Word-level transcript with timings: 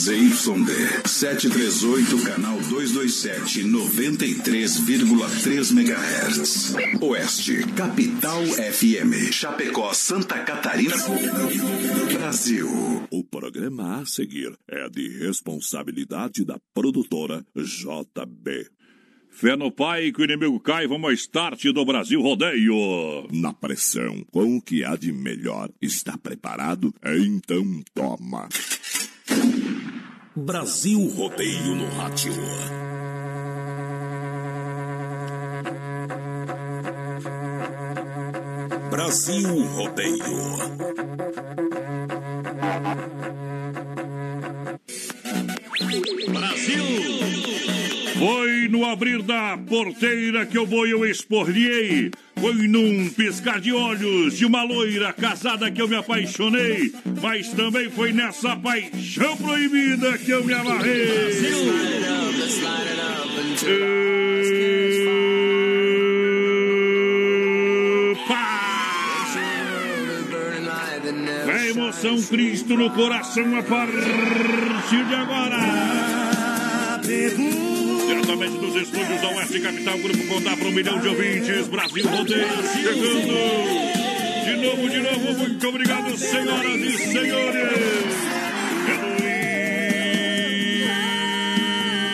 ZYD 0.00 1.04
738, 1.04 2.24
canal 2.24 2.56
227, 2.70 3.64
93,3 3.64 5.72
MHz. 5.72 6.74
Oeste, 7.02 7.66
Capital 7.76 8.46
FM. 8.46 9.30
Chapecó, 9.30 9.92
Santa 9.92 10.42
Catarina. 10.42 10.94
Brasil. 12.14 12.66
O 13.10 13.22
programa 13.24 14.00
a 14.00 14.06
seguir 14.06 14.56
é 14.66 14.88
de 14.88 15.06
responsabilidade 15.18 16.46
da 16.46 16.58
produtora 16.72 17.44
JB. 17.54 18.70
Fé 19.30 19.54
no 19.54 19.70
pai 19.70 20.12
que 20.12 20.22
o 20.22 20.24
inimigo 20.24 20.58
cai, 20.60 20.86
vamos 20.86 21.10
ao 21.10 21.12
start 21.12 21.62
do 21.74 21.84
Brasil 21.84 22.22
Rodeio. 22.22 23.28
Na 23.30 23.52
pressão, 23.52 24.24
com 24.32 24.56
o 24.56 24.62
que 24.62 24.82
há 24.82 24.96
de 24.96 25.12
melhor, 25.12 25.68
está 25.78 26.16
preparado? 26.16 26.90
Então 27.04 27.82
toma. 27.94 28.48
Brasil 30.36 31.08
Rodeio 31.08 31.74
no 31.74 31.88
rádio. 31.96 32.32
Brasil 38.90 39.64
Rodeio. 39.74 40.20
Brasil! 46.28 46.84
Foi 48.16 48.68
no 48.68 48.86
abrir 48.86 49.22
da 49.22 49.58
porteira 49.58 50.46
que 50.46 50.60
o 50.60 50.66
boi 50.66 50.92
eu 50.92 51.04
esporriei. 51.04 52.12
Foi 52.40 52.54
num 52.66 53.10
piscar 53.10 53.60
de 53.60 53.70
olhos 53.70 54.38
de 54.38 54.46
uma 54.46 54.62
loira 54.62 55.12
casada 55.12 55.70
que 55.70 55.82
eu 55.82 55.86
me 55.86 55.96
apaixonei. 55.96 56.90
Mas 57.20 57.50
também 57.50 57.90
foi 57.90 58.12
nessa 58.12 58.56
paixão 58.56 59.36
proibida 59.36 60.16
que 60.16 60.30
eu 60.30 60.42
me 60.42 60.54
amarrei. 60.54 61.06
A 71.46 71.66
emoção 71.66 72.22
Cristo 72.22 72.74
no 72.74 72.90
coração 72.90 73.54
a 73.54 73.62
partir 73.62 75.04
de 75.04 75.14
agora. 75.14 75.58
Diretamente 78.10 78.58
dos 78.58 78.74
estúdios 78.74 79.20
da 79.20 79.28
Oeste 79.28 79.60
Capital, 79.60 79.96
Grupo 79.98 80.26
Contar 80.26 80.56
para 80.56 80.66
um 80.66 80.72
milhão 80.72 80.98
de 80.98 81.06
ouvintes. 81.06 81.68
Brasil 81.68 82.04
Rodeio 82.08 82.44
chegando. 82.72 83.34
De 84.44 84.56
novo, 84.66 84.90
de 84.90 84.98
novo, 84.98 85.38
muito 85.38 85.68
obrigado, 85.68 86.16
senhoras 86.18 86.80
e 86.80 86.98
senhores. 86.98 87.70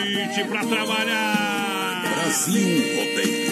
É 0.05 0.13
noite 0.13 0.43
pra 0.47 0.65
trabalhar. 0.65 2.13
Brasil 2.13 2.95
Rodeio. 2.95 3.47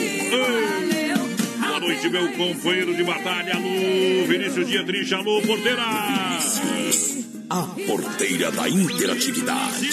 Boa 1.62 1.80
noite, 1.80 2.10
meu 2.10 2.32
companheiro 2.34 2.94
de 2.94 3.04
batalha, 3.04 3.58
Lu 3.58 4.28
Vinícius 4.28 4.68
Dietrich, 4.68 5.16
alô, 5.16 5.42
porteira. 5.42 5.82
A 7.50 7.62
porteira 7.88 8.52
da 8.52 8.70
interatividade. 8.70 9.90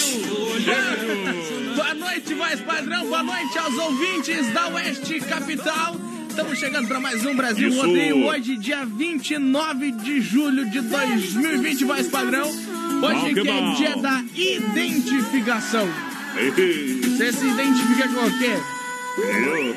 Boa 1.75 1.93
noite, 1.95 2.33
voz 2.35 2.61
padrão. 2.61 3.05
Boa 3.07 3.23
noite 3.23 3.57
aos 3.57 3.73
ouvintes 3.75 4.53
da 4.53 4.67
Oeste 4.69 5.19
Capital. 5.21 5.95
Estamos 6.29 6.59
chegando 6.59 6.87
para 6.87 6.99
mais 6.99 7.25
um 7.25 7.35
Brasil 7.35 7.69
Isso. 7.69 7.81
Rodeio. 7.81 8.25
Hoje, 8.25 8.57
dia 8.57 8.85
29 8.85 9.91
de 9.91 10.21
julho 10.21 10.69
de 10.69 10.81
2020, 10.81 11.85
voz 11.85 12.07
padrão. 12.09 12.47
Hoje 12.47 13.33
que 13.33 13.49
é 13.49 13.73
dia 13.75 13.95
da 13.97 14.23
identificação. 14.35 15.87
Você 16.35 17.33
se 17.33 17.45
identifica 17.45 18.07
com 18.09 18.25
o 18.25 18.37
quê? 18.37 18.53
eu, 19.17 19.75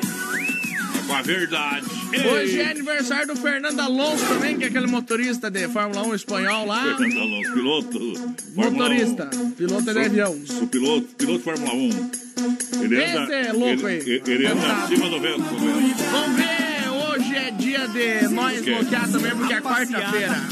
com 1.07 1.13
a 1.13 1.21
verdade. 1.21 1.85
Ei. 2.13 2.27
Hoje 2.27 2.59
é 2.59 2.69
aniversário 2.71 3.27
do 3.27 3.35
Fernando 3.35 3.79
Alonso 3.79 4.25
também, 4.25 4.57
que 4.57 4.65
é 4.65 4.67
aquele 4.67 4.87
motorista 4.87 5.49
de 5.49 5.67
Fórmula 5.69 6.03
1 6.07 6.15
espanhol 6.15 6.65
lá. 6.65 6.83
Fernando 6.97 7.19
Alonso, 7.19 7.53
piloto. 7.53 8.13
Fórmula 8.55 8.89
Motorista, 8.89 9.29
1. 9.33 9.51
piloto 9.51 9.93
de 9.93 9.99
avião. 9.99 10.39
Sou 10.45 10.67
piloto, 10.67 11.07
piloto 11.17 11.39
Fórmula 11.43 11.73
1. 11.73 12.11
Ele 12.83 13.03
anda, 13.03 13.23
Esse 13.23 13.33
é 13.49 13.53
louco 13.53 13.87
ele, 13.87 14.11
aí. 14.11 14.21
Ele 14.33 14.45
anda 14.47 14.63
Exato. 14.65 14.83
acima 14.83 15.09
do 15.09 15.19
vento. 15.19 15.43
velho. 15.43 15.95
Vamos 16.11 16.37
ver, 16.37 16.89
hoje 17.09 17.35
é 17.35 17.51
dia 17.51 17.87
de 17.87 18.27
nós 18.29 18.61
bloquear 18.61 19.11
também, 19.11 19.31
porque 19.35 19.53
é 19.53 19.61
quarta-feira. 19.61 20.47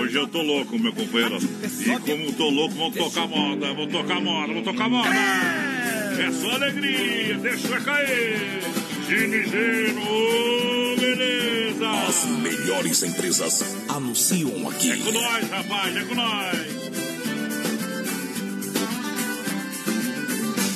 Hoje 0.00 0.16
eu 0.16 0.26
tô 0.28 0.42
louco, 0.42 0.78
meu 0.78 0.92
companheiro. 0.92 1.36
E 1.38 1.98
como 2.00 2.32
tô 2.32 2.48
louco, 2.50 2.74
vamos 2.74 2.94
tocar 2.96 3.26
moda, 3.28 3.66
vamos 3.74 3.92
tocar 3.92 4.20
moda, 4.20 4.46
vamos 4.48 4.64
tocar 4.64 4.88
moda. 4.88 5.08
É 5.14 6.32
só 6.32 6.50
alegria, 6.52 7.34
deixa 7.36 7.80
cair. 7.80 8.85
Ô, 9.06 10.96
beleza. 11.00 11.88
As 12.08 12.24
melhores 12.26 13.02
empresas 13.04 13.64
anunciam 13.88 14.68
aqui. 14.68 14.90
É 14.90 14.96
com 14.96 15.12
nós, 15.12 15.48
rapaz, 15.48 15.96
é 15.96 16.04
com 16.04 16.14
nós. 16.16 16.76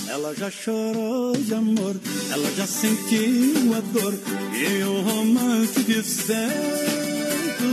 Ela 0.08 0.32
já 0.36 0.48
chorou 0.48 1.36
de 1.36 1.54
amor, 1.54 1.96
ela 2.30 2.52
já 2.52 2.66
sentiu 2.68 3.74
a 3.76 3.80
dor 3.80 4.14
e 4.54 4.82
o 4.84 5.00
romance 5.02 5.82
de 5.82 6.00
certo. 6.04 7.64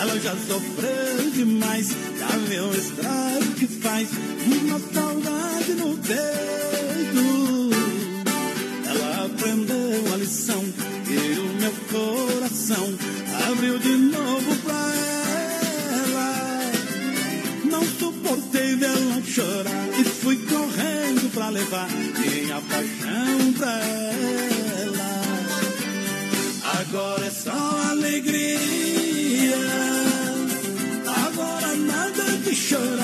Ela 0.00 0.18
já 0.20 0.34
sofreu 0.36 1.30
demais, 1.34 1.88
já 2.18 2.28
viu 2.48 2.64
o 2.64 2.74
estrago 2.74 3.52
que 3.58 3.66
faz 3.66 4.08
uma 4.46 4.78
saudade 4.78 5.72
no 5.74 5.98
peito. 5.98 7.47
Aprendeu 9.38 10.12
a 10.12 10.16
lição 10.16 10.64
e 11.06 11.38
o 11.38 11.44
meu 11.60 11.72
coração 11.92 12.92
abriu 13.48 13.78
de 13.78 13.96
novo 13.96 14.56
pra 14.64 14.92
ela. 15.94 16.72
Não 17.70 17.84
suportei 17.84 18.74
vê-la 18.74 19.22
chorar 19.24 19.88
e 19.96 20.02
fui 20.02 20.38
correndo 20.38 21.32
pra 21.32 21.50
levar 21.50 21.88
minha 21.88 22.60
paixão 22.62 23.52
pra 23.56 23.78
ela. 24.80 25.20
Agora 26.80 27.24
é 27.24 27.30
só 27.30 27.90
alegria. 27.92 29.56
Agora 31.28 31.76
nada 31.76 32.24
de 32.38 32.56
chorar, 32.56 32.97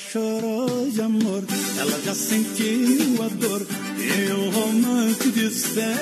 chorou 0.00 0.90
de 0.90 1.02
amor, 1.02 1.44
ela 1.78 2.00
já 2.02 2.14
sentiu 2.14 3.22
a 3.22 3.28
dor. 3.28 3.66
E 3.98 4.32
o 4.32 4.50
romance 4.50 5.30
de 5.30 5.50
certo. 5.50 6.00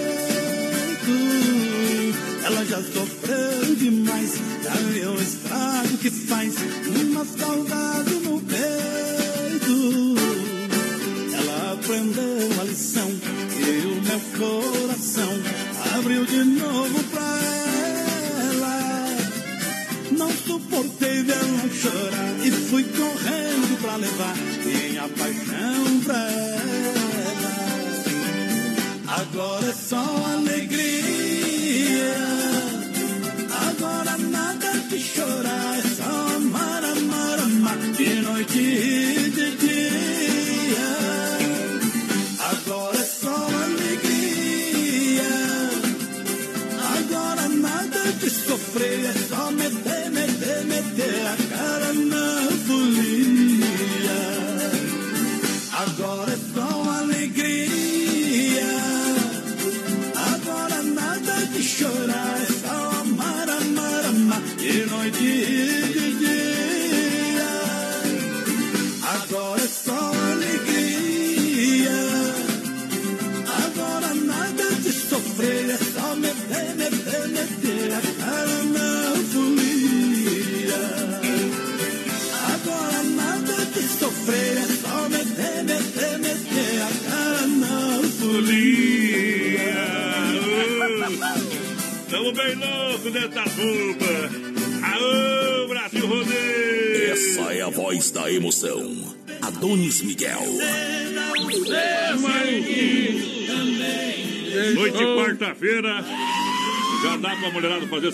Ela 2.45 2.65
já 2.65 2.83
sofreu 2.83 3.75
demais, 3.77 4.35
já 4.63 4.75
viu 4.93 5.11
o 5.11 5.21
estrago 5.21 5.99
que 5.99 6.11
faz 6.11 6.55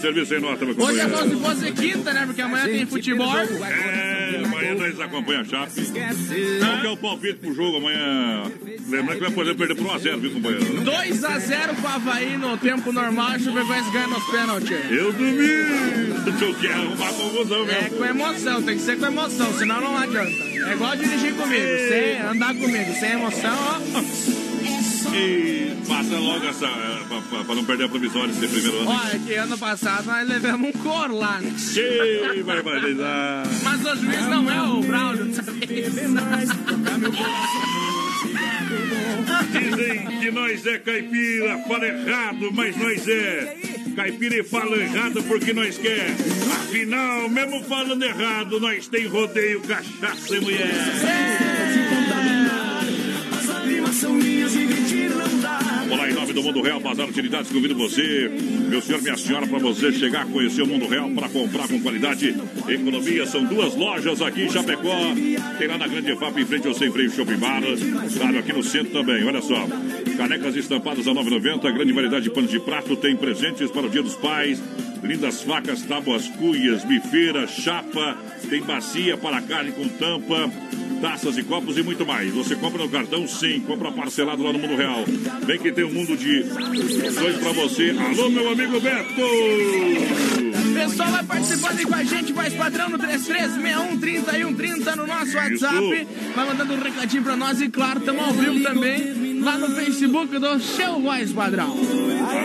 serviço 0.05 0.27
sem 0.27 0.41
nota, 0.41 0.65
meu 0.65 0.75
Hoje 0.79 1.01
é 1.01 1.05
companheiro. 1.05 1.39
como 1.41 1.55
se 1.55 1.61
fosse 1.61 1.73
quinta, 1.73 2.13
né? 2.13 2.27
Porque 2.27 2.43
amanhã 2.43 2.65
tem 2.67 2.87
futebol. 2.87 3.37
É, 3.37 4.43
amanhã 4.45 4.75
nós 4.75 5.01
acompanha 5.01 5.41
a 5.41 5.45
Chape. 5.45 5.81
Qual 6.61 6.81
que 6.81 6.87
é 6.87 6.91
o 6.91 6.97
palpite 6.97 7.35
pro 7.41 7.55
jogo 7.55 7.79
amanhã? 7.79 8.43
Lembrando 8.89 9.15
que 9.19 9.25
vai 9.25 9.31
poder 9.33 9.55
perder 9.57 9.75
por 9.77 9.87
1x0, 9.87 10.21
viu, 10.21 10.31
companheiro? 10.33 10.65
2x0 10.83 11.75
pro 11.81 11.89
Havaí 11.89 12.37
no 12.37 12.57
tempo 12.59 12.93
normal. 12.93 13.29
A 13.29 13.39
Chapecoense 13.39 13.91
ganha 13.93 14.07
nos 14.09 14.25
pênaltis. 14.31 14.71
Eu 14.91 15.13
duvido. 15.13 16.33
Tu 16.39 16.55
quer 16.61 16.73
arrumar 16.73 17.13
confusão 17.13 17.69
É 17.69 17.83
mesmo. 17.83 17.97
com 17.99 18.05
emoção, 18.05 18.63
tem 18.63 18.77
que 18.77 18.83
ser 18.83 18.99
com 18.99 19.07
emoção, 19.07 19.53
senão 19.59 19.81
não 19.81 19.97
adianta. 19.97 20.31
É 20.31 20.73
igual 20.73 20.97
dirigir 20.97 21.35
comigo, 21.35 21.63
sem 21.89 22.21
andar 22.21 22.55
comigo, 22.55 22.95
sem 23.01 23.11
emoção, 23.13 23.55
ó. 23.95 25.15
E 25.15 25.54
passa 26.09 26.21
logo 26.21 26.47
essa, 26.47 26.67
é, 26.67 27.05
pra, 27.09 27.21
pra- 27.21 27.45
pra 27.45 27.55
não 27.55 27.65
perder 27.65 27.85
a 27.85 27.89
provisória 27.89 28.33
desse 28.35 28.55
primeiro 28.55 28.79
ano. 28.81 28.91
Olha, 28.91 29.19
que 29.19 29.35
ano 29.35 29.59
passado 29.59 30.07
nós 30.07 30.29
levamos 30.29 30.69
um 30.69 30.73
cor 30.73 31.11
lá, 31.13 31.41
né? 31.41 31.53
Cheio, 31.59 32.45
barbaridade. 32.45 33.49
Mas 33.63 33.81
o 33.85 33.97
juiz 33.97 34.23
não 34.27 34.51
é 34.51 34.63
o 34.63 34.81
Braulio. 34.83 35.31
Dizem 39.53 40.21
que 40.21 40.31
nós 40.31 40.67
é 40.67 40.79
caipira, 40.79 41.59
fala 41.69 41.87
errado, 41.87 42.51
mas 42.53 42.77
nós 42.77 43.09
é. 43.09 43.57
Caipira 43.95 44.37
e 44.41 44.43
fala 44.43 44.77
errado 44.77 45.23
porque 45.23 45.53
nós 45.53 45.79
quer. 45.79 46.11
Afinal, 46.53 47.29
mesmo 47.29 47.63
falando 47.65 48.03
errado, 48.03 48.59
nós 48.59 48.89
tem 48.89 49.07
rodeio, 49.07 49.61
cachaça 49.61 50.37
e 50.37 50.41
mulher. 50.41 50.75
Do 56.35 56.43
Mundo 56.43 56.61
Real, 56.61 56.81
Bazar 56.81 57.09
Utilidades, 57.09 57.51
convido 57.53 57.77
você, 57.77 58.29
meu 58.69 58.83
senhor, 58.83 59.01
minha 59.01 59.17
senhora, 59.17 59.47
para 59.47 59.59
você 59.59 59.93
chegar 59.93 60.27
conhecer 60.27 60.63
o 60.63 60.67
Mundo 60.67 60.89
Real 60.89 61.09
para 61.11 61.29
comprar 61.29 61.69
com 61.69 61.81
qualidade. 61.81 62.35
Economia, 62.69 63.25
são 63.25 63.45
duas 63.45 63.77
lojas 63.77 64.21
aqui 64.21 64.43
em 64.43 64.51
Chapecó. 64.51 65.15
Tem 65.57 65.69
lá 65.69 65.79
na 65.79 65.87
Grande 65.87 66.11
EFAP, 66.11 66.41
em 66.41 66.45
frente 66.45 66.67
ao 66.67 66.75
Sem 66.75 66.91
Freio 66.91 67.09
Shopping 67.11 67.37
Bar. 67.37 67.63
Claro, 68.17 68.39
aqui 68.39 68.53
no 68.53 68.65
centro 68.65 68.93
também, 68.93 69.23
olha 69.25 69.41
só. 69.41 69.65
Canecas 70.17 70.57
estampadas 70.57 71.07
a 71.07 71.13
9,90, 71.13 71.73
grande 71.73 71.93
variedade 71.93 72.25
de 72.25 72.31
panos 72.31 72.51
de 72.51 72.59
prato, 72.59 72.97
tem 72.97 73.17
presentes 73.17 73.71
para 73.71 73.87
o 73.87 73.91
Dia 73.91 74.03
dos 74.03 74.17
Pais. 74.17 74.61
Lindas 75.05 75.43
facas, 75.43 75.83
tábuas, 75.83 76.27
cuias, 76.29 76.83
bifeira, 76.85 77.47
chapa, 77.47 78.19
tem 78.49 78.61
bacia 78.63 79.17
para 79.17 79.41
carne 79.41 79.71
com 79.71 79.87
tampa 79.87 80.51
taças 81.05 81.37
e 81.37 81.43
copos 81.43 81.77
e 81.77 81.83
muito 81.83 82.07
mais. 82.07 82.33
Você 82.33 82.57
compra 82.57 82.83
no 82.83 82.89
cartão? 82.89 83.29
Sim. 83.29 83.61
Compra 83.67 83.93
parcelado 83.93 84.43
lá 84.43 84.51
no 84.55 84.59
Mundo 84.59 84.75
Real. 84.75 85.05
Vem 85.45 85.59
que 85.59 85.71
tem 85.71 85.85
um 85.85 85.93
mundo 85.93 86.17
de 86.17 86.41
opções 86.41 87.37
pra 87.37 87.53
você. 87.53 87.91
Alô, 87.91 88.31
meu 88.31 88.51
amigo 88.51 88.81
Beto! 88.81 89.15
Pessoal 90.73 91.11
vai 91.11 91.23
participando 91.25 91.79
aí 91.79 91.85
com 91.85 91.95
a 91.95 92.05
gente, 92.05 92.33
voz 92.33 92.55
padrão 92.55 92.89
no 92.89 92.99
33613130 92.99 94.97
no 94.97 95.07
nosso 95.07 95.37
WhatsApp. 95.37 96.09
Vai 96.35 96.47
mandando 96.47 96.73
um 96.73 96.81
recadinho 96.81 97.23
pra 97.23 97.37
nós 97.37 97.61
e, 97.61 97.69
claro, 97.69 97.99
estamos 97.99 98.25
ao 98.25 98.33
vivo 98.33 98.63
também 98.63 99.41
lá 99.43 99.59
no 99.59 99.75
Facebook 99.75 100.39
do 100.39 100.59
Seu 100.59 101.01
Voz 101.01 101.33
Padrão. 101.33 101.77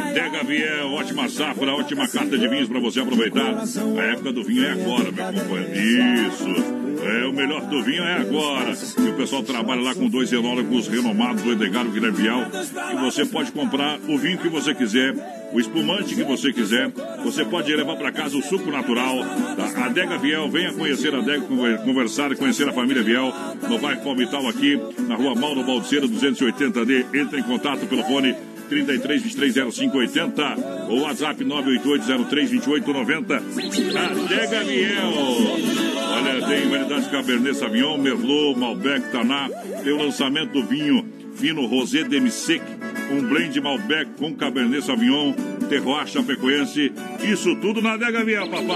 Adega 0.03 0.43
Viel, 0.43 0.91
ótima 0.91 1.29
safra, 1.29 1.73
ótima 1.73 2.09
carta 2.09 2.37
de 2.37 2.47
vinhos 2.49 2.67
pra 2.67 2.81
você 2.81 2.99
aproveitar. 2.99 3.55
A 3.97 4.01
época 4.03 4.33
do 4.33 4.43
vinho 4.43 4.65
é 4.65 4.71
agora, 4.71 5.11
meu 5.11 5.25
companheiro. 5.25 6.27
Isso. 6.27 6.88
É, 7.01 7.25
o 7.25 7.33
melhor 7.33 7.61
do 7.67 7.81
vinho 7.83 8.03
é 8.03 8.17
agora. 8.17 8.73
E 8.97 9.09
o 9.09 9.13
pessoal 9.15 9.41
trabalha 9.43 9.81
lá 9.81 9.95
com 9.95 10.07
dois 10.09 10.31
enólogos 10.33 10.87
renomados, 10.87 11.43
o 11.45 11.51
Edgar 11.51 11.85
o 11.85 11.91
Guilherme 11.91 12.17
Vial. 12.17 12.41
E 12.93 12.95
você 12.97 13.25
pode 13.25 13.51
comprar 13.51 13.97
o 14.07 14.17
vinho 14.17 14.37
que 14.37 14.49
você 14.49 14.73
quiser, 14.75 15.13
o 15.53 15.59
espumante 15.59 16.13
que 16.15 16.23
você 16.23 16.51
quiser. 16.51 16.91
Você 17.23 17.45
pode 17.45 17.73
levar 17.73 17.95
para 17.95 18.11
casa 18.11 18.37
o 18.37 18.41
suco 18.41 18.69
natural 18.69 19.15
da 19.55 19.85
Adega 19.85 20.17
Viel. 20.17 20.49
Venha 20.49 20.73
conhecer 20.73 21.13
a 21.15 21.19
Adega, 21.19 21.41
conver- 21.45 21.77
conversar 21.83 22.31
e 22.31 22.35
conhecer 22.35 22.67
a 22.67 22.73
família 22.73 23.01
Viel 23.01 23.33
no 23.69 23.79
bairro 23.79 24.01
Palmital 24.03 24.47
aqui, 24.47 24.79
na 25.07 25.15
rua 25.15 25.33
Mauro 25.35 25.63
Balseira 25.63 26.07
280D. 26.07 27.05
Entre 27.13 27.39
em 27.39 27.43
contato 27.43 27.85
pelo 27.87 28.03
fone 28.03 28.35
33 28.69 29.21
23 29.23 29.53
0580 29.71 30.87
ou 30.89 31.01
WhatsApp 31.01 31.43
988 31.43 32.29
03 32.29 32.49
2890. 32.51 33.35
Adega 33.35 34.63
Viel. 34.63 35.89
Olha, 36.11 36.47
tem 36.47 36.69
variedades 36.69 37.05
de 37.05 37.11
Cabernet 37.11 37.57
Sauvignon, 37.57 37.97
Merlot, 37.97 38.57
Malbec, 38.59 39.11
Taná. 39.11 39.49
Tem 39.83 39.93
o 39.93 39.97
lançamento 39.97 40.53
do 40.53 40.63
vinho 40.63 41.05
fino 41.35 41.65
Rosé 41.65 42.03
Demi-Sec, 42.03 42.61
um 43.11 43.21
blend 43.27 43.59
Malbec 43.59 44.11
com 44.17 44.33
Cabernet 44.35 44.85
Sauvignon, 44.85 45.33
Terroir 45.67 46.07
Chapecoense. 46.07 46.91
Isso 47.21 47.55
tudo 47.55 47.81
na 47.81 47.93
Adega 47.93 48.23
Viel, 48.23 48.47
papai. 48.47 48.67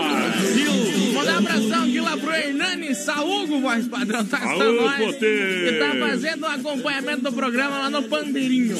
Mandar 1.13 1.33
um 1.33 1.37
abração 1.37 1.83
aqui 1.83 1.99
lá 1.99 2.17
pro 2.17 2.31
Hernani 2.33 2.95
Saúgo, 2.95 3.61
voz 3.61 3.87
padrão, 3.87 4.25
tá 4.25 4.39
Alô, 4.43 4.81
nós. 4.81 5.15
Que 5.17 5.79
tá 5.79 6.07
fazendo 6.07 6.43
o 6.43 6.47
acompanhamento 6.47 7.21
do 7.21 7.33
programa 7.33 7.77
lá 7.77 7.89
no 7.89 8.03
Pandeirinho. 8.03 8.75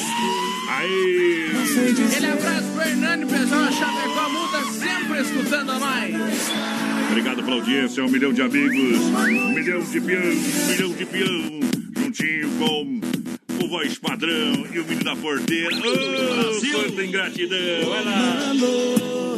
Aí. 0.69 1.51
Aquele 2.07 2.27
abraço 2.27 2.72
pro 2.74 2.81
Hernani, 2.81 3.25
pessoal 3.25 3.65
da 3.65 3.72
Chapecó 3.72 4.29
Multa, 4.29 4.63
sempre 4.72 5.22
escutando 5.22 5.79
nós. 5.79 6.15
Obrigado 7.10 7.43
pela 7.43 7.55
audiência, 7.57 8.03
um 8.03 8.10
milhão 8.10 8.33
de 8.33 8.41
amigos, 8.41 8.98
um 9.00 9.50
milhão 9.53 9.81
de 9.81 10.01
peão, 10.01 10.24
um 10.24 10.67
milhão 10.67 10.93
de 10.93 11.05
peão, 11.05 11.60
juntinho 11.95 12.50
com 12.57 13.23
o 13.63 13.67
voz 13.67 13.98
padrão 13.98 14.65
e 14.72 14.79
o 14.79 14.86
menino 14.86 15.03
da 15.03 15.15
porteira. 15.15 15.70
Oh, 15.75 16.72
quanta 16.72 17.03
ingratidão! 17.03 17.89
Vai 17.89 18.03
lá! 18.03 19.32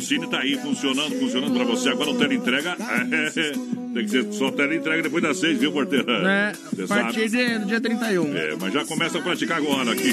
Cine 0.00 0.26
tá 0.28 0.40
aí 0.40 0.56
funcionando, 0.58 1.18
funcionando 1.18 1.54
pra 1.54 1.64
você. 1.64 1.88
Agora 1.90 2.10
o 2.10 2.18
teleentrega. 2.18 2.76
É, 3.10 3.30
tem 3.94 4.04
que 4.04 4.08
ser 4.10 4.32
só 4.32 4.50
teleentrega 4.50 5.02
depois 5.04 5.22
das 5.22 5.38
seis, 5.38 5.58
viu, 5.58 5.70
porteira? 5.72 6.12
É, 6.28 6.52
a 6.82 6.86
partir 6.86 7.28
de- 7.30 7.58
do 7.58 7.66
dia 7.66 7.80
31. 7.80 8.36
É, 8.36 8.56
mas 8.60 8.72
já 8.72 8.84
começa 8.84 9.18
a 9.18 9.22
praticar 9.22 9.58
agora. 9.58 9.92
Aqui. 9.92 10.12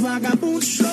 Vagabundo 0.00 0.64
show. 0.64 0.86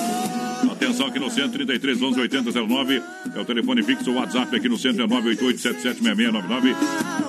Atenção 0.70 1.06
aqui 1.06 1.18
no 1.18 1.30
centro, 1.30 1.52
33 1.52 2.00
11 2.02 2.20
8009. 2.20 3.02
É 3.34 3.40
o 3.40 3.44
telefone 3.44 3.82
fixo, 3.82 4.10
o 4.10 4.14
WhatsApp 4.14 4.54
aqui 4.56 4.68
no 4.68 4.76
centro 4.78 5.02
é 5.04 5.06
988776699. 5.06 6.74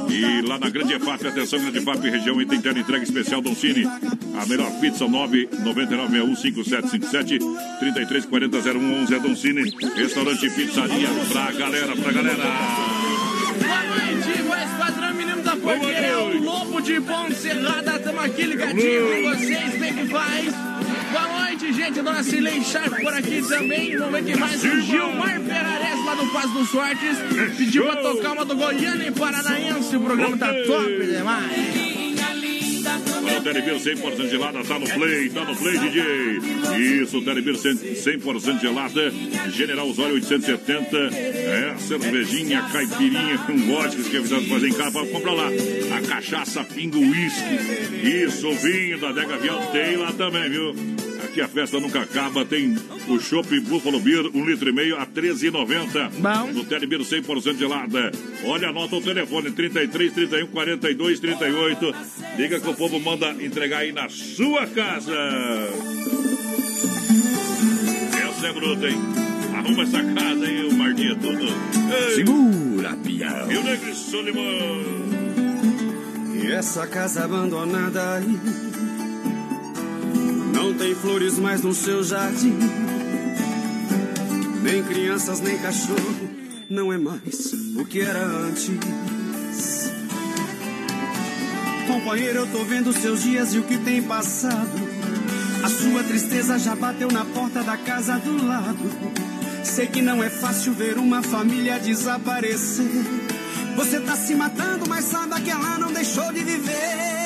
E 0.09 0.41
lá 0.47 0.57
na 0.59 0.69
Grande 0.69 0.93
EFAP, 0.93 1.27
atenção, 1.27 1.59
Grande 1.59 1.77
EFAP, 1.79 2.09
região 2.09 2.39
e 2.41 2.45
tem 2.45 2.61
tela 2.61 2.77
entrega 2.79 3.03
especial 3.03 3.41
Don 3.41 3.53
Cine. 3.55 3.85
A 3.85 4.45
melhor 4.47 4.69
pizza 4.79 5.05
999615757 5.05 7.39
33400111 7.79 9.13
é 9.15 9.19
Don 9.19 9.35
Cine. 9.35 9.73
Restaurante 9.95 10.45
e 10.45 10.49
pizzaria 10.73 11.09
pra 11.31 11.51
galera, 11.51 11.95
pra 11.95 12.11
galera. 12.11 12.43
Boa 13.61 13.83
noite, 13.83 14.41
voz 14.41 14.69
padrão, 14.71 15.13
menino 15.13 15.41
da 15.43 15.55
porteira. 15.55 16.07
É 16.07 16.17
o 16.17 16.41
Lobo 16.41 16.81
de 16.81 16.99
Ponte 16.99 17.35
Serrada. 17.35 17.95
Estamos 17.95 18.23
aqui 18.23 18.43
ligadinho 18.43 19.07
com 19.07 19.29
vocês, 19.29 19.79
bem 19.79 19.93
que 19.93 20.05
faz. 20.07 20.53
Boa 21.11 21.39
noite, 21.39 21.73
gente. 21.73 22.01
Dona 22.01 22.23
Cilei 22.23 22.63
Sharp 22.63 23.01
por 23.01 23.13
aqui 23.13 23.43
também. 23.47 23.95
Vamos 23.97 24.13
ver 24.13 24.23
quem 24.25 24.35
mais. 24.35 24.63
O 24.63 24.81
Gilmar 24.81 25.39
Perares, 25.41 26.05
lá 26.05 26.15
do 26.15 26.25
Paz 26.33 26.51
dos 26.51 26.69
Sortes. 26.69 27.17
Pediu 27.55 27.83
pra 27.85 27.95
tocar 27.97 28.31
uma 28.31 28.45
do 28.45 28.55
Goiânia 28.55 29.07
e 29.07 29.11
Paranaense. 29.11 29.95
O 29.95 30.01
programa 30.01 30.37
tá 30.37 30.47
top 30.65 31.05
demais. 31.05 31.92
Olha 32.85 33.39
o 33.39 33.43
Telebir 33.43 33.75
100% 33.75 34.29
gelada, 34.29 34.63
tá 34.63 34.77
no 34.77 34.85
play, 34.89 35.29
tá 35.29 35.45
no 35.45 35.55
play, 35.55 35.77
DJ. 35.77 37.01
Isso, 37.01 37.21
Telebir 37.21 37.55
100% 37.55 38.59
gelada, 38.59 39.13
General 39.51 39.87
Osório 39.87 40.15
870. 40.15 40.97
É, 41.15 41.75
cervejinha, 41.77 42.61
caipirinha 42.71 43.37
com 43.39 43.57
vodka 43.57 44.03
que 44.03 44.15
é 44.15 44.19
avisado 44.19 44.45
fazer 44.45 44.67
em 44.67 44.73
casa, 44.73 44.91
pode 44.91 45.11
comprar 45.11 45.33
lá. 45.33 45.47
A 45.97 46.07
cachaça 46.07 46.63
Pingo 46.63 46.99
Whisky. 46.99 48.25
Isso, 48.25 48.51
vinho 48.53 48.99
da 48.99 49.11
Dega 49.11 49.37
Vial 49.37 49.65
tem 49.71 49.97
lá 49.97 50.11
também, 50.11 50.49
viu? 50.49 51.12
Aqui 51.23 51.41
a 51.41 51.47
festa 51.47 51.79
nunca 51.79 52.01
acaba. 52.01 52.45
Tem 52.45 52.75
o 53.07 53.19
Chopp 53.19 53.59
Buffalo 53.61 53.99
Beer, 53.99 54.25
um 54.33 54.45
litro 54.45 54.69
e 54.69 54.73
meio 54.73 54.97
a 54.97 55.05
13,90. 55.05 56.09
Bom. 56.19 56.51
No 56.53 56.63
Telebir 56.65 56.99
100% 56.99 57.57
gelada. 57.57 58.11
Olha, 58.43 58.69
anota 58.69 58.95
o 58.97 59.01
telefone: 59.01 59.51
33 59.51 60.13
31 60.13 60.47
42 60.47 61.19
38. 61.19 61.95
Liga 62.37 62.59
que 62.59 62.69
o 62.69 62.73
povo 62.73 62.99
manda 62.99 63.31
entregar 63.43 63.79
aí 63.79 63.91
na 63.91 64.09
sua 64.09 64.67
casa. 64.67 65.13
Essa 68.27 68.47
é 68.47 68.53
bruta, 68.53 68.87
hein? 68.89 68.97
Arruma 69.55 69.83
essa 69.83 70.03
casa 70.03 70.45
aí, 70.45 70.67
o 70.67 70.73
Mardinha 70.73 71.15
tudo. 71.15 71.45
Ei, 71.45 72.15
Segura, 72.15 72.95
pião. 72.97 73.51
e 73.51 73.57
o 73.57 73.63
Negro 73.63 73.95
Solimão? 73.95 74.83
E 76.43 76.51
essa 76.51 76.85
casa 76.87 77.23
abandonada 77.23 78.15
aí 78.15 78.37
Não 80.63 80.73
tem 80.73 80.95
flores 80.95 81.37
mais 81.37 81.61
no 81.61 81.73
seu 81.73 82.01
jardim. 82.01 82.57
Nem 84.61 84.81
crianças, 84.81 85.41
nem 85.41 85.57
cachorro. 85.57 86.29
Não 86.69 86.93
é 86.93 86.97
mais 86.97 87.51
o 87.75 87.83
que 87.83 87.99
era 87.99 88.25
antes. 88.25 88.71
Companheiro, 91.85 92.39
eu 92.39 92.47
tô 92.47 92.63
vendo 92.63 92.93
seus 92.93 93.23
dias 93.23 93.53
e 93.53 93.59
o 93.59 93.63
que 93.63 93.77
tem 93.77 94.01
passado. 94.03 94.71
A 95.61 95.67
sua 95.67 96.01
tristeza 96.05 96.57
já 96.57 96.73
bateu 96.77 97.11
na 97.11 97.25
porta 97.25 97.61
da 97.61 97.75
casa 97.75 98.17
do 98.19 98.47
lado. 98.47 98.89
Sei 99.65 99.85
que 99.87 100.01
não 100.01 100.23
é 100.23 100.29
fácil 100.29 100.71
ver 100.73 100.97
uma 100.97 101.21
família 101.21 101.77
desaparecer. 101.77 103.03
Você 103.75 103.99
tá 103.99 104.15
se 104.15 104.33
matando, 104.33 104.87
mas 104.87 105.03
sabe 105.03 105.41
que 105.41 105.51
ela 105.51 105.77
não 105.77 105.91
deixou 105.91 106.31
de 106.31 106.41
viver. 106.41 107.22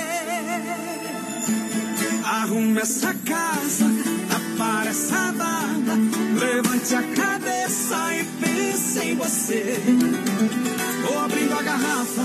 Arrume 2.47 2.79
essa 2.79 3.13
casa, 3.13 3.85
apare 4.29 4.87
essa 4.87 5.33
barba, 5.33 5.97
levante 6.39 6.95
a 6.95 7.03
cabeça 7.03 8.15
e 8.15 8.23
pense 8.39 8.99
em 8.99 9.15
você. 9.17 9.75
Vou 11.05 11.19
abrindo 11.19 11.53
a 11.59 11.61
garrafa 11.61 12.23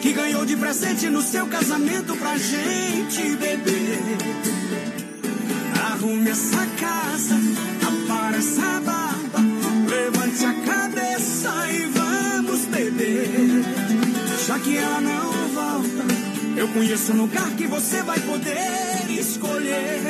que 0.00 0.12
ganhou 0.12 0.46
de 0.46 0.54
presente 0.54 1.10
no 1.10 1.20
seu 1.20 1.44
casamento 1.48 2.14
pra 2.18 2.38
gente 2.38 3.34
beber. 3.34 3.98
Arrume 5.90 6.30
essa 6.30 6.64
casa, 6.78 7.34
apare 7.82 8.36
essa 8.36 8.80
barba, 8.80 9.40
levante 9.90 10.44
a 10.44 10.54
cabeça 10.72 11.52
e 11.68 11.86
vamos 11.86 12.66
beber. 12.66 13.64
Já 14.46 14.56
que 14.60 14.76
ela 14.76 15.00
não 15.00 15.11
eu 16.62 16.68
conheço 16.68 17.12
um 17.12 17.22
lugar 17.22 17.50
que 17.56 17.66
você 17.66 18.02
vai 18.04 18.20
poder 18.20 18.56
escolher. 19.10 20.00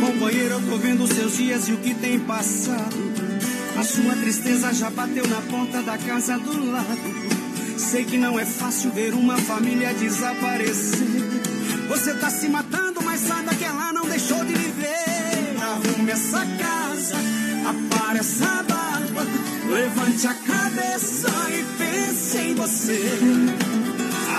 Companheiro, 0.00 0.54
eu 0.54 0.62
tô 0.62 0.78
vendo 0.78 1.06
seus 1.06 1.36
dias 1.36 1.68
e 1.68 1.74
o 1.74 1.76
que 1.76 1.94
tem 1.94 2.18
passado. 2.20 3.09
A 3.80 3.82
sua 3.82 4.14
tristeza 4.14 4.74
já 4.74 4.90
bateu 4.90 5.26
na 5.26 5.40
porta 5.40 5.82
da 5.82 5.96
casa 5.96 6.38
do 6.38 6.70
lado. 6.70 7.78
Sei 7.78 8.04
que 8.04 8.18
não 8.18 8.38
é 8.38 8.44
fácil 8.44 8.90
ver 8.90 9.14
uma 9.14 9.38
família 9.38 9.94
desaparecer. 9.94 11.08
Você 11.88 12.12
tá 12.12 12.28
se 12.28 12.46
matando, 12.50 13.00
mas 13.02 13.22
saiba 13.22 13.54
que 13.54 13.64
ela 13.64 13.90
não 13.94 14.06
deixou 14.06 14.44
de 14.44 14.52
viver. 14.52 15.56
Arrume 15.62 16.10
essa 16.10 16.40
casa, 16.58 17.16
apare 17.70 18.18
essa 18.18 18.62
barba. 18.64 19.26
Levante 19.72 20.26
a 20.26 20.34
cabeça 20.34 21.30
e 21.48 21.64
pense 21.78 22.36
em 22.36 22.54
você. 22.54 23.00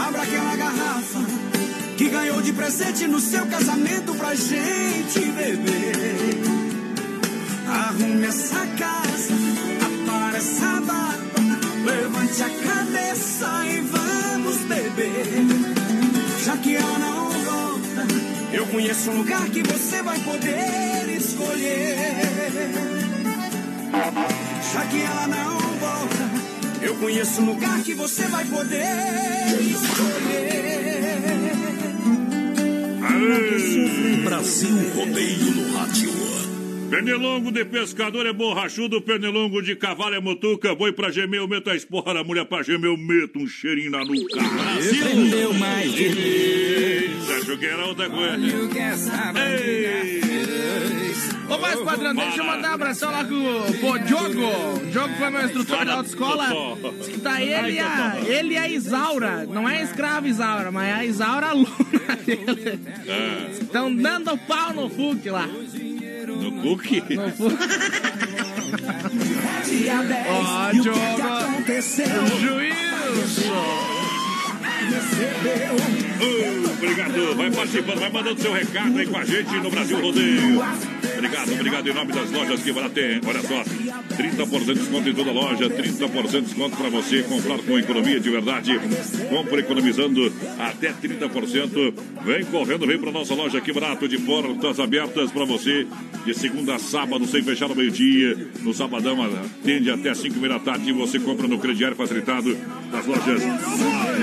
Abra 0.05 0.21
aquela 0.21 0.55
garrafa 0.55 1.19
que 1.97 2.09
ganhou 2.09 2.43
de 2.43 2.53
presente 2.53 3.07
no 3.07 3.19
seu 3.19 3.47
casamento 3.47 4.13
pra 4.13 4.35
gente 4.35 5.19
beber. 5.31 6.50
Arrume 7.71 8.25
essa 8.27 8.67
casa, 8.77 9.33
apare 9.85 10.37
essa 10.37 10.81
barba, 10.81 11.41
levante 11.85 12.43
a 12.43 12.49
cabeça 12.49 13.65
e 13.65 13.81
vamos 13.81 14.57
beber. 14.57 15.45
Já 16.43 16.57
que 16.57 16.75
ela 16.75 16.99
não 16.99 17.29
volta, 17.29 18.07
eu 18.51 18.67
conheço 18.67 19.11
um 19.11 19.17
lugar 19.17 19.49
que 19.49 19.63
você 19.63 20.01
vai 20.03 20.19
poder 20.19 21.15
escolher. 21.17 21.95
Já 24.73 24.85
que 24.85 25.01
ela 25.01 25.27
não 25.27 25.57
volta, 25.57 26.29
eu 26.81 26.95
conheço 26.95 27.41
um 27.41 27.45
lugar 27.45 27.79
que 27.81 27.93
você 27.93 28.23
vai 28.27 28.45
poder 28.45 29.61
escolher. 29.61 30.71
Brasil 34.23 34.93
Rodeio 34.95 35.51
no 35.55 35.77
Rádio. 35.77 36.30
Pernilongo 36.91 37.53
de 37.53 37.63
pescador 37.63 38.25
é 38.25 38.33
borrachudo, 38.33 39.01
pernilongo 39.01 39.61
de 39.61 39.77
cavalo 39.77 40.13
é 40.13 40.19
mutuca, 40.19 40.75
boi 40.75 40.91
pra 40.91 41.09
gemer, 41.09 41.39
eu 41.39 41.47
meto 41.47 41.69
a 41.69 41.75
espora, 41.75 42.21
mulher 42.21 42.43
pra 42.43 42.61
gemer, 42.63 42.91
eu 42.91 42.97
meto 42.97 43.39
um 43.39 43.47
cheirinho 43.47 43.91
na 43.91 43.99
nuca. 43.99 44.37
Prendeu 44.99 45.53
mais 45.53 45.89
de 45.93 46.09
Você 47.17 47.33
achou 47.33 47.57
que 47.57 47.65
era 47.65 47.85
outra 47.85 48.09
coisa? 48.09 48.35
Ô, 51.49 51.57
mais 51.59 51.79
padrão, 51.79 52.13
deixa 52.13 52.37
eu 52.39 52.43
mandar 52.45 52.71
um 52.71 52.73
abração 52.73 53.09
lá 53.09 53.23
com 53.23 53.71
pro 53.79 53.99
Diogo. 53.99 54.83
O 54.83 54.91
Diogo 54.91 55.13
foi 55.15 55.29
meu 55.29 55.45
instrutor 55.45 55.85
da 55.85 55.93
autoescola. 55.93 56.47
Diz 56.97 57.07
que 57.07 57.21
tá 57.21 57.41
ele 57.41 57.73
e 57.75 57.79
a, 57.79 58.17
ele 58.27 58.57
a 58.57 58.67
Isaura. 58.67 59.45
Não 59.45 59.67
é 59.67 59.77
a 59.77 59.83
escrava 59.83 60.27
Isaura, 60.27 60.69
mas 60.71 60.89
é 60.89 60.93
a 60.93 61.05
Isaura 61.05 61.47
aluna 61.47 61.69
dele. 62.25 62.79
Estão 63.61 63.95
dando 63.95 64.37
pau 64.39 64.73
no 64.73 64.89
FUC 64.89 65.29
lá. 65.29 65.47
No 66.27 66.51
cookie? 66.61 67.01
No 67.09 67.29
FUC. 67.31 67.57
Ó, 70.29 70.71
Diogo. 70.71 70.99
Juízo. 72.39 74.00
Obrigado, 76.81 77.35
vai 77.35 77.51
participando, 77.51 77.99
vai 77.99 78.11
mandando 78.11 78.41
seu 78.41 78.51
recado 78.51 78.97
aí 78.97 79.05
com 79.05 79.17
a 79.17 79.23
gente 79.23 79.53
no 79.57 79.69
Brasil 79.69 80.01
Rodeio. 80.01 80.61
Obrigado, 81.13 81.53
obrigado 81.53 81.87
em 81.87 81.93
nome 81.93 82.11
das 82.11 82.31
lojas 82.31 82.63
que 82.63 82.73
tem. 82.89 83.21
Olha 83.23 83.41
só, 83.41 83.63
30% 84.15 84.65
de 84.65 84.73
desconto 84.73 85.09
em 85.09 85.13
toda 85.13 85.31
loja, 85.31 85.69
30% 85.69 86.31
de 86.31 86.41
desconto 86.41 86.75
para 86.75 86.89
você 86.89 87.21
comprar 87.23 87.59
com 87.59 87.77
economia 87.77 88.19
de 88.19 88.29
verdade. 88.29 88.79
Compre 89.29 89.59
economizando 89.59 90.33
até 90.59 90.91
30%. 90.91 91.93
Vem 92.25 92.45
correndo, 92.45 92.87
vem 92.87 92.97
para 92.97 93.11
nossa 93.11 93.35
loja 93.35 93.59
aqui 93.59 93.71
barato 93.71 94.07
de 94.07 94.17
portas 94.17 94.79
abertas 94.79 95.31
para 95.31 95.45
você 95.45 95.85
de 96.25 96.33
segunda 96.33 96.75
a 96.75 96.79
sábado, 96.79 97.25
sem 97.27 97.43
fechar 97.43 97.69
no 97.69 97.75
meio-dia. 97.75 98.49
No 98.61 98.73
sabadão 98.73 99.17
atende 99.21 99.91
até 99.91 100.13
5 100.13 100.39
da 100.47 100.59
tarde 100.59 100.89
e 100.89 100.93
você 100.93 101.19
compra 101.19 101.47
no 101.47 101.59
crediário 101.59 101.95
facilitado 101.95 102.57
das 102.91 103.05
lojas. 103.05 103.41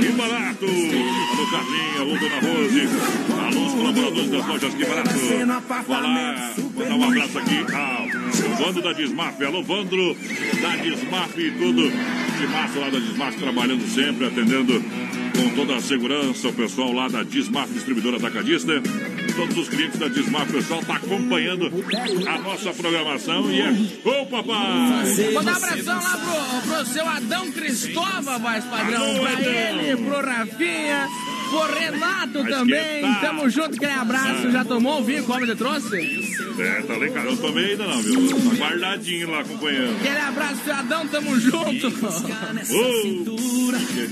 Que 0.01 0.13
barato! 0.49 0.67
Alô 0.67 1.51
Carlinha, 1.51 2.01
alô 2.01 2.19
Dona 2.19 2.41
Rose, 2.41 2.81
alô 3.47 3.67
os 3.67 3.75
colaboradores 3.75 4.31
das 4.31 4.47
lojas 4.47 4.75
Que 4.75 4.85
barato. 4.85 5.09
Falar, 5.87 6.55
mandar 6.75 6.95
um 6.95 7.05
abraço 7.05 7.39
aqui 7.39 7.59
ao 7.75 8.65
Vandro 8.65 8.83
da 8.83 8.93
Desmaf, 8.93 9.45
alô 9.45 9.63
Vandro 9.63 10.17
da 10.63 10.77
Desmaf 10.77 11.39
e 11.39 11.51
tudo. 11.53 11.83
Timaço 12.39 12.79
lá 12.79 12.91
da 12.91 12.99
Desmaf 12.99 13.37
trabalhando 13.37 13.87
sempre, 13.89 14.27
atendendo 14.27 14.83
com 15.37 15.55
toda 15.55 15.77
a 15.77 15.81
segurança, 15.81 16.49
o 16.49 16.53
pessoal 16.53 16.93
lá 16.93 17.09
da 17.09 17.23
Desmaf, 17.23 17.71
distribuidora 17.73 18.17
atacadista. 18.17 18.83
Todos 19.39 19.57
os 19.57 19.69
clientes 19.69 19.97
da 20.01 20.09
Desmaf, 20.09 20.51
o 20.51 20.53
pessoal 20.53 20.81
está 20.81 20.97
acompanhando 20.97 21.71
a 22.29 22.39
nossa 22.39 22.73
programação 22.73 23.49
e 23.53 23.61
é 23.61 23.73
show, 24.03 24.27
papai! 24.27 25.33
Mandar 25.33 25.53
um 25.53 25.57
abração 25.57 25.95
lá 26.03 26.19
pro, 26.19 26.73
pro 26.73 26.87
seu 26.87 27.09
Adão 27.09 27.53
Cristóvão, 27.53 28.39
voz 28.41 28.65
padrão. 28.65 29.01
Alô, 29.05 29.21
Pra 29.21 29.33
Adão. 29.33 29.53
ele, 29.53 29.97
pro 29.97 30.21
Rafinha, 30.27 31.09
Pro 31.51 31.75
Renato 31.79 32.45
também. 32.45 33.15
Tamo 33.21 33.49
junto, 33.49 33.77
aquele 33.77 33.93
abraço. 33.93 34.51
Já 34.51 34.65
tomou 34.65 35.01
o 35.01 35.05
vinho 35.05 35.25
que 35.25 35.31
o 35.31 35.35
homem 35.35 35.49
te 35.49 35.55
trouxe? 35.57 35.97
É, 36.59 36.83
tá 36.83 36.97
legal. 36.97 37.25
Eu 37.25 37.37
tomei 37.37 37.71
ainda 37.71 37.87
não, 37.87 38.03
viu? 38.03 38.29
Tá 38.29 38.57
guardadinho 38.57 39.31
lá, 39.31 39.41
acompanhando. 39.41 39.97
Aquele 40.01 40.19
abraço, 40.19 40.57
Fiadão, 40.57 41.07
tamo 41.07 41.39
junto. 41.41 41.87
Uh, 41.89 43.25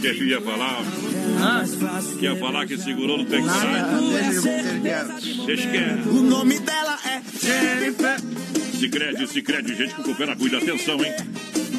que, 0.00 0.14
que 0.14 0.25
ia 0.25 0.40
falar? 0.40 0.80
Ah, 1.42 1.64
Que 2.18 2.25
ia 2.25 2.37
falar 2.37 2.66
que 2.66 2.78
segurou 2.78 3.18
no 3.18 3.26
que 3.26 3.35
é. 3.35 3.40
O 6.11 6.23
nome 6.23 6.58
dela 6.58 6.99
é 7.06 7.23
Jennifer. 7.40 8.20
Sicredi, 8.78 9.26
Sicredi, 9.26 9.75
gente 9.75 9.94
que 9.94 10.02
coopera, 10.02 10.37
cuida. 10.37 10.58
Atenção, 10.58 11.02
hein? 11.02 11.14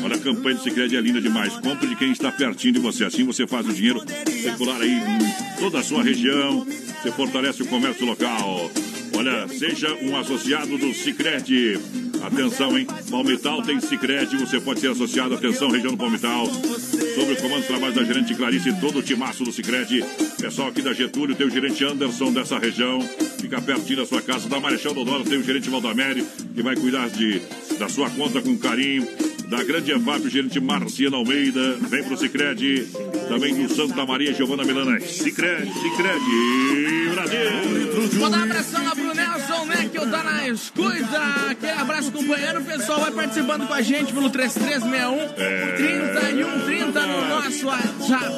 Olha, 0.03 0.15
a 0.15 0.19
campanha 0.19 0.55
do 0.55 0.63
Sicredi 0.63 0.97
é 0.97 1.01
linda 1.01 1.21
demais. 1.21 1.53
Compre 1.59 1.87
de 1.87 1.95
quem 1.95 2.11
está 2.11 2.31
pertinho 2.31 2.73
de 2.73 2.79
você. 2.79 3.05
Assim 3.05 3.23
você 3.23 3.45
faz 3.45 3.67
o 3.67 3.73
dinheiro 3.73 4.01
circular 4.25 4.81
aí 4.81 4.91
em 4.91 5.59
toda 5.59 5.79
a 5.79 5.83
sua 5.83 6.01
região. 6.01 6.65
Você 6.65 7.11
fortalece 7.11 7.61
o 7.61 7.67
comércio 7.67 8.07
local. 8.07 8.71
Olha, 9.15 9.47
seja 9.47 9.93
um 10.01 10.15
associado 10.15 10.77
do 10.77 10.93
Sicredi. 10.93 11.79
Atenção, 12.21 12.77
hein? 12.77 12.87
Palmital 13.09 13.61
tem 13.61 13.79
Sicredi, 13.79 14.37
você 14.37 14.59
pode 14.59 14.79
ser 14.79 14.91
associado. 14.91 15.35
Atenção, 15.35 15.69
região 15.69 15.91
do 15.91 15.97
Palmital. 15.97 16.45
Sobre 16.45 17.33
o 17.33 17.37
comando 17.37 17.61
de 17.61 17.67
trabalho 17.67 17.93
da 17.93 18.03
gerente 18.03 18.35
Clarice 18.35 18.69
e 18.69 18.79
todo 18.79 18.99
o 18.99 19.01
timaço 19.01 19.43
do 19.43 19.51
Sicredi. 19.51 20.03
Pessoal 20.39 20.69
aqui 20.69 20.81
da 20.81 20.93
Getúlio, 20.93 21.35
tem 21.35 21.47
o 21.47 21.49
gerente 21.49 21.83
Anderson 21.83 22.31
dessa 22.31 22.59
região. 22.59 22.99
Fica 23.39 23.61
pertinho 23.61 23.99
da 23.99 24.05
sua 24.05 24.21
casa. 24.21 24.49
Da 24.49 24.59
Marechal 24.59 24.93
Dodoro 24.93 25.23
tem 25.23 25.37
o 25.37 25.43
gerente 25.43 25.69
Valdamere, 25.69 26.25
que 26.53 26.61
vai 26.61 26.75
cuidar 26.75 27.09
de, 27.09 27.41
da 27.77 27.87
sua 27.87 28.09
conta 28.09 28.41
com 28.41 28.57
carinho. 28.57 29.07
Da 29.49 29.63
Grande 29.63 29.93
EFAP, 29.93 30.25
o 30.25 30.29
gerente 30.29 30.59
Marciano 30.59 31.15
Almeida. 31.15 31.77
Vem 31.89 32.03
pro 32.03 32.17
Sicredi. 32.17 32.85
Também 33.29 33.55
do 33.55 33.73
Santa 33.73 34.05
Maria, 34.05 34.33
Giovana 34.33 34.63
Milana. 34.63 34.99
Sicredi, 34.99 35.71
Sicredi, 35.73 37.09
Brasil. 37.13 37.96
Vou 38.13 38.29
dar 38.29 38.39
um 38.39 38.43
abração 38.43 38.83
lá 38.83 38.91
pro 38.91 39.13
Nelson, 39.13 39.65
né? 39.65 39.89
Que 39.91 39.97
eu 39.97 40.09
tá 40.09 40.23
na 40.23 40.47
escuta. 40.47 41.21
Aquele 41.51 41.71
abraço, 41.71 42.11
companheiro. 42.11 42.61
O 42.61 42.65
pessoal 42.65 43.01
vai 43.01 43.11
participando 43.11 43.67
com 43.67 43.73
a 43.73 43.81
gente 43.81 44.13
pelo 44.13 44.29
3361 44.29 45.33
3130 45.33 47.07
no 47.07 47.27
nosso 47.27 47.67
WhatsApp. 47.67 48.37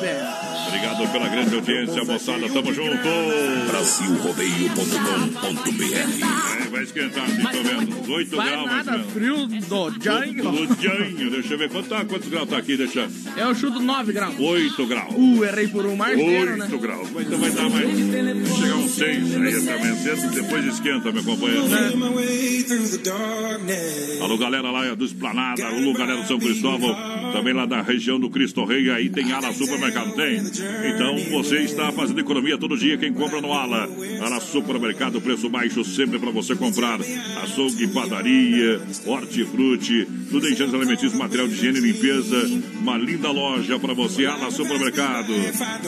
Obrigado 0.67 1.11
pela 1.11 1.27
grande 1.27 1.55
audiência, 1.55 2.03
moçada. 2.03 2.49
Tamo 2.49 2.73
junto. 2.73 2.97
Brasilrodeio.com.br 3.67 6.65
É, 6.65 6.69
vai 6.69 6.83
esquentar, 6.83 7.25
tô 7.25 7.63
vendo. 7.63 8.11
8 8.11 8.35
Vai 8.35 8.49
graus, 8.49 8.65
nada 8.65 8.91
mais 8.91 9.05
frio 9.11 9.47
do 9.47 10.01
Janho. 10.01 10.43
Do 10.43 10.81
Janho. 10.81 11.31
Deixa 11.31 11.53
eu 11.53 11.57
ver 11.57 11.69
quanto 11.69 11.89
tá, 11.89 12.05
quantos 12.05 12.29
graus 12.29 12.49
tá 12.49 12.57
aqui, 12.57 12.77
deixa. 12.77 13.07
Eu 13.35 13.55
chuto 13.55 13.79
9 13.79 14.13
graus. 14.13 14.35
8 14.39 14.87
graus. 14.87 15.13
Uh, 15.15 15.43
errei 15.43 15.67
por 15.67 15.85
um 15.85 15.95
né? 15.95 16.15
8 16.65 16.77
graus. 16.77 17.09
Mas 17.13 17.27
então 17.27 17.39
vai 17.39 17.51
dar 17.51 17.69
mais. 17.69 17.85
Vai 17.85 17.95
chegar 18.61 18.75
uns 18.75 18.91
6 18.91 19.35
aí 19.35 19.58
cedo. 19.59 20.31
Depois 20.33 20.65
esquenta, 20.65 21.11
meu 21.11 21.23
companheiro. 21.23 21.65
Alô, 24.21 24.37
galera 24.37 24.71
lá 24.71 24.95
do 24.95 25.05
Esplanada. 25.05 25.65
Alô, 25.65 25.93
galera 25.93 26.21
do 26.21 26.27
São 26.27 26.39
Cristóvão. 26.39 26.95
Também 27.31 27.53
lá 27.53 27.65
da 27.65 27.81
região 27.81 28.19
do 28.19 28.29
Cristo 28.29 28.65
Rei. 28.65 28.89
Aí 28.89 29.09
tem 29.09 29.31
Ala 29.31 29.53
Supermercado, 29.53 30.13
tem? 30.15 30.37
Então 30.37 31.17
você 31.31 31.57
está 31.57 31.91
fazendo 31.91 32.19
economia 32.19 32.57
todo 32.57 32.77
dia. 32.77 32.97
Quem 32.97 33.13
compra 33.13 33.41
no 33.41 33.53
Ala. 33.53 33.89
Ala 34.21 34.39
Supermercado, 34.39 35.21
preço 35.21 35.49
baixo 35.49 35.83
sempre 35.83 36.19
para 36.19 36.31
você 36.31 36.55
comprar. 36.55 36.99
Açougue, 37.43 37.87
padaria, 37.87 38.81
hortifruti, 39.05 40.07
tudo 40.29 40.47
em 40.47 40.55
gêneros 40.55 40.73
alimentícios, 40.73 41.13
material 41.13 41.47
de 41.47 41.53
higiene 41.55 41.79
e 41.79 41.81
limpeza. 41.81 42.49
Uma 42.79 42.97
linda 42.97 43.31
loja 43.31 43.79
para 43.79 43.93
você. 43.93 44.25
Ala 44.25 44.51
Supermercado. 44.51 45.33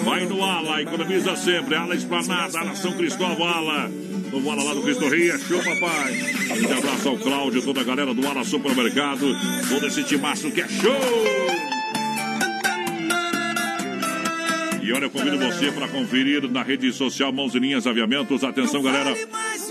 Vai 0.04 0.26
no 0.26 0.44
Ala, 0.44 0.82
economiza 0.82 1.36
sempre. 1.36 1.76
Ala 1.76 1.96
Esplanada, 1.96 2.60
Ala 2.60 2.76
São 2.76 2.94
Cristóvão, 2.94 3.48
Ala. 3.62 3.92
No 4.32 4.50
Ala 4.50 4.64
lá 4.64 4.74
do 4.74 4.82
Cristo 4.82 5.08
Rei, 5.08 5.30
é 5.30 5.38
show, 5.38 5.60
papai. 5.60 6.14
Um 6.50 6.78
abraço 6.78 7.10
ao 7.10 7.18
Cláudio, 7.18 7.62
toda 7.62 7.82
a 7.82 7.84
galera 7.84 8.14
do 8.14 8.28
Ala 8.28 8.44
Supermercado. 8.44 9.28
Todo 9.70 9.86
esse 9.86 10.04
timaço 10.04 10.50
que 10.52 10.62
é 10.62 10.68
show! 10.68 10.92
E 14.82 14.92
olha, 14.92 15.06
eu 15.06 15.10
convido 15.12 15.38
você 15.38 15.72
para 15.72 15.88
conferir 15.88 16.50
na 16.50 16.64
rede 16.64 16.92
social 16.92 17.32
Mãos 17.32 17.54
Linhas 17.54 17.86
Aviamentos. 17.86 18.44
Atenção, 18.44 18.82
galera. 18.82 19.16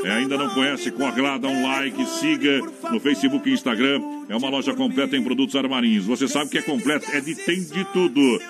É, 0.05 0.13
ainda 0.13 0.39
não 0.39 0.49
conhece? 0.51 0.91
Corre 0.93 1.21
lá, 1.21 1.37
dá 1.37 1.49
um 1.49 1.67
like, 1.67 2.07
siga 2.07 2.61
no 2.93 3.01
Facebook 3.01 3.51
e 3.51 3.53
Instagram. 3.53 4.01
É 4.31 4.37
uma 4.37 4.49
loja 4.49 4.73
completa 4.75 5.17
em 5.17 5.25
produtos 5.25 5.57
armarinhos. 5.57 6.07
Você 6.07 6.29
sabe 6.29 6.51
que 6.51 6.59
é 6.59 6.63
completo, 6.63 7.11
é 7.11 7.21
de 7.21 7.35
tem 7.35 7.65
de 7.65 7.85
tudo. 7.87 8.41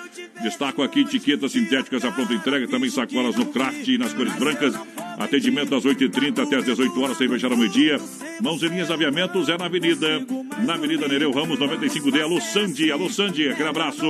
Destaco 0.43 0.83
aqui 0.83 1.01
etiquetas 1.01 1.53
sintéticas 1.53 2.05
à 2.05 2.11
pronta 2.11 2.35
entrega, 2.35 2.67
também 2.67 2.87
sacolas 2.91 3.35
no 3.35 3.47
craft 3.47 3.87
e 3.87 3.97
nas 3.97 4.13
cores 4.13 4.35
brancas. 4.35 4.75
Atendimento 5.17 5.71
das 5.71 5.83
8h30 5.83 6.43
até 6.43 6.57
as 6.57 6.65
18 6.65 7.01
horas, 7.01 7.17
sem 7.17 7.27
fechar 7.27 7.51
ao 7.51 7.57
meio-dia. 7.57 7.99
Mãos 8.41 8.61
e 8.61 8.67
Linhas 8.67 8.91
Aviamentos 8.91 9.49
é 9.49 9.57
na 9.57 9.65
Avenida, 9.65 10.23
na 10.63 10.75
Avenida 10.75 11.07
Nereu 11.07 11.31
Ramos 11.31 11.57
95D. 11.57 12.21
Alô, 12.21 12.39
Sandy, 12.39 12.91
alô, 12.91 13.09
Sandy, 13.09 13.49
aquele 13.49 13.69
abraço. 13.69 14.05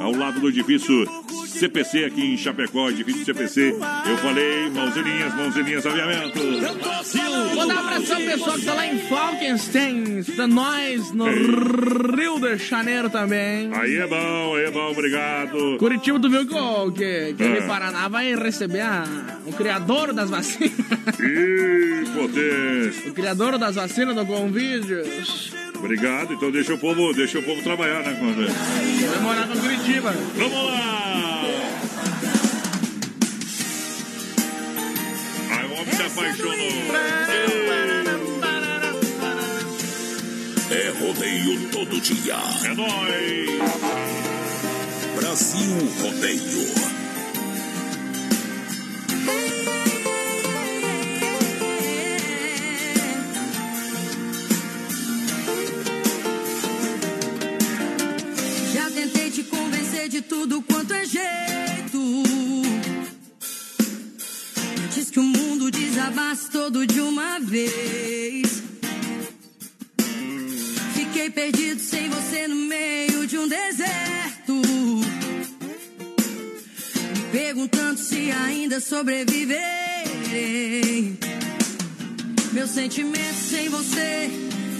Ao 0.00 0.12
lado 0.12 0.40
do 0.40 0.48
edifício 0.48 1.06
CPC 1.46 2.04
aqui 2.04 2.20
em 2.20 2.36
Chapecó, 2.36 2.90
edifício 2.90 3.24
CPC. 3.24 3.74
Eu 4.06 4.18
falei, 4.18 4.68
mãos 4.70 4.96
e 4.96 5.02
linhas, 5.02 5.34
mãos 5.34 5.56
e 5.56 5.62
linhas, 5.62 5.86
aviamento. 5.86 6.40
Vou 7.54 7.66
dar 7.66 7.76
um 7.76 7.78
abração 7.78 8.16
pessoal 8.16 8.58
que 8.58 8.64
tá 8.64 8.74
lá 8.74 8.86
em 8.86 8.98
Falkenstein, 8.98 10.22
da 10.36 10.46
nós, 10.46 10.93
no 11.12 11.26
Rio 11.26 12.38
de 12.40 12.56
Janeiro 12.58 13.08
também. 13.10 13.70
Aí 13.72 13.96
é 13.96 14.06
bom, 14.06 14.54
aí 14.56 14.64
é 14.64 14.70
bom, 14.70 14.90
obrigado. 14.90 15.76
Curitiba, 15.78 16.18
tu 16.20 16.30
viu 16.30 16.46
que, 16.46 16.54
que, 16.92 17.34
que 17.34 17.42
É. 17.42 17.66
Paraná 17.66 18.08
vai 18.08 18.34
receber 18.34 18.80
a- 18.82 19.04
o 19.46 19.52
criador 19.52 20.12
das 20.12 20.30
vacinas. 20.30 20.72
Ih, 21.20 22.04
potência. 22.14 23.10
o 23.10 23.14
criador 23.14 23.58
das 23.58 23.74
vacinas 23.76 24.14
do 24.14 24.24
Convide. 24.26 25.02
Obrigado, 25.76 26.32
então 26.34 26.50
deixa 26.50 26.72
o 26.74 26.78
povo, 26.78 27.12
deixa 27.12 27.38
o 27.38 27.42
povo 27.42 27.60
trabalhar, 27.62 28.00
né, 28.02 28.16
Conde? 28.18 28.46
Vai 29.06 29.20
morar 29.20 29.46
com 29.48 29.58
Curitiba. 29.58 30.14
Vamos 30.36 30.64
lá! 30.64 31.42
Aí 35.50 35.66
o 35.66 35.72
homem 35.72 35.92
se 35.94 36.02
apaixonou. 36.02 37.63
Rodeio 41.34 41.68
todo 41.70 42.00
dia. 42.00 42.36
É 42.64 42.74
nóis! 42.74 43.50
Brasil 45.16 45.88
Rodeio. 46.00 46.74
Já 58.72 58.90
tentei 58.90 59.30
te 59.30 59.42
convencer 59.44 60.08
de 60.08 60.20
tudo 60.22 60.62
quanto 60.62 60.94
é 60.94 61.04
jeito. 61.04 62.22
Diz 64.94 65.10
que 65.10 65.18
o 65.18 65.24
mundo 65.24 65.70
desabasse 65.70 66.50
todo 66.50 66.86
de 66.86 67.00
uma 67.00 67.40
vez. 67.40 68.73
Fiquei 71.14 71.30
perdido 71.30 71.80
sem 71.80 72.08
você 72.08 72.48
no 72.48 72.56
meio 72.56 73.24
de 73.24 73.38
um 73.38 73.46
deserto. 73.46 74.52
Me 77.14 77.22
perguntando 77.30 78.00
se 78.00 78.32
ainda 78.32 78.80
sobreviverei. 78.80 81.16
Meu 82.50 82.66
sentimento 82.66 83.36
sem 83.48 83.68
você 83.68 84.28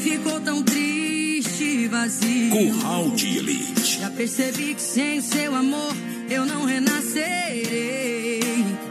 ficou 0.02 0.40
tão 0.40 0.60
triste 0.64 1.62
e 1.62 1.86
vazio. 1.86 2.50
Curral 2.50 3.12
de 3.12 3.38
Elite. 3.38 4.00
Já 4.00 4.10
percebi 4.10 4.74
que 4.74 4.82
sem 4.82 5.20
o 5.20 5.22
seu 5.22 5.54
amor 5.54 5.94
eu 6.28 6.44
não 6.44 6.64
renascerei. 6.64 8.40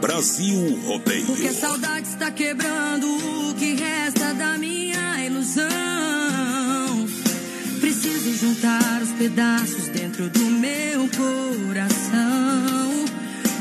Brasil 0.00 0.80
Rodeio. 0.86 1.26
Porque 1.26 1.48
a 1.48 1.52
saudade 1.52 2.08
está 2.08 2.30
quebrando 2.30 3.50
o 3.50 3.54
que 3.54 3.74
resta 3.74 4.32
da 4.32 4.56
minha 4.56 5.26
ilusão. 5.26 6.23
Preciso 8.04 8.36
juntar 8.36 9.00
os 9.00 9.12
pedaços 9.12 9.88
dentro 9.88 10.28
do 10.28 10.44
meu 10.44 11.08
coração. 11.16 13.04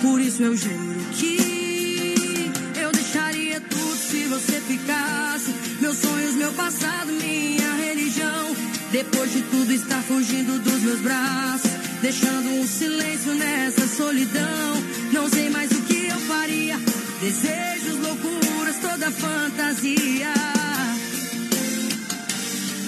Por 0.01 0.19
isso 0.19 0.43
eu 0.43 0.57
juro 0.57 0.99
que 1.13 2.51
eu 2.75 2.91
deixaria 2.91 3.61
tudo 3.61 3.95
se 3.95 4.25
você 4.25 4.59
ficasse. 4.59 5.53
Meus 5.79 5.97
sonhos, 5.97 6.35
meu 6.35 6.51
passado, 6.51 7.13
minha 7.13 7.73
religião. 7.85 8.53
Depois 8.91 9.31
de 9.31 9.43
tudo 9.43 9.71
estar 9.71 10.03
fugindo 10.03 10.61
dos 10.61 10.81
meus 10.81 10.99
braços, 10.99 11.71
deixando 12.01 12.49
um 12.49 12.67
silêncio 12.67 13.33
nessa 13.35 13.87
solidão. 13.87 14.83
Não 15.13 15.29
sei 15.29 15.49
mais 15.51 15.71
o 15.71 15.81
que 15.83 16.07
eu 16.07 16.19
faria. 16.19 16.77
Desejos, 17.21 17.97
loucuras, 17.97 18.75
toda 18.81 19.09
fantasia 19.09 20.52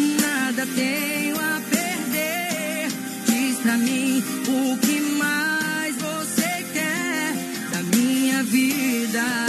nada 0.03 0.65
tenho 0.75 1.35
a 1.39 1.61
perder. 1.69 2.87
Diz 3.27 3.57
pra 3.59 3.77
mim 3.77 4.23
o 4.47 4.77
que 4.77 5.01
mais 5.01 5.95
você 5.95 6.65
quer 6.73 7.33
da 7.71 7.83
minha 7.97 8.43
vida. 8.43 9.45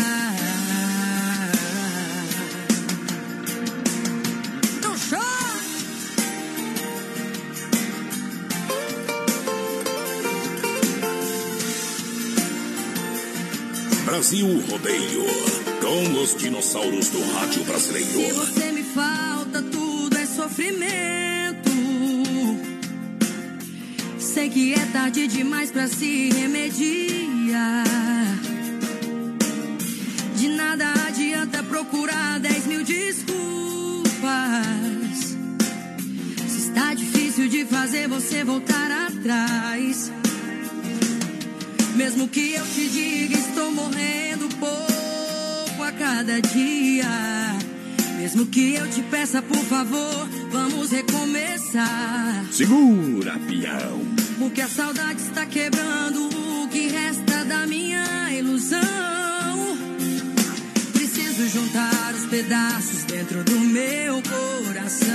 Brasil 14.05 14.61
Rodeio 14.71 15.25
com 15.81 16.23
os 16.23 16.35
dinossauros 16.37 17.11
do 17.11 17.21
rádio 17.33 17.65
brasileiro. 17.65 18.09
Se 18.09 18.33
você 18.33 18.73
me 18.73 18.83
fala 18.83 19.26
sofrimento. 20.57 21.71
Sei 24.19 24.49
que 24.49 24.73
é 24.73 24.87
tarde 24.87 25.29
demais 25.29 25.71
pra 25.71 25.87
se 25.87 26.31
remediar. 26.31 27.85
De 30.37 30.49
nada 30.49 30.91
adianta 31.07 31.63
procurar 31.63 32.41
dez 32.41 32.67
mil 32.67 32.83
desculpas. 32.83 34.17
Se 36.49 36.59
está 36.69 36.95
difícil 36.95 37.49
de 37.49 37.67
fazer 37.67 38.09
você 38.09 38.43
voltar 38.43 38.91
atrás. 38.91 40.11
Mesmo 41.97 42.29
que 42.29 42.55
eu 42.55 42.67
te 42.67 42.89
diga, 42.89 43.37
estou 43.39 43.71
morrendo 43.73 44.49
pouco 44.57 45.83
a 45.83 45.93
cada 45.93 46.41
dia. 46.41 47.07
Mesmo 48.17 48.47
que 48.47 48.75
eu 48.75 48.89
te 48.89 49.03
peça, 49.03 49.43
por 49.43 49.63
favor, 49.65 50.29
vamos 50.51 50.91
recomeçar. 50.91 52.47
Segura, 52.51 53.39
peão. 53.47 54.01
Porque 54.39 54.63
a 54.63 54.69
saudade 54.69 55.21
está 55.21 55.45
quebrando 55.45 56.29
o 56.63 56.69
que 56.69 56.89
resta 56.89 57.45
da 57.45 57.67
minha 57.67 58.33
ilusão. 58.33 58.81
Preciso 60.93 61.49
juntar 61.49 62.15
os 62.15 62.27
pedaços 62.27 63.05
dentro 63.05 63.45
do 63.45 63.61
meu 63.61 64.23
coração. 64.23 65.07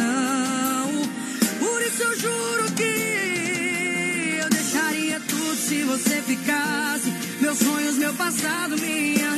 Por 1.60 1.82
isso 1.82 2.04
eu 2.04 2.20
juro 2.20 2.72
que 2.76 4.40
eu 4.44 4.50
deixaria 4.50 5.20
tudo 5.22 5.56
se 5.56 5.84
você 5.84 6.22
ficasse. 6.22 7.12
Meus 7.42 7.58
sonhos, 7.58 7.98
meu 7.98 8.14
passado, 8.14 8.78
minha. 8.78 9.31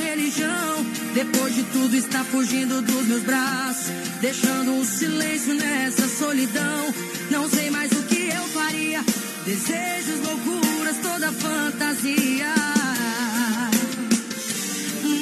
Depois 1.14 1.54
de 1.54 1.62
tudo, 1.62 1.94
está 1.94 2.24
fugindo 2.24 2.82
dos 2.82 3.06
meus 3.06 3.22
braços, 3.22 3.86
deixando 4.20 4.72
um 4.72 4.84
silêncio 4.84 5.54
nessa 5.54 6.08
solidão. 6.08 6.92
Não 7.30 7.48
sei 7.48 7.70
mais 7.70 7.92
o 7.92 8.02
que 8.02 8.30
eu 8.30 8.42
faria. 8.48 9.00
Desejos, 9.46 10.20
loucuras, 10.26 10.96
toda 11.00 11.30
fantasia. 11.30 12.52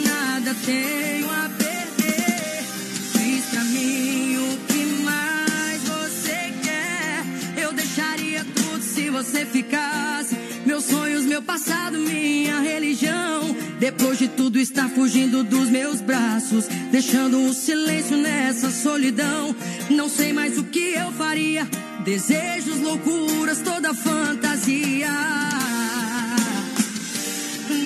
Nada 0.06 0.56
tenho 0.64 1.30
a 1.30 1.50
perder. 1.58 2.64
Diz 3.12 3.44
pra 3.50 3.64
mim 3.64 4.36
o 4.38 4.72
que 4.72 4.84
mais 5.04 5.82
você 5.82 6.54
quer. 6.62 7.62
Eu 7.62 7.72
deixaria 7.74 8.46
tudo 8.54 8.82
se 8.82 9.10
você 9.10 9.44
ficasse. 9.44 10.41
Meus 10.72 10.84
sonhos, 10.84 11.26
meu 11.26 11.42
passado, 11.42 11.98
minha 11.98 12.58
religião. 12.60 13.54
Depois 13.78 14.18
de 14.18 14.26
tudo, 14.26 14.58
está 14.58 14.88
fugindo 14.88 15.44
dos 15.44 15.68
meus 15.68 16.00
braços, 16.00 16.64
deixando 16.90 17.36
um 17.36 17.52
silêncio 17.52 18.16
nessa 18.16 18.70
solidão. 18.70 19.54
Não 19.90 20.08
sei 20.08 20.32
mais 20.32 20.56
o 20.56 20.64
que 20.64 20.94
eu 20.94 21.12
faria. 21.12 21.68
Desejos, 22.06 22.80
loucuras, 22.80 23.60
toda 23.60 23.92
fantasia. 23.92 25.10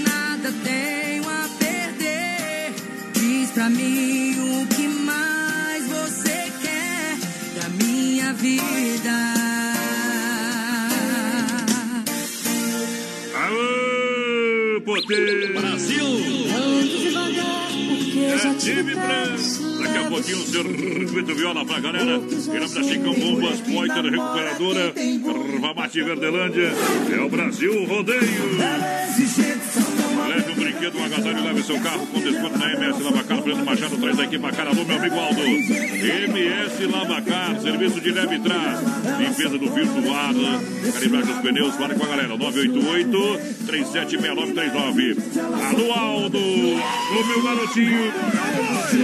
Nada 0.05 0.55
tenho 0.63 1.29
a 1.29 1.49
perder. 1.59 2.73
Diz 3.15 3.51
pra 3.51 3.69
mim 3.69 4.37
o 4.39 4.67
que 4.69 4.87
mais 4.87 5.85
você 5.89 6.53
quer 6.63 7.17
da 7.61 7.69
minha 7.85 8.33
vida. 8.33 9.36
Aô, 13.47 14.81
potência! 14.81 15.53
Brasil! 15.53 16.07
É 18.19 18.55
time 18.59 18.95
branco. 18.95 19.83
Daqui 19.83 19.99
a 19.99 20.05
pouquinho 20.09 20.39
o 20.39 20.43
circuito 20.43 21.35
viola 21.35 21.65
pra 21.65 21.79
galera. 21.79 22.17
Em 22.17 22.59
nome 22.59 22.75
da 22.75 22.83
Chicão 22.83 23.15
Bombas, 23.15 23.61
Poiter 23.61 24.03
Recuperadora, 24.03 24.93
Ervamate 24.97 26.03
Verdelândia. 26.03 26.73
É 27.15 27.21
o 27.21 27.29
Brasil 27.29 27.85
Rodeio. 27.85 28.59
Leve 30.29 30.56
brinquedo, 30.77 30.99
um 30.99 31.05
agasalho, 31.05 31.43
leve 31.43 31.63
seu 31.63 31.81
carro 31.81 32.07
com 32.07 32.21
desconto 32.21 32.59
na 32.59 32.73
MS 32.73 33.03
Lavacar. 33.03 33.43
Fernando 33.43 33.65
Machado 33.65 33.97
traz 33.97 34.21
aqui 34.21 34.39
pra 34.39 34.53
cara 34.53 34.75
do 34.75 34.85
meu 34.85 34.97
amigo 34.97 35.19
Aldo. 35.19 35.41
MS 35.41 36.87
Lavacar, 36.87 37.61
serviço 37.61 38.01
de 38.01 38.11
leve 38.11 38.39
trás. 38.41 38.81
Limpeza 39.19 39.59
do 39.59 39.71
filtro 39.73 40.15
ar, 40.15 40.35
calibragem 40.93 41.33
dos 41.33 41.43
pneus. 41.43 41.75
Fale 41.77 41.95
com 41.95 42.05
a 42.05 42.09
galera. 42.09 42.37
988 42.37 43.67
376939. 43.67 45.17
Alô, 45.69 45.93
Aldo. 45.93 46.39
O 46.39 47.27
meu 47.27 47.43
garotinho. 47.43 48.13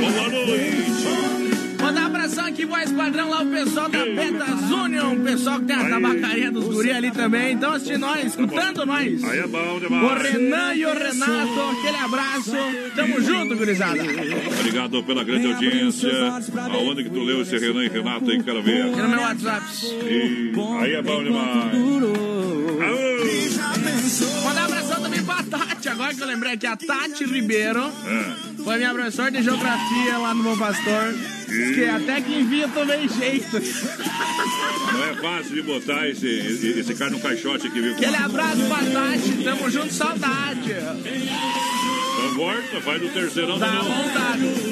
Boa 0.01 0.29
noite. 0.29 1.42
Abração 2.33 2.47
aqui, 2.47 2.65
voz 2.65 2.91
padrão, 2.93 3.29
lá 3.29 3.43
o 3.43 3.47
pessoal 3.47 3.91
da 3.91 3.99
Petas 3.99 4.71
Union, 4.71 5.17
o 5.17 5.21
pessoal 5.21 5.61
que 5.61 5.67
tem 5.67 5.77
a 5.77 5.87
tabacaria 5.87 6.51
dos 6.51 6.65
guri 6.65 6.91
ali 6.91 7.11
também. 7.11 7.53
Então, 7.53 7.75
assistindo 7.75 8.01
nós, 8.01 8.25
escutando 8.25 8.87
nós. 8.87 9.25
Aí 9.25 9.39
é 9.39 9.47
bom 9.47 9.77
O 9.77 9.81
demais. 9.81 10.23
Renan 10.33 10.75
e 10.75 10.87
o 10.87 10.95
Renato, 10.95 11.61
aquele 11.79 11.97
abraço. 11.97 12.57
Tamo 12.97 13.21
junto, 13.21 13.55
gurizada. 13.55 14.01
Obrigado 14.59 15.03
pela 15.03 15.25
grande 15.25 15.53
audiência. 15.53 16.11
Aonde 16.73 17.05
que 17.05 17.11
tu 17.11 17.23
leu 17.23 17.43
esse 17.43 17.59
Renan 17.59 17.85
e 17.85 17.89
Renato 17.89 18.31
aí? 18.31 18.43
Quero 18.43 18.63
ver. 18.63 18.83
Aqui 18.83 19.03
no 19.03 19.09
meu 19.09 19.21
WhatsApp. 19.21 19.67
E 19.85 20.53
aí 20.81 20.93
é 20.95 21.03
bom 21.03 21.23
demais. 21.23 21.75
Aô. 21.75 23.12
Mandar 24.45 24.63
um 24.63 24.65
abração 24.65 25.03
também 25.03 25.23
pra 25.23 25.43
Tati, 25.43 25.89
agora 25.89 26.15
que 26.15 26.23
eu 26.23 26.27
lembrei 26.27 26.53
aqui, 26.53 26.67
a 26.67 26.77
Tati 26.77 27.25
Ribeiro. 27.25 27.81
É. 27.81 28.63
Foi 28.63 28.77
minha 28.77 28.93
professora 28.93 29.31
de 29.31 29.43
geografia 29.43 30.19
lá 30.19 30.35
no 30.35 30.43
Bom 30.43 30.57
Pastor. 30.57 31.15
Que 31.47 31.85
até 31.85 32.21
que 32.21 32.33
envia 32.41 32.67
tomei 32.69 33.09
jeito. 33.09 33.61
Não 34.93 35.05
é 35.05 35.15
fácil 35.21 35.55
de 35.55 35.63
botar 35.63 36.09
esse, 36.09 36.27
esse, 36.27 36.81
esse 36.81 36.95
cara 36.95 37.11
no 37.11 37.21
caixote 37.21 37.67
aqui, 37.67 37.81
viu? 37.81 37.93
Aquele 37.93 38.17
abraço 38.17 38.63
pra 38.67 38.79
Tati, 38.79 39.45
tamo 39.45 39.71
junto, 39.71 39.93
saudade. 39.93 40.73
Então 40.73 42.35
volta, 42.35 42.81
faz 42.81 43.01
do 43.01 43.09
terceirão 43.09 43.55
de 43.55 43.61
Tá 43.61 43.71
vontade. 43.83 44.72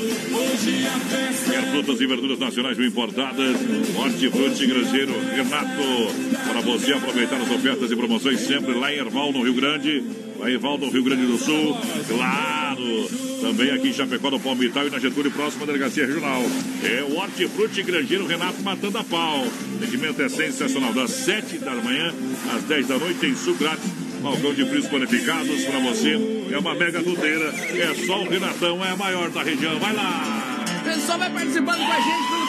Quer 1.51 1.71
frutas 1.71 2.01
e 2.01 2.07
verduras 2.07 2.39
nacionais 2.39 2.77
bem 2.77 2.89
importadas? 2.89 3.57
Hortifruti 3.97 4.67
Grangeiro 4.67 5.13
Renato. 5.35 6.47
Para 6.47 6.61
você 6.61 6.93
aproveitar 6.93 7.37
as 7.37 7.51
ofertas 7.51 7.91
e 7.91 7.97
promoções 7.97 8.41
sempre 8.41 8.75
lá 8.75 8.93
em 8.93 8.99
Erval, 8.99 9.33
no 9.33 9.43
Rio 9.43 9.55
Grande. 9.55 10.03
Lá 10.39 10.51
em 10.51 10.55
Erval, 10.55 10.79
no 10.79 10.91
Rio 10.91 11.03
Grande 11.03 11.27
do 11.27 11.39
Sul. 11.39 11.77
Claro! 12.09 13.09
Também 13.41 13.71
aqui 13.71 13.89
em 13.89 13.93
Chapecó, 13.93 14.31
no 14.31 14.39
Palmital 14.39 14.87
e 14.87 14.91
na 14.91 14.99
Getúlio, 14.99 15.31
próxima 15.31 15.65
delegacia 15.65 16.07
regional. 16.07 16.43
É 16.85 17.03
o 17.03 17.17
Hortifruti 17.17 17.83
Grangeiro 17.83 18.27
Renato 18.27 18.63
matando 18.63 18.99
a 18.99 19.05
pau. 19.05 19.45
O 19.45 19.77
atendimento 19.77 20.21
é 20.21 20.29
sensacional. 20.29 20.93
Das 20.93 21.11
7 21.11 21.59
da 21.59 21.75
manhã 21.77 22.13
às 22.55 22.63
10 22.65 22.89
da 22.89 22.99
noite 22.99 23.19
tem 23.19 23.35
suco 23.35 23.59
grátis. 23.59 24.10
Balcão 24.23 24.53
de 24.55 24.65
frios 24.67 24.87
panificados 24.87 25.65
para 25.65 25.79
você. 25.81 26.19
É 26.53 26.59
uma 26.59 26.75
mega 26.75 27.03
tudeira. 27.03 27.47
É 27.49 27.95
só 28.07 28.23
o 28.23 28.29
Renatão, 28.29 28.85
é 28.85 28.91
a 28.91 28.97
maior 28.97 29.31
da 29.31 29.43
região. 29.43 29.79
Vai 29.79 29.95
lá! 29.95 30.65
O 30.81 30.85
pessoal 30.85 31.19
vai 31.19 31.31
participando 31.31 31.79
com 31.79 31.93
a 31.93 32.01
gente 32.01 32.29
pelo 32.29 32.47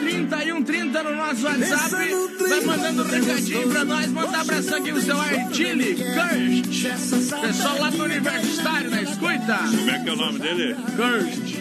336130 0.00 0.44
e 0.44 0.52
130 0.52 1.02
no 1.02 1.16
nosso 1.16 1.44
WhatsApp. 1.44 1.90
Vai 2.48 2.60
mandando 2.62 3.02
um 3.02 3.06
recadinho 3.06 3.68
pra 3.68 3.84
nós. 3.84 4.06
Manda 4.08 4.30
um 4.30 4.40
abração 4.40 4.78
aqui 4.78 4.92
no 4.92 5.00
seu 5.00 5.20
Artile 5.20 5.94
Kirst. 5.94 6.82
Pessoal 7.40 7.78
lá 7.78 7.90
do 7.90 8.04
Universitário, 8.04 8.90
na 8.90 9.02
escuta. 9.02 9.58
Como 9.76 9.90
é 9.90 9.98
que 9.98 10.08
é 10.08 10.12
o 10.12 10.16
nome 10.16 10.38
dele? 10.38 10.76
Kirst. 10.96 11.58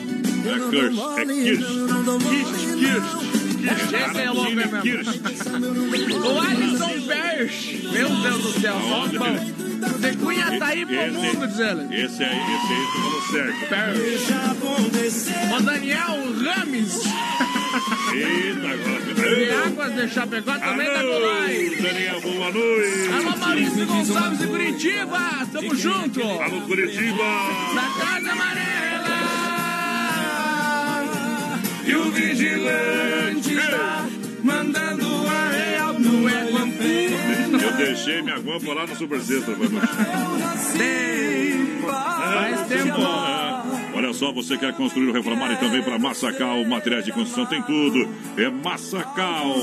É 0.47 0.69
Kirsch, 0.69 0.99
é 1.17 1.25
Kirsch. 1.25 1.57
Kirst, 1.57 2.61
Kirst. 2.77 3.07
Kirst, 3.33 3.46
esse 3.63 4.21
é 4.21 4.31
louco, 4.31 4.51
é 4.51 4.55
mesmo. 4.55 4.81
Kirsch. 4.81 5.19
O 6.23 6.39
Alisson 6.41 6.99
Berch. 7.07 7.87
Meu 7.91 8.09
Deus 8.09 8.41
do 8.43 8.61
céu, 8.61 8.79
só 8.81 8.95
Aonde, 8.95 9.15
um 9.17 9.19
pão. 9.19 9.37
filho? 9.37 9.67
De 9.99 10.17
Cunhataí 10.17 10.85
pro 10.85 11.13
mundo, 11.13 11.47
diz 11.47 11.59
ele. 11.59 11.83
Esse 12.03 12.23
aí, 12.23 12.39
esse 12.39 12.73
aí, 12.73 12.85
tu 12.91 12.97
falou 13.01 13.21
certo. 13.31 13.69
Berch. 13.69 15.55
O 15.55 15.61
Daniel 15.61 16.17
Rames. 16.43 17.01
Eita, 18.13 18.67
agora. 18.69 19.13
De 19.13 19.51
Águas 19.51 19.93
de 19.95 20.07
Chapecó 20.09 20.57
também 20.57 20.87
tá 20.87 21.01
com 21.01 21.19
nós. 21.19 21.81
Daniel, 21.81 22.21
boa 22.21 22.51
noite. 22.51 23.09
Alô, 23.13 23.37
Maurício 23.37 23.85
Gonçalves 23.85 24.39
de 24.39 24.47
Curitiba. 24.47 25.47
Tamo 25.51 25.75
junto. 25.75 26.21
Alô, 26.21 26.61
Curitiba. 26.61 27.23
Da 27.75 28.05
Casa 28.05 28.31
Amarela. 28.31 28.96
E 31.87 31.95
o 31.95 32.11
vigilante 32.11 33.53
está 33.53 34.05
mandando 34.43 35.05
a 35.27 35.49
real 35.49 35.93
no 35.93 36.29
Eguampu. 36.29 36.83
Eu 37.63 37.77
deixei 37.77 38.21
minha 38.21 38.39
guampa 38.39 38.73
lá 38.73 38.85
no 38.85 38.95
Super 38.95 39.21
Centro. 39.21 39.55
vai 39.55 39.67
baixar. 39.69 40.05
Faz 42.33 42.67
tempo. 42.67 43.46
Olha 43.97 44.13
só, 44.13 44.31
você 44.31 44.55
quer 44.55 44.73
construir 44.73 45.07
ou 45.07 45.13
reformar 45.13 45.51
e 45.53 45.57
também 45.57 45.81
para 45.81 45.97
Massacal, 45.97 46.63
materiais 46.65 47.03
de 47.03 47.11
construção, 47.11 47.47
tem 47.47 47.63
tudo. 47.63 48.07
É 48.37 48.47
Massacal. 48.47 49.55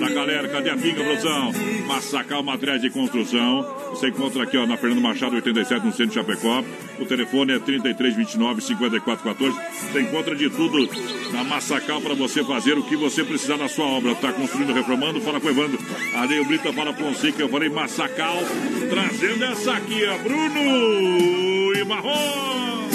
Pra 0.00 0.08
galera, 0.08 0.48
cadê 0.48 0.70
a 0.70 0.76
pinga, 0.76 1.04
produção? 1.04 1.52
Massacal, 1.86 2.42
materiais 2.42 2.82
de 2.82 2.90
construção. 2.90 3.62
Você 3.90 4.08
encontra 4.08 4.42
aqui 4.42 4.56
ó, 4.56 4.66
na 4.66 4.76
Fernando 4.76 5.00
Machado, 5.00 5.36
87, 5.36 5.86
no 5.86 5.92
centro 5.92 6.08
de 6.08 6.14
Chapecó. 6.14 6.64
O 6.98 7.06
telefone 7.06 7.52
é 7.52 7.60
3329 7.60 8.60
5414. 8.60 9.56
Você 9.92 10.00
encontra 10.00 10.34
de 10.34 10.50
tudo 10.50 10.88
na 11.32 11.44
Massacal 11.44 12.00
para 12.00 12.14
você 12.14 12.42
fazer 12.42 12.76
o 12.76 12.82
que 12.82 12.96
você 12.96 13.22
precisar 13.22 13.56
na 13.56 13.68
sua 13.68 13.86
obra. 13.86 14.12
Tá 14.16 14.32
construindo, 14.32 14.72
reformando? 14.72 15.20
Fala 15.20 15.40
com 15.40 15.46
o 15.46 15.50
Evandro. 15.50 15.78
Areio 16.16 16.44
Brita, 16.46 16.72
fala 16.72 16.92
Fonseca. 16.92 17.40
Eu 17.40 17.48
falei 17.48 17.68
Massacal. 17.68 18.38
Trazendo 18.90 19.44
essa 19.44 19.74
aqui, 19.74 20.04
ó. 20.04 20.18
Bruno 20.18 21.76
e 21.76 21.84
Marrom. 21.84 22.93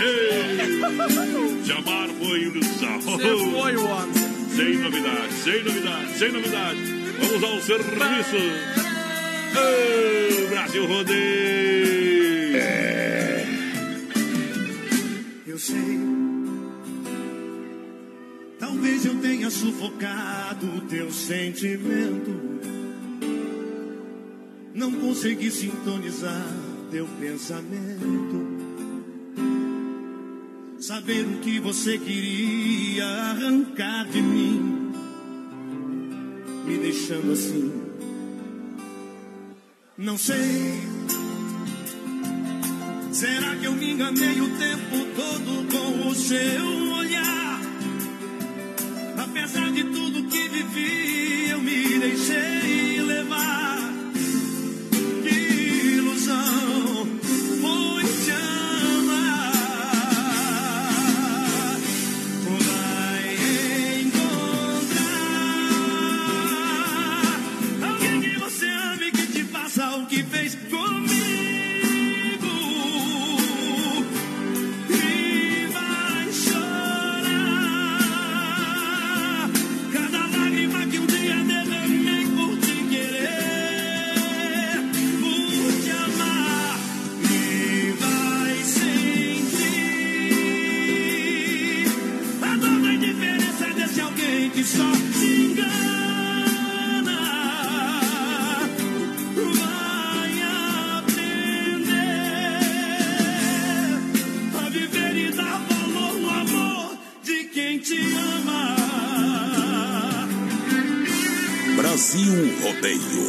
Ei, 0.00 1.64
Jamar 1.64 2.08
foi 2.08 2.42
ilusão. 2.42 3.00
Você 3.00 3.22
foi 3.22 3.76
o 3.76 3.86
homem. 3.86 4.14
Sem 4.54 4.78
novidade, 4.78 5.32
sem 5.32 5.64
novidade, 5.64 6.18
sem 6.18 6.32
novidade. 6.32 6.80
Vamos 7.18 7.44
ao 7.44 7.60
serviço. 7.60 8.36
Ô, 9.54 10.48
Brasil 10.50 10.86
Rodeio. 10.86 11.84
Eu 15.46 15.58
sei. 15.58 16.00
Talvez 18.58 19.04
eu 19.06 19.14
tenha 19.20 19.50
sufocado 19.50 20.66
o 20.66 20.80
teu 20.82 21.10
sentimento. 21.10 22.44
Não 24.74 24.92
consegui 24.92 25.50
sintonizar 25.50 26.46
teu 26.90 27.06
pensamento. 27.20 28.53
Saber 30.86 31.24
o 31.24 31.38
que 31.40 31.58
você 31.60 31.96
queria 31.96 33.06
arrancar 33.06 34.04
de 34.04 34.20
mim, 34.20 34.92
me 36.66 36.76
deixando 36.76 37.32
assim. 37.32 37.72
Não 39.96 40.18
sei. 40.18 40.82
Será 43.12 43.56
que 43.56 43.64
eu 43.64 43.72
me 43.72 43.92
enganei 43.92 44.38
o 44.38 44.58
tempo 44.58 45.06
todo 45.16 45.68
com 45.72 46.08
o 46.08 46.14
seu 46.14 46.92
olhar? 46.98 47.62
Apesar 49.24 49.72
de 49.72 49.84
tudo 49.84 50.28
que 50.28 50.48
vivi, 50.50 51.48
eu 51.48 51.62
me 51.62 51.98
deixei 51.98 53.00
levar. 53.00 53.83
Brasil 112.14 112.38
Rodeio. 112.62 113.26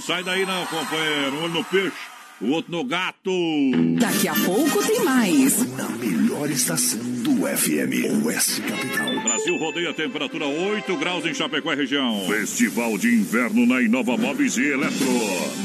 Não 0.00 0.06
sai 0.06 0.24
daí, 0.24 0.46
não, 0.46 0.64
companheiro. 0.64 1.36
Um 1.36 1.42
olho 1.42 1.52
no 1.52 1.64
peixe, 1.64 1.92
o 2.40 2.52
outro 2.52 2.72
no 2.72 2.82
gato. 2.84 3.30
Daqui 3.98 4.28
a 4.28 4.34
pouco 4.34 4.82
tem 4.82 5.04
mais. 5.04 5.76
Na 5.76 5.90
melhor 5.90 6.50
estação 6.50 6.98
do 7.22 7.46
FM, 7.46 8.24
Oeste 8.24 8.62
Capital. 8.62 9.20
Brasil 9.22 9.58
rodeia 9.58 9.90
a 9.90 9.92
temperatura 9.92 10.46
8 10.46 10.96
graus 10.96 11.26
em 11.26 11.34
Chapecó 11.34 11.74
e 11.74 11.76
região. 11.76 12.24
Festival 12.26 12.96
de 12.96 13.14
inverno 13.14 13.66
na 13.66 13.82
Inova 13.82 14.16
Móveis 14.16 14.56
e 14.56 14.68
Eletro. 14.72 15.06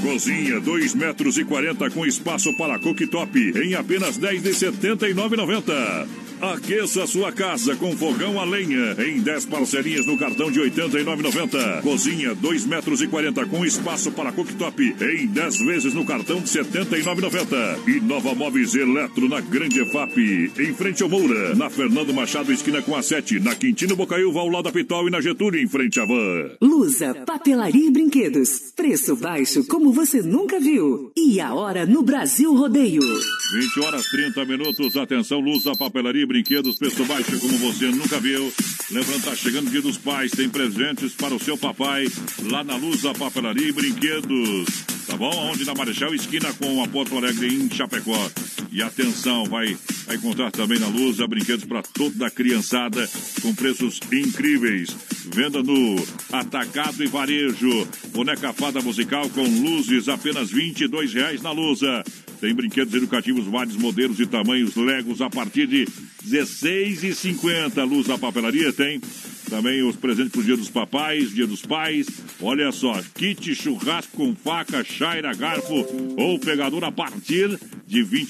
Cozinha 0.01 0.59
2 0.59 0.95
metros 0.95 1.37
e 1.37 1.45
40 1.45 1.89
com 1.91 2.05
espaço 2.05 2.53
para 2.57 2.77
cooktop 2.77 3.39
em 3.39 3.73
apenas 3.73 4.17
10 4.17 4.43
de 4.43 4.49
79,90. 4.49 6.24
Aqueça 6.53 7.07
sua 7.07 7.31
casa 7.31 7.75
com 7.75 7.97
fogão 7.97 8.39
a 8.39 8.45
lenha 8.45 8.95
em 9.03 9.19
10 9.19 9.47
parcelinhas 9.47 10.05
no 10.05 10.15
cartão 10.15 10.51
de 10.51 10.59
89,90. 10.59 11.81
Cozinha 11.81 12.35
2 12.35 12.65
metros 12.67 13.01
e 13.01 13.07
40 13.07 13.47
com 13.47 13.65
espaço 13.65 14.11
para 14.11 14.31
cooktop 14.31 14.95
em 15.01 15.25
10 15.25 15.57
vezes 15.65 15.93
no 15.95 16.05
cartão 16.05 16.39
de 16.39 16.47
79,90. 16.47 17.87
E 17.87 17.99
Nova 17.99 18.35
Móveis 18.35 18.75
Eletro 18.75 19.27
na 19.27 19.41
Grande 19.41 19.81
EFAP, 19.81 20.51
em 20.59 20.73
frente 20.75 21.01
ao 21.01 21.09
Moura, 21.09 21.55
na 21.55 21.67
Fernando 21.69 22.13
Machado, 22.13 22.53
esquina 22.53 22.79
com 22.81 22.95
a 22.95 23.01
7, 23.01 23.39
na 23.39 23.55
Quintino 23.55 23.95
Bocaiúva, 23.95 24.39
ao 24.39 24.49
lado 24.49 24.65
da 24.65 24.71
Pitol 24.71 25.07
e 25.07 25.11
na 25.11 25.21
Getúlio, 25.21 25.59
em 25.59 25.67
frente 25.67 25.99
à 25.99 26.05
Van. 26.05 26.51
Lusa, 26.61 27.15
papelaria 27.25 27.87
e 27.87 27.91
brinquedos. 27.91 28.71
Preço 28.75 29.15
baixo 29.15 29.65
como 29.67 29.91
você 29.91 30.21
nunca 30.21 30.59
viu. 30.59 31.11
E 31.17 31.39
a 31.39 31.55
hora 31.55 31.87
no 31.87 32.03
Brasil 32.03 32.53
Rodeio. 32.53 33.01
20 33.01 33.79
horas 33.81 34.05
30 34.09 34.45
minutos. 34.45 34.95
Atenção, 34.95 35.39
luz 35.39 35.63
da 35.63 35.73
papelaria 35.73 36.23
e 36.23 36.25
brinquedos, 36.25 36.34
preço 36.43 37.05
baixo 37.05 37.39
como 37.39 37.57
você 37.57 37.85
nunca 37.87 38.19
viu. 38.19 38.51
Lembrando, 38.91 39.23
tá 39.23 39.35
chegando 39.35 39.71
dia 39.71 39.81
dos 39.81 39.97
pais, 39.97 40.31
tem 40.31 40.49
presentes 40.49 41.13
para 41.13 41.33
o 41.33 41.39
seu 41.39 41.57
papai 41.57 42.07
lá 42.43 42.63
na 42.63 42.75
luz 42.75 43.01
da 43.01 43.13
papelaria 43.13 43.69
e 43.69 43.71
brinquedos. 43.71 44.65
Tá 45.07 45.15
bom? 45.15 45.51
Onde 45.51 45.65
na 45.65 45.73
Marechal 45.73 46.13
Esquina 46.13 46.53
com 46.53 46.83
a 46.83 46.87
Porto 46.87 47.17
Alegre 47.17 47.47
em 47.47 47.69
Chapecó. 47.69 48.29
E 48.71 48.81
atenção, 48.81 49.45
vai, 49.45 49.77
vai 50.05 50.15
encontrar 50.15 50.51
também 50.51 50.79
na 50.79 50.87
luz 50.87 51.21
a 51.21 51.27
brinquedos 51.27 51.65
para 51.65 51.81
toda 51.81 52.27
a 52.27 52.31
criançada 52.31 53.09
com 53.41 53.53
preços 53.53 53.99
incríveis. 54.11 54.95
Venda 55.33 55.63
no 55.63 55.95
atacado 56.31 57.03
e 57.03 57.07
varejo. 57.07 57.87
Boneca 58.13 58.51
fada 58.51 58.81
musical 58.81 59.29
com 59.29 59.43
luzes 59.43 60.09
apenas 60.09 60.51
22 60.51 61.13
reais 61.13 61.41
na 61.41 61.51
Lusa. 61.51 62.03
Tem 62.45 62.53
brinquedos 62.53 62.93
educativos, 62.93 63.47
vários 63.47 63.75
modelos 63.75 64.19
e 64.19 64.27
tamanhos, 64.27 64.75
Legos 64.75 65.19
a 65.19 65.31
partir 65.31 65.65
de 65.65 65.85
R$16,50. 65.85 67.83
Luz 67.89 68.05
da 68.05 68.19
papelaria 68.19 68.71
tem 68.71 69.01
também 69.49 69.81
os 69.81 69.95
presentes 69.95 70.31
para 70.31 70.41
o 70.41 70.43
Dia 70.43 70.55
dos 70.55 70.69
Papais, 70.69 71.33
Dia 71.33 71.47
dos 71.47 71.63
Pais. 71.63 72.05
Olha 72.39 72.71
só, 72.71 73.01
kit 73.15 73.55
churrasco 73.55 74.15
com 74.15 74.35
faca, 74.35 74.83
chaira, 74.83 75.33
garfo 75.33 75.87
ou 76.17 76.37
pegador 76.37 76.83
a 76.83 76.91
partir 76.91 77.59
de 77.87 78.03
R$ 78.03 78.27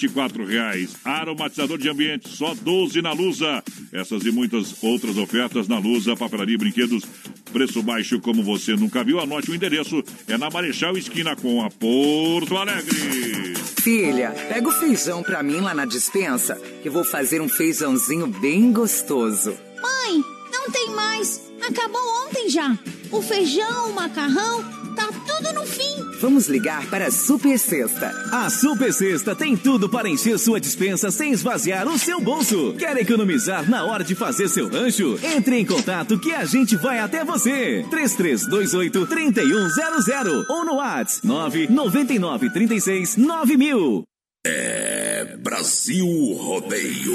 reais. 0.47 0.95
Aromatizador 1.03 1.77
de 1.77 1.89
ambiente, 1.89 2.29
só 2.29 2.55
12 2.55 3.01
na 3.01 3.11
Lusa. 3.11 3.61
Essas 3.91 4.23
e 4.23 4.31
muitas 4.31 4.81
outras 4.81 5.17
ofertas 5.17 5.67
na 5.67 5.77
Lusa, 5.77 6.15
papelaria 6.15 6.55
e 6.55 6.57
brinquedos. 6.57 7.03
Preço 7.51 7.83
baixo 7.83 8.21
como 8.21 8.41
você 8.41 8.77
nunca 8.77 9.03
viu. 9.03 9.19
Anote 9.19 9.51
o 9.51 9.55
endereço. 9.55 10.01
É 10.25 10.37
na 10.37 10.49
Marechal 10.49 10.97
Esquina 10.97 11.35
com 11.35 11.61
a 11.61 11.69
Porto 11.69 12.55
Alegre. 12.55 13.54
Filha, 13.85 14.33
pega 14.49 14.67
o 14.67 14.71
feijão 14.71 15.21
pra 15.21 15.43
mim 15.43 15.59
lá 15.59 15.71
na 15.71 15.85
dispensa, 15.85 16.55
que 16.81 16.89
vou 16.89 17.03
fazer 17.03 17.39
um 17.39 17.47
feijãozinho 17.47 18.25
bem 18.25 18.73
gostoso. 18.73 19.55
Mãe, 19.79 20.23
não 20.51 20.71
tem 20.71 20.89
mais. 20.89 21.39
Acabou 21.61 22.01
ontem 22.25 22.49
já. 22.49 22.75
O 23.11 23.21
feijão, 23.21 23.89
o 23.89 23.93
macarrão, 23.95 24.63
tá 24.95 25.09
tudo 25.27 25.53
no 25.53 25.65
fim. 25.65 25.95
Vamos 26.19 26.47
ligar 26.47 26.85
para 26.89 27.07
a 27.07 27.11
Super 27.11 27.57
Sexta. 27.57 28.09
A 28.31 28.49
Super 28.49 28.93
Sexta 28.93 29.35
tem 29.35 29.55
tudo 29.55 29.89
para 29.89 30.09
encher 30.09 30.37
sua 30.39 30.59
dispensa 30.59 31.11
sem 31.11 31.31
esvaziar 31.31 31.87
o 31.87 31.97
seu 31.99 32.19
bolso. 32.19 32.73
Quer 32.77 32.97
economizar 32.97 33.69
na 33.69 33.83
hora 33.85 34.03
de 34.03 34.15
fazer 34.15 34.47
seu 34.47 34.69
rancho? 34.69 35.19
Entre 35.23 35.57
em 35.57 35.65
contato 35.65 36.19
que 36.19 36.33
a 36.33 36.45
gente 36.45 36.75
vai 36.75 36.99
até 36.99 37.23
você. 37.23 37.85
3328 37.89 39.05
3100 39.05 40.45
ou 40.49 40.65
no 40.65 40.75
WhatsApp 40.75 41.27
999 41.27 42.49
36 42.49 43.17
9000. 43.17 44.03
É 44.45 45.37
Brasil 45.37 46.05
Rodeio. 46.33 47.13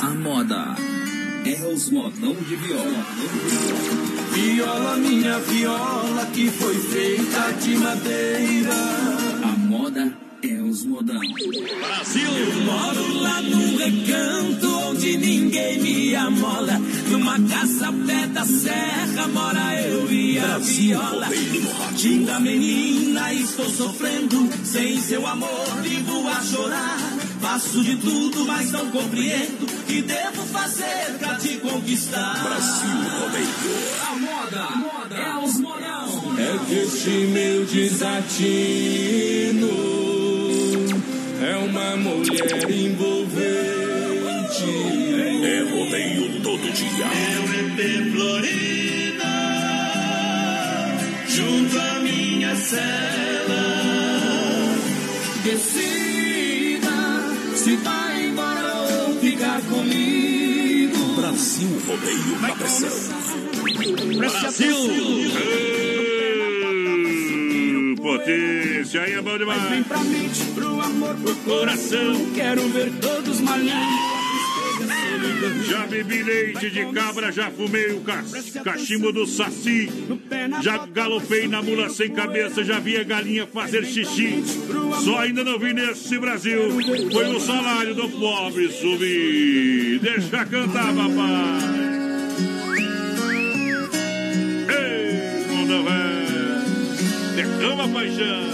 A 0.00 0.10
moda 0.10 0.76
é 1.46 1.66
os 1.66 1.90
modão 1.90 2.34
de 2.34 2.56
viola. 2.56 3.06
Viola, 4.32 4.96
minha 4.96 5.38
viola, 5.40 6.26
que 6.32 6.48
foi 6.50 6.74
feita 6.74 7.52
de 7.60 7.76
madeira. 7.76 8.74
A 9.42 9.56
moda 9.58 10.12
é 10.50 10.60
os 10.62 10.84
modão. 10.84 11.18
Brasil! 11.18 12.28
Eu 12.36 12.64
moro 12.64 13.14
lá 13.20 13.40
num 13.42 13.76
recanto 13.76 14.68
onde 14.88 15.16
ninguém 15.16 15.78
me 15.78 16.14
amola. 16.16 16.78
Numa 17.10 17.40
casa 17.48 17.92
pé 18.06 18.26
da 18.26 18.44
serra 18.44 19.28
mora 19.28 19.80
eu 19.80 20.10
e 20.10 20.38
a 20.38 20.46
Brasil 20.46 20.98
viola. 20.98 21.28
No. 21.28 21.98
Linda 21.98 22.38
menina, 22.40 23.32
estou 23.32 23.68
sofrendo. 23.70 24.48
Sem 24.64 25.00
seu 25.00 25.26
amor, 25.26 25.66
vivo 25.82 26.28
a 26.28 26.40
chorar. 26.42 26.98
Faço 27.40 27.82
de 27.82 27.96
tudo, 27.96 28.44
mas 28.46 28.70
não 28.72 28.90
compreendo. 28.90 29.64
O 29.64 29.84
que 29.84 30.02
devo 30.02 30.42
fazer 30.52 31.16
pra 31.18 31.36
te 31.36 31.56
conquistar? 31.58 32.42
Brasil 32.42 32.90
Rodeio. 33.20 33.48
A 34.06 34.14
moda, 34.16 34.60
a 34.60 34.76
moda 34.76 35.14
é 35.14 35.36
os 35.44 35.58
modão. 35.58 35.84
É 36.38 36.58
que 36.66 36.74
este 36.74 37.10
meu 37.10 37.64
desatino 37.64 39.14
é 41.94 41.96
uma 41.96 42.10
mulher 42.10 42.70
envolvente. 42.70 43.44
É 45.44 45.60
rodeio 45.62 46.40
todo 46.42 46.72
dia. 46.72 47.06
EP 47.60 47.78
Florida, 48.12 49.32
junto 51.28 51.78
à 51.78 52.00
minha 52.00 52.56
cela. 52.56 53.64
Decida 55.44 56.96
se 57.54 57.76
vai 57.76 58.24
embora 58.26 58.74
ou 58.74 59.14
ficar 59.20 59.60
comigo. 59.62 61.14
Brasil 61.16 61.68
Rodeio 61.86 62.40
na 62.40 62.54
pressão. 62.56 62.90
Brasil! 64.18 64.74
Ê, 65.36 65.83
Potência, 68.28 69.02
aí 69.02 69.12
é 69.12 69.20
bom 69.20 69.32
Mas 69.32 69.38
vem 69.38 69.82
demais. 69.82 69.86
pra 69.86 69.98
mente, 70.04 70.44
pro 70.54 70.80
amor, 70.80 71.14
pro 71.16 71.34
coração. 71.36 72.30
Quero 72.34 72.62
ver 72.68 72.90
todos 73.00 73.40
malhando. 73.40 74.14
Já 75.68 75.86
bebi 75.86 76.22
leite 76.22 76.70
de 76.70 76.86
cabra, 76.92 77.30
já 77.30 77.50
fumei 77.50 77.92
o 77.92 78.00
ca- 78.00 78.24
cachimbo 78.64 79.12
do 79.12 79.26
saci. 79.26 79.90
Já 80.62 80.86
galopei 80.86 81.46
na 81.46 81.60
mula 81.62 81.90
sem 81.90 82.10
cabeça, 82.10 82.64
já 82.64 82.78
vi 82.80 82.96
a 82.96 83.04
galinha 83.04 83.46
fazer 83.46 83.84
xixi. 83.84 84.42
Só 85.04 85.18
ainda 85.18 85.44
não 85.44 85.58
vi 85.58 85.74
nesse 85.74 86.18
Brasil. 86.18 86.60
Foi 87.12 87.28
o 87.34 87.38
salário 87.40 87.94
do 87.94 88.08
pobre 88.08 88.68
subir. 88.72 89.98
Deixa 90.00 90.44
cantar, 90.46 90.94
papai. 90.94 91.83
Derrama 97.64 97.88
paixão. 97.88 98.44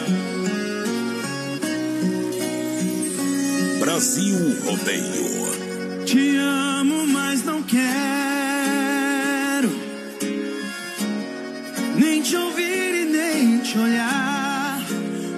Brasil 3.80 4.38
Rodeio. 4.64 6.04
Te 6.06 6.36
amo, 6.36 7.08
mas 7.08 7.44
não 7.44 7.60
quero 7.64 7.80
nem 11.96 12.22
te 12.22 12.36
ouvir 12.36 13.02
e 13.02 13.04
nem 13.06 13.58
te 13.58 13.76
olhar. 13.76 14.80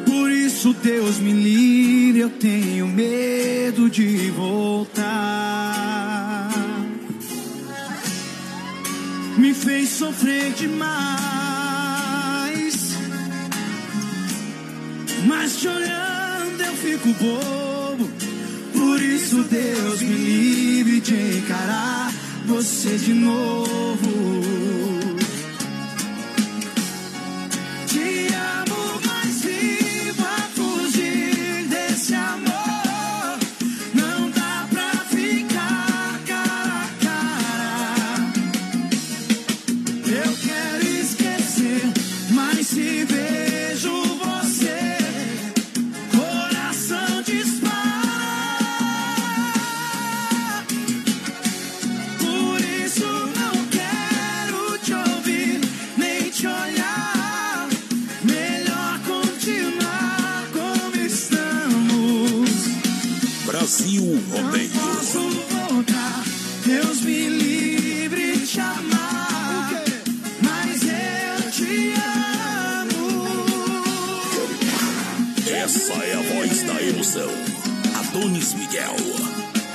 Por 0.05 0.31
isso, 0.31 0.75
Deus 0.75 1.19
me 1.19 1.33
livre, 1.33 2.21
eu 2.21 2.29
tenho 2.29 2.87
medo 2.87 3.89
de 3.89 4.31
voltar. 4.33 5.03
Me 9.39 9.55
fez 9.55 9.89
sofrer 9.89 10.53
demais, 10.53 11.42
mas 15.43 15.57
te 15.57 15.67
olhando 15.67 16.63
eu 16.63 16.73
fico 16.75 17.09
bobo. 17.15 18.09
Por 18.73 19.03
isso, 19.03 19.43
Deus 19.43 20.01
me 20.01 20.15
livre 20.15 21.01
de 21.01 21.39
encarar 21.39 22.13
você 22.47 22.97
de 22.97 23.13
novo. 23.13 24.92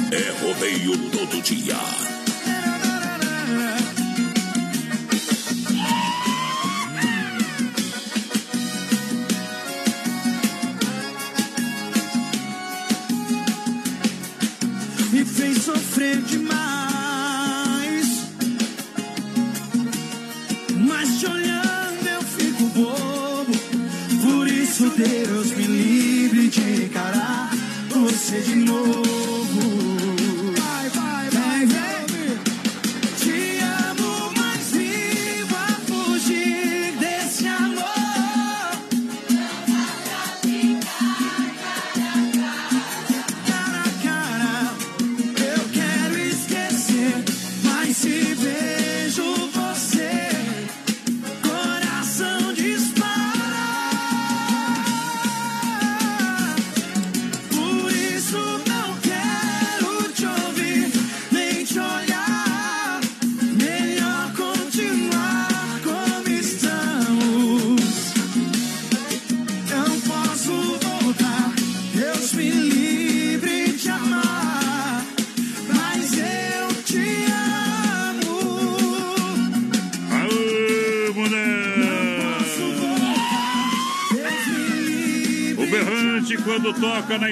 É 0.09 0.29
rodeio 0.39 0.97
todo 1.09 1.41
dia. 1.41 2.16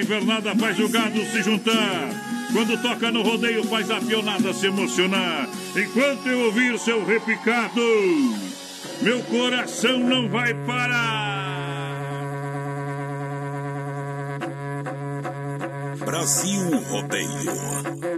Invernada, 0.06 0.54
faz 0.54 0.78
o 0.78 0.88
gado 0.88 1.20
se 1.26 1.42
juntar. 1.42 2.08
Quando 2.52 2.80
toca 2.80 3.10
no 3.10 3.22
rodeio, 3.22 3.64
faz 3.64 3.90
a 3.90 4.00
pionada 4.00 4.52
se 4.52 4.66
emocionar. 4.66 5.48
Enquanto 5.76 6.28
eu 6.28 6.46
ouvir 6.46 6.78
seu 6.78 7.04
repicado, 7.04 7.80
meu 9.02 9.20
coração 9.24 9.98
não 9.98 10.28
vai 10.28 10.54
parar. 10.64 11.26
Brasil 16.04 16.80
Rodeio. 16.88 18.15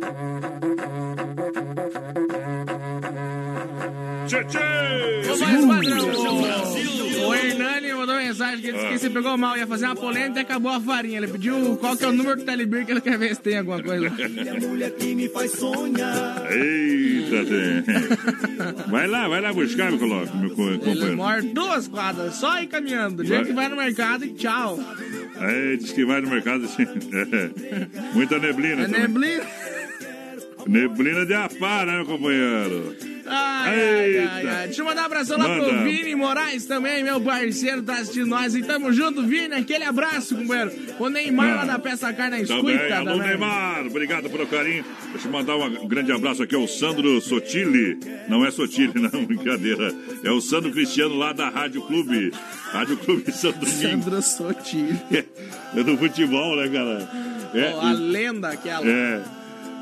Que 8.98 9.06
ele 9.06 9.12
você 9.14 9.20
pegou 9.20 9.36
mal, 9.38 9.56
ia 9.56 9.66
fazer 9.66 9.86
uma 9.86 9.96
polêmica 9.96 10.40
e 10.40 10.42
acabou 10.42 10.72
a 10.72 10.80
farinha. 10.80 11.18
Ele 11.18 11.28
pediu 11.28 11.76
qual 11.78 11.96
que 11.96 12.04
é 12.04 12.08
o 12.08 12.12
número 12.12 12.36
do 12.36 12.44
Telebir 12.44 12.84
que 12.84 12.92
ele 12.92 13.00
quer 13.00 13.18
ver 13.18 13.34
se 13.34 13.40
tem 13.40 13.58
alguma 13.58 13.82
coisa. 13.82 14.10
sonhar. 15.48 16.46
Eita, 16.52 17.44
tem. 17.44 18.84
Vai 18.90 19.06
lá, 19.06 19.28
vai 19.28 19.40
lá 19.40 19.52
buscar, 19.52 19.90
meu, 19.90 19.98
coloco, 19.98 20.36
meu 20.36 20.50
co- 20.50 20.62
Ele 20.68 20.78
companheiro. 20.78 21.16
mora 21.16 21.42
duas 21.42 21.88
quadras, 21.88 22.34
só 22.34 22.60
ir 22.62 22.66
caminhando. 22.68 23.16
Do 23.22 23.24
jeito 23.24 23.46
que 23.46 23.52
vai 23.52 23.68
no 23.68 23.76
mercado 23.76 24.24
e 24.24 24.32
tchau. 24.34 24.78
Aí 25.36 25.76
diz 25.76 25.92
que 25.92 26.04
vai 26.04 26.20
no 26.20 26.28
mercado 26.30 26.64
assim. 26.64 26.82
É. 26.82 28.14
Muita 28.14 28.38
neblina. 28.38 28.82
É 28.82 28.84
também. 28.86 29.00
neblina. 29.02 29.44
Neblina 30.66 31.24
de 31.26 31.34
apá, 31.34 31.84
né, 31.86 31.96
meu 31.96 32.06
companheiro? 32.06 32.94
Ai, 33.30 33.74
ai, 33.80 34.18
ai, 34.18 34.46
ai. 34.48 34.66
Deixa 34.66 34.80
eu 34.80 34.84
mandar 34.86 35.02
um 35.02 35.06
abração 35.06 35.38
lá 35.38 35.48
Manda. 35.48 35.64
pro 35.64 35.82
Vini 35.84 36.14
Moraes 36.14 36.64
também, 36.66 37.02
meu 37.04 37.20
parceiro, 37.20 37.82
tá 37.82 37.94
assistindo 37.94 38.26
nós. 38.26 38.54
E 38.54 38.62
tamo 38.62 38.92
junto, 38.92 39.22
Vini. 39.26 39.54
Aquele 39.54 39.84
abraço, 39.84 40.34
companheiro. 40.36 40.72
O 40.98 41.08
Neymar 41.08 41.56
lá 41.56 41.64
da 41.64 41.78
Peça 41.78 42.12
Carne 42.12 42.44
Também, 42.46 42.74
Escuta 42.76 42.94
alô 42.96 43.12
também. 43.12 43.28
Neymar, 43.28 43.86
obrigado 43.86 44.30
pelo 44.30 44.46
carinho. 44.46 44.84
Deixa 45.12 45.28
eu 45.28 45.32
mandar 45.32 45.56
um 45.56 45.86
grande 45.88 46.12
abraço 46.12 46.42
aqui 46.42 46.54
ao 46.54 46.66
Sandro 46.68 47.20
Sotile. 47.20 47.98
Não 48.28 48.44
é 48.44 48.50
Sotile, 48.50 48.92
não, 49.12 49.24
brincadeira. 49.24 49.94
É 50.24 50.30
o 50.30 50.40
Sandro 50.40 50.70
Cristiano 50.72 51.16
lá 51.16 51.32
da 51.32 51.48
Rádio 51.48 51.82
Clube. 51.82 52.32
Rádio 52.72 52.96
Clube 52.98 53.30
São 53.32 53.52
Domingo. 53.52 53.68
Sandro 54.02 54.22
Sotile. 54.22 54.98
É 55.76 55.82
do 55.82 55.96
futebol, 55.96 56.56
né, 56.56 56.68
cara? 56.68 57.08
É, 57.54 57.72
Ó, 57.74 57.80
a 57.80 57.92
lenda 57.92 58.48
aquela. 58.48 58.86
é. 58.86 59.20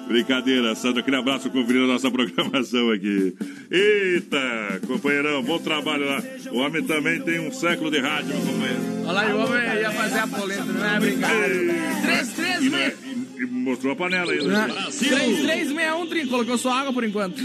Brincadeira, 0.09 0.75
Sandro, 0.75 1.01
aquele 1.01 1.17
abraço 1.17 1.51
conferindo 1.51 1.85
a 1.85 1.89
nossa 1.89 2.11
programação 2.13 2.91
aqui. 2.91 3.35
Eita, 3.71 4.81
companheirão, 4.87 5.43
bom 5.43 5.59
trabalho 5.59 6.07
lá. 6.07 6.23
O 6.53 6.59
homem 6.59 6.83
também 6.85 7.21
tem 7.21 7.41
um 7.41 7.53
século 7.53 7.91
de 7.91 7.99
rádio, 7.99 8.29
meu 8.29 8.41
companheiro. 8.41 8.81
Olha 9.07 9.13
lá, 9.13 9.35
o 9.35 9.39
homem 9.45 9.63
ia 9.81 9.91
fazer 9.91 10.19
a 10.19 10.27
polenta, 10.27 10.65
não 10.65 10.87
é 10.87 11.01
brincadeira. 11.01 11.75
336 12.03 13.17
E 13.39 13.47
mostrou 13.47 13.93
a 13.93 13.97
panela 13.97 14.33
aí. 14.33 14.43
né? 14.43 14.69
336130, 14.91 16.29
colocou 16.31 16.57
sua 16.59 16.81
água 16.81 16.93
por 16.93 17.05
enquanto. 17.05 17.43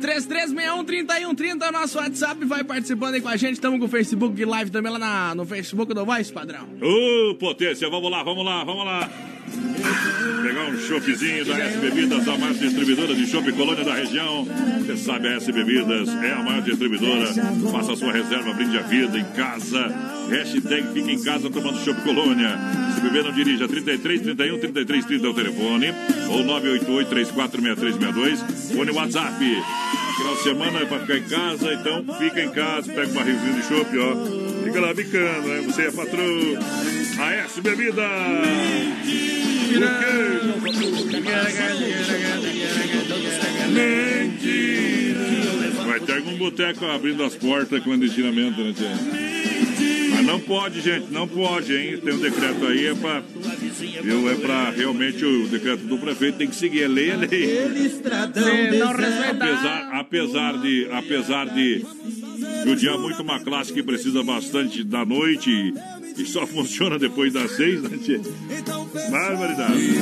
33613130 0.00 1.62
é 1.62 1.68
o 1.68 1.72
nosso 1.72 1.98
WhatsApp, 1.98 2.44
vai 2.44 2.62
participando 2.62 3.14
aí 3.14 3.20
com 3.20 3.28
a 3.28 3.36
gente. 3.36 3.54
Estamos 3.54 3.78
com 3.78 3.86
o 3.86 3.88
Facebook 3.88 4.44
Live 4.44 4.70
também 4.70 4.92
lá 4.92 4.98
na, 4.98 5.34
no 5.34 5.44
Facebook 5.46 5.92
do 5.94 6.04
Voice, 6.04 6.32
padrão. 6.32 6.68
Ô, 6.80 7.34
potência, 7.36 7.88
vamos 7.88 8.10
lá, 8.10 8.22
vamos 8.22 8.44
lá, 8.44 8.64
vamos 8.64 8.84
lá. 8.84 9.10
Pegar 10.42 10.64
um 10.64 10.78
choppzinho 10.78 11.44
da 11.44 11.58
S 11.58 11.78
Bebidas, 11.78 12.26
a 12.26 12.36
maior 12.36 12.54
distribuidora 12.54 13.14
de 13.14 13.26
chopp 13.26 13.52
colônia 13.52 13.84
da 13.84 13.94
região. 13.94 14.46
Você 14.78 14.96
sabe, 14.96 15.28
a 15.28 15.36
S 15.36 15.50
Bebidas 15.52 16.08
é 16.08 16.32
a 16.32 16.42
maior 16.42 16.62
distribuidora. 16.62 17.26
Faça 17.70 17.96
sua 17.96 18.12
reserva, 18.12 18.52
brinde 18.52 18.78
a 18.78 18.82
vida 18.82 19.18
em 19.18 19.24
casa. 19.24 19.88
Hashtag 20.30 20.92
fica 20.92 21.10
em 21.10 21.22
casa 21.22 21.50
tomando 21.50 21.78
chopp 21.84 22.00
colônia. 22.02 22.58
Se 22.94 23.00
beber, 23.00 23.24
não 23.24 23.32
dirija. 23.32 23.68
33 23.68 24.22
31 24.22 24.58
33 24.58 25.04
30 25.04 25.26
é 25.26 25.30
o 25.30 25.34
telefone. 25.34 25.86
Ou 26.28 26.44
988 26.44 27.08
346362. 27.10 28.72
Fone 28.74 28.90
WhatsApp. 28.92 29.44
Final 30.16 30.34
de 30.34 30.42
semana 30.42 30.78
é 30.80 30.84
pra 30.84 30.98
ficar 31.00 31.16
em 31.16 31.22
casa, 31.22 31.72
então 31.72 32.04
fica 32.18 32.42
em 32.42 32.50
casa, 32.50 32.92
pega 32.92 33.08
um 33.08 33.14
barrilzinho 33.14 33.54
de 33.54 33.62
chopp, 33.62 33.98
ó. 33.98 34.49
Fica 34.64 34.80
lá 34.80 34.94
bicando, 34.94 35.48
né? 35.48 35.62
Você 35.66 35.82
é 35.82 35.90
patrão. 35.90 36.24
A 37.18 37.32
S 37.32 37.60
Bebida. 37.60 38.02
Mentira. 43.72 45.20
Vai 45.86 46.00
ter 46.00 46.16
algum 46.16 46.36
boteco 46.36 46.84
abrindo 46.86 47.22
as 47.24 47.34
portas 47.34 47.82
clandestinamente, 47.82 48.60
né, 48.60 48.72
Tia? 48.76 48.90
Mas 50.10 50.26
não 50.26 50.40
pode, 50.40 50.80
gente, 50.80 51.10
não 51.10 51.26
pode, 51.26 51.74
hein? 51.74 51.98
Tem 51.98 52.12
um 52.12 52.18
decreto 52.18 52.66
aí, 52.66 52.86
é 52.88 52.94
pra. 52.94 53.22
Viu? 54.02 54.30
É 54.30 54.34
pra 54.34 54.70
realmente 54.70 55.24
o 55.24 55.48
decreto 55.48 55.84
do 55.84 55.98
prefeito 55.98 56.38
tem 56.38 56.48
que 56.48 56.56
seguir. 56.56 56.82
É 56.82 56.88
lei, 56.88 57.10
é 57.10 57.16
lei. 57.16 57.58
Apesar, 59.30 59.88
apesar 59.92 60.58
de. 60.58 60.88
Apesar 60.92 61.46
de. 61.46 61.86
Que 62.76 62.86
o 62.86 62.94
é 62.94 62.98
muito 62.98 63.22
uma 63.22 63.40
classe 63.40 63.72
que 63.72 63.82
precisa 63.82 64.22
bastante 64.22 64.84
da 64.84 65.04
noite 65.04 65.50
e, 65.50 66.22
e 66.22 66.26
só 66.26 66.46
funciona 66.48 66.98
depois 66.98 67.32
das 67.32 67.50
seis, 67.52 67.82
né, 67.82 67.98
Tia? 67.98 68.20
Barbaridade. 69.10 69.94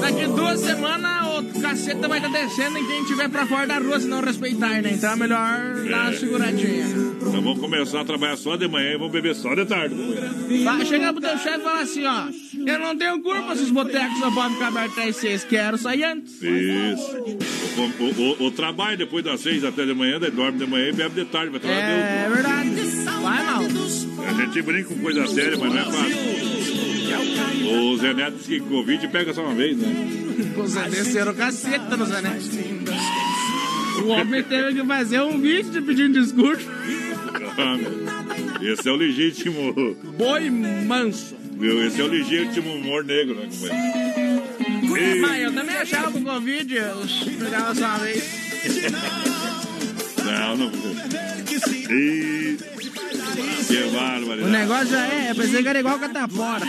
Daqui 0.00 0.26
duas 0.26 0.60
semanas 0.60 1.18
o 1.38 1.60
caceta 1.60 2.08
vai 2.08 2.18
estar 2.18 2.30
descendo 2.30 2.78
em 2.78 2.86
quem 2.86 3.04
tiver 3.04 3.28
pra 3.28 3.46
fora 3.46 3.66
da 3.66 3.78
rua 3.78 4.00
se 4.00 4.06
não 4.06 4.20
respeitar, 4.20 4.82
né? 4.82 4.92
Então 4.94 5.12
é 5.12 5.16
melhor 5.16 5.84
dar 5.88 6.02
uma 6.02 6.12
seguradinha. 6.12 6.84
Então 7.20 7.32
vamos 7.32 7.58
começar 7.58 8.00
a 8.00 8.04
trabalhar 8.04 8.36
só 8.36 8.56
de 8.56 8.68
manhã 8.68 8.92
e 8.92 8.96
vamos 8.96 9.12
beber 9.12 9.34
só 9.34 9.54
de 9.54 9.64
tarde. 9.64 9.94
Vai 10.64 10.84
chegar 10.86 11.12
pro 11.12 11.20
teu 11.22 11.38
chefe 11.38 11.58
e 11.58 11.62
falar 11.62 11.80
assim, 11.80 12.04
ó. 12.04 12.28
Eu 12.68 12.78
não 12.78 12.94
tenho 12.94 13.18
culpa 13.22 13.56
se 13.56 13.62
os 13.62 13.70
botecos 13.70 14.18
só 14.18 14.30
podem 14.30 14.52
ficar 14.52 14.76
até 14.84 15.08
as 15.08 15.16
seis. 15.16 15.42
Quero 15.42 15.78
sair 15.78 16.04
antes. 16.04 16.34
Isso. 16.42 17.16
O, 17.78 18.04
o, 18.04 18.36
o, 18.44 18.48
o 18.48 18.50
trabalho 18.50 18.98
depois 18.98 19.24
das 19.24 19.40
seis 19.40 19.64
até 19.64 19.86
de 19.86 19.94
manhã, 19.94 20.20
daí 20.20 20.30
dorme 20.30 20.58
de 20.58 20.66
manhã 20.66 20.88
e 20.88 20.92
bebe 20.92 21.14
de 21.14 21.24
tarde. 21.24 21.50
Vai 21.50 21.60
trabalhar 21.60 21.88
É 21.88 22.28
verdade. 22.28 22.68
Vai 23.22 23.42
mal. 23.44 23.62
A 24.28 24.32
gente 24.34 24.60
brinca 24.62 24.88
com 24.90 24.98
coisa 25.00 25.26
séria, 25.28 25.56
mas 25.56 25.72
não 25.72 25.80
é 25.80 25.84
fácil. 25.84 26.16
O 27.70 27.96
Zé 27.96 28.12
Neto 28.12 28.36
disse 28.36 28.50
que 28.50 28.60
Covid 28.60 29.08
pega 29.08 29.32
só 29.32 29.42
uma 29.42 29.54
vez, 29.54 29.78
né? 29.78 29.88
O 30.56 30.66
Zé 30.66 30.90
desceram 30.90 31.32
caceta 31.34 31.96
no 31.96 32.04
Zé 32.04 32.20
Neto. 32.20 32.44
O 34.04 34.08
homem 34.08 34.42
teve 34.42 34.74
que 34.74 34.84
fazer 34.86 35.22
um 35.22 35.40
vídeo 35.40 35.70
de 35.70 35.80
pedindo 35.80 36.20
desculpa. 36.20 36.58
Esse 38.60 38.88
é 38.88 38.92
o 38.92 38.96
legítimo. 38.96 39.72
Boi 40.18 40.50
manso. 40.50 41.37
Viu? 41.58 41.84
Esse 41.86 42.00
é 42.00 42.04
o 42.04 42.06
legítimo 42.06 42.72
humor 42.74 43.04
negro, 43.04 43.34
né, 43.34 43.48
companheiro? 43.50 45.20
Mas 45.20 45.42
eu 45.42 45.52
também 45.52 45.76
achava 45.76 46.12
que 46.12 46.18
o 46.18 46.22
Covid 46.22 46.74
eu 46.74 46.96
pegava 47.38 47.74
só 47.74 47.84
uma 47.84 47.98
vez. 47.98 48.24
Não, 50.24 50.56
não. 50.56 50.72
E... 51.90 52.56
Que 53.66 53.82
bárbaro. 53.92 54.44
O 54.44 54.48
negócio 54.48 54.88
já 54.88 55.06
é, 55.06 55.30
eu 55.30 55.34
pensei 55.34 55.62
que 55.62 55.68
era 55.68 55.80
igual 55.80 55.98
catapora. 55.98 56.66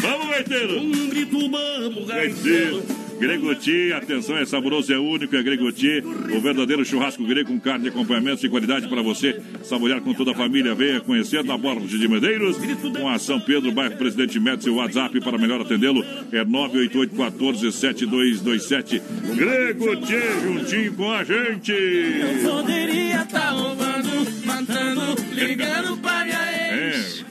Vamos, 0.00 0.28
gaiteiro! 0.28 0.80
Um 0.80 1.08
grito, 1.08 1.50
vamos, 1.50 2.06
Gaiteiro! 2.08 3.01
Gregoti, 3.22 3.92
atenção, 3.92 4.36
é 4.36 4.44
saboroso, 4.44 4.92
é 4.92 4.98
único, 4.98 5.36
é 5.36 5.42
Gregoti, 5.44 6.02
o 6.36 6.40
verdadeiro 6.40 6.84
churrasco 6.84 7.24
grego 7.24 7.50
com 7.50 7.60
carne 7.60 7.84
de 7.84 7.90
acompanhamento 7.90 8.40
de 8.40 8.48
qualidade 8.48 8.88
para 8.88 9.00
você 9.00 9.40
saborear 9.62 10.00
com 10.00 10.12
toda 10.12 10.32
a 10.32 10.34
família. 10.34 10.74
Venha 10.74 11.00
conhecer 11.00 11.44
na 11.44 11.56
Borja 11.56 11.96
de 11.96 12.08
Medeiros, 12.08 12.56
com 12.98 13.08
a 13.08 13.20
São 13.20 13.38
Pedro, 13.38 13.70
bairro 13.70 13.96
Presidente 13.96 14.40
Médici, 14.40 14.70
o 14.70 14.74
WhatsApp 14.74 15.20
para 15.20 15.38
melhor 15.38 15.60
atendê-lo 15.60 16.04
é 16.32 16.44
988 16.44 17.14
14 17.14 17.70
7227. 17.70 19.00
Gregoti, 19.36 20.20
juntinho 20.42 20.92
com 20.94 21.12
a 21.12 21.22
gente. 21.22 21.70
Eu 21.70 22.50
poderia 22.50 23.22
estar 23.22 23.50
roubando, 23.50 24.44
matando, 24.44 25.22
ligando 25.32 25.96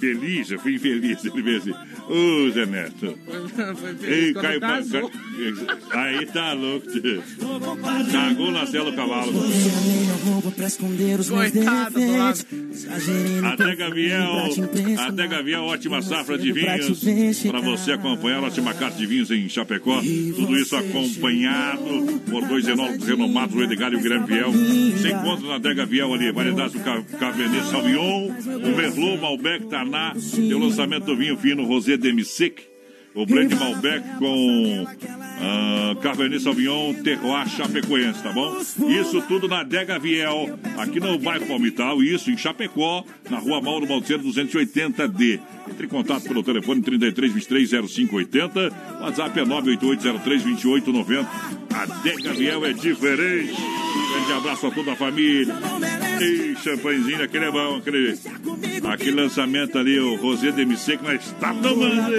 feliz, 0.02 0.52
eu 0.52 0.60
fui 0.60 0.76
infeliz, 0.76 1.24
ele 1.24 1.42
veio 1.42 1.58
assim. 1.60 1.72
Ô, 2.10 2.50
Zé 2.52 2.66
Neto. 2.66 3.18
Foi 3.80 3.96
feliz 3.96 4.04
Ei, 4.28 4.34
caiu 4.34 4.60
casou. 4.60 5.10
ca- 5.10 6.02
Aí 6.02 6.26
tá 6.26 6.54
louco. 6.54 6.88
Cagou 8.12 8.52
na 8.52 8.66
cela 8.66 8.90
o 8.90 8.96
cavalo. 8.96 9.32
Coitado 11.52 12.00
do 12.00 12.18
lado. 12.18 12.40
Até 13.54 13.76
Gaviel, 13.76 14.32
até 15.00 15.28
Gaviel, 15.28 15.62
ótima 15.64 16.02
safra 16.02 16.38
de 16.38 16.52
vinhos 16.52 17.04
para 17.50 17.60
você 17.62 17.92
acompanhar, 17.94 18.44
ótima 18.44 18.74
carta 18.74 18.98
de 18.98 19.06
vinhos 19.06 19.32
em 19.32 19.48
Chapecó. 19.48 20.02
Tudo 20.36 20.58
isso 20.58 20.76
acompanhado 20.76 22.22
por 22.30 22.46
dois 22.48 22.68
enólogos 22.68 23.06
renomados, 23.08 23.56
o 23.56 23.62
Edgar 23.64 23.94
e 23.94 23.96
o 23.98 24.02
Guilherme 24.02 24.28
Viel. 24.28 24.52
Você 24.98 25.10
encontra 25.10 25.48
na 25.48 25.56
Adega 25.56 25.86
Viel 25.86 26.14
ali, 26.14 26.32
variedades 26.32 26.74
do 26.74 26.80
Ca- 26.80 27.04
Cabernet 27.20 27.66
Sauvignon, 27.70 28.28
o 28.30 28.76
Merlot, 28.76 29.22
Malbec, 29.22 29.66
Tarná, 29.92 30.14
e 30.38 30.54
o 30.54 30.60
lançamento 30.60 31.06
do 31.06 31.18
vinho 31.18 31.38
fino 31.38 31.66
Rosé 31.66 31.98
Demi-Sec. 31.98 32.72
O 33.14 33.26
blend 33.26 33.54
Malbec 33.56 34.02
com 34.18 34.88
ah, 35.42 35.94
Cabernet 36.02 36.42
Sauvignon 36.42 36.94
Terroir 36.94 37.50
Chapecoense, 37.50 38.24
tá 38.24 38.32
bom? 38.32 38.58
Isso 38.58 39.22
tudo 39.24 39.50
na 39.50 39.60
Adega 39.60 40.00
Viel, 40.00 40.58
aqui 40.78 40.98
no 40.98 41.20
bairro 41.20 41.46
Palmital, 41.46 42.02
isso 42.02 42.32
em 42.32 42.38
Chapecó, 42.38 43.04
na 43.30 43.38
rua 43.38 43.60
Mauro 43.60 43.86
Balseiro 43.86 44.24
280D. 44.24 45.42
Entre 45.70 45.86
em 45.86 45.90
contato 45.90 46.24
pelo 46.24 46.44
telefone 46.44 46.82
33 46.82 47.34
23 47.34 47.70
0580, 47.70 48.72
WhatsApp 49.02 49.40
é 49.40 49.46
988 49.46 50.20
03 50.20 50.44
2890. 50.44 51.30
Adega 51.74 52.34
Viel 52.34 52.66
é 52.66 52.74
diferente. 52.74 53.54
Grande 54.12 54.34
abraço 54.34 54.68
a 54.68 54.72
toda 54.72 54.92
a 54.92 54.96
família. 54.96 55.56
E 56.22 56.56
champanhezinho, 56.62 57.24
aquele 57.24 57.46
é 57.46 57.52
bom, 57.52 57.78
aquele, 57.78 58.18
aquele 58.88 59.22
lançamento 59.22 59.78
ali, 59.78 60.00
o 60.00 60.16
Rosé 60.16 60.52
Demi-Sec, 60.52 61.00
que 61.00 61.04
nós 61.06 61.26
está 61.26 61.54
tomando. 61.54 62.12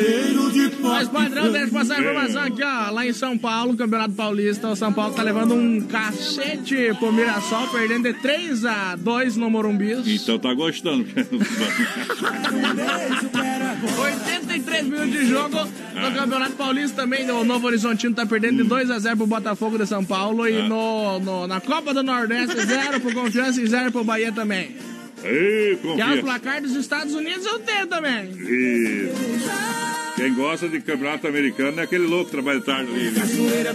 Mas, 0.80 1.08
padrão, 1.08 1.52
deixa 1.52 1.66
eu 1.66 1.72
passar 1.72 1.96
a 1.96 2.00
informação 2.00 2.42
aqui, 2.42 2.62
ó. 2.64 2.90
Lá 2.90 3.06
em 3.06 3.12
São 3.12 3.38
Paulo, 3.38 3.76
Campeonato 3.76 4.14
Paulista, 4.14 4.68
o 4.68 4.76
São 4.76 4.92
Paulo 4.92 5.14
tá 5.14 5.22
levando 5.22 5.54
um 5.54 5.80
cacete 5.82 6.92
pro 6.98 7.12
Mirassol, 7.12 7.68
perdendo 7.68 8.12
de 8.12 8.14
3 8.14 8.64
a 8.64 8.96
2 8.96 9.36
no 9.36 9.50
Morumbi. 9.50 9.92
Então 10.06 10.38
tá 10.38 10.52
gostando. 10.54 11.06
83 13.32 14.84
minutos 14.84 15.10
de 15.12 15.26
jogo 15.26 15.56
no 15.94 16.12
Campeonato 16.14 16.52
Paulista 16.52 17.02
também. 17.02 17.28
O 17.30 17.44
Novo 17.44 17.66
Horizontino 17.66 18.14
tá 18.14 18.26
perdendo 18.26 18.62
de 18.62 18.68
2 18.68 18.90
a 18.90 18.98
0 18.98 19.16
pro 19.16 19.26
Botafogo 19.26 19.78
de 19.78 19.86
São 19.86 20.04
Paulo. 20.04 20.46
E 20.48 20.68
no, 20.68 21.18
no- 21.20 21.46
na 21.46 21.60
Copa 21.60 21.92
do 21.94 22.02
Nordeste, 22.02 22.54
0 22.60 23.00
pro 23.00 23.12
Confiança 23.14 23.60
e 23.60 23.66
0 23.66 23.90
pro 23.92 24.04
Bahia 24.04 24.32
também. 24.32 24.76
Ei, 25.24 25.78
Que 25.80 26.00
é 26.00 26.14
o 26.14 26.22
placar 26.22 26.60
dos 26.60 26.74
Estados 26.74 27.14
Unidos 27.14 27.46
eu 27.46 27.58
tenho 27.60 27.86
também. 27.86 28.30
Isso. 28.30 29.62
Quem 30.16 30.34
gosta 30.34 30.68
de 30.68 30.78
campeonato 30.80 31.26
americano 31.26 31.80
é 31.80 31.84
aquele 31.84 32.06
louco 32.06 32.26
que 32.26 32.30
trabalha 32.32 32.60
tarde 32.60 32.90
ali. 32.92 33.10
né? 33.10 33.22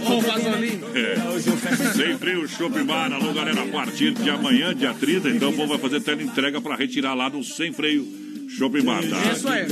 Ô, 0.06 0.22
Pasolini. 0.22 0.80
É. 0.94 1.92
Sem 1.94 2.16
frio, 2.18 2.46
Shopping 2.46 2.84
Bar. 2.84 3.12
Alô, 3.12 3.32
galera, 3.32 3.62
a 3.62 3.66
partir 3.66 4.12
de 4.12 4.30
amanhã, 4.30 4.74
dia 4.74 4.94
30, 4.94 5.30
então 5.30 5.50
o 5.50 5.52
povo 5.54 5.68
vai 5.68 5.78
fazer 5.78 6.00
tela 6.00 6.22
entrega 6.22 6.60
para 6.60 6.76
retirar 6.76 7.14
lá 7.14 7.28
do 7.28 7.42
Sem 7.42 7.72
Freio 7.72 8.06
Shopping 8.48 8.82
Bar, 8.82 9.02
tá? 9.08 9.32
Isso 9.32 9.48
aí. 9.48 9.66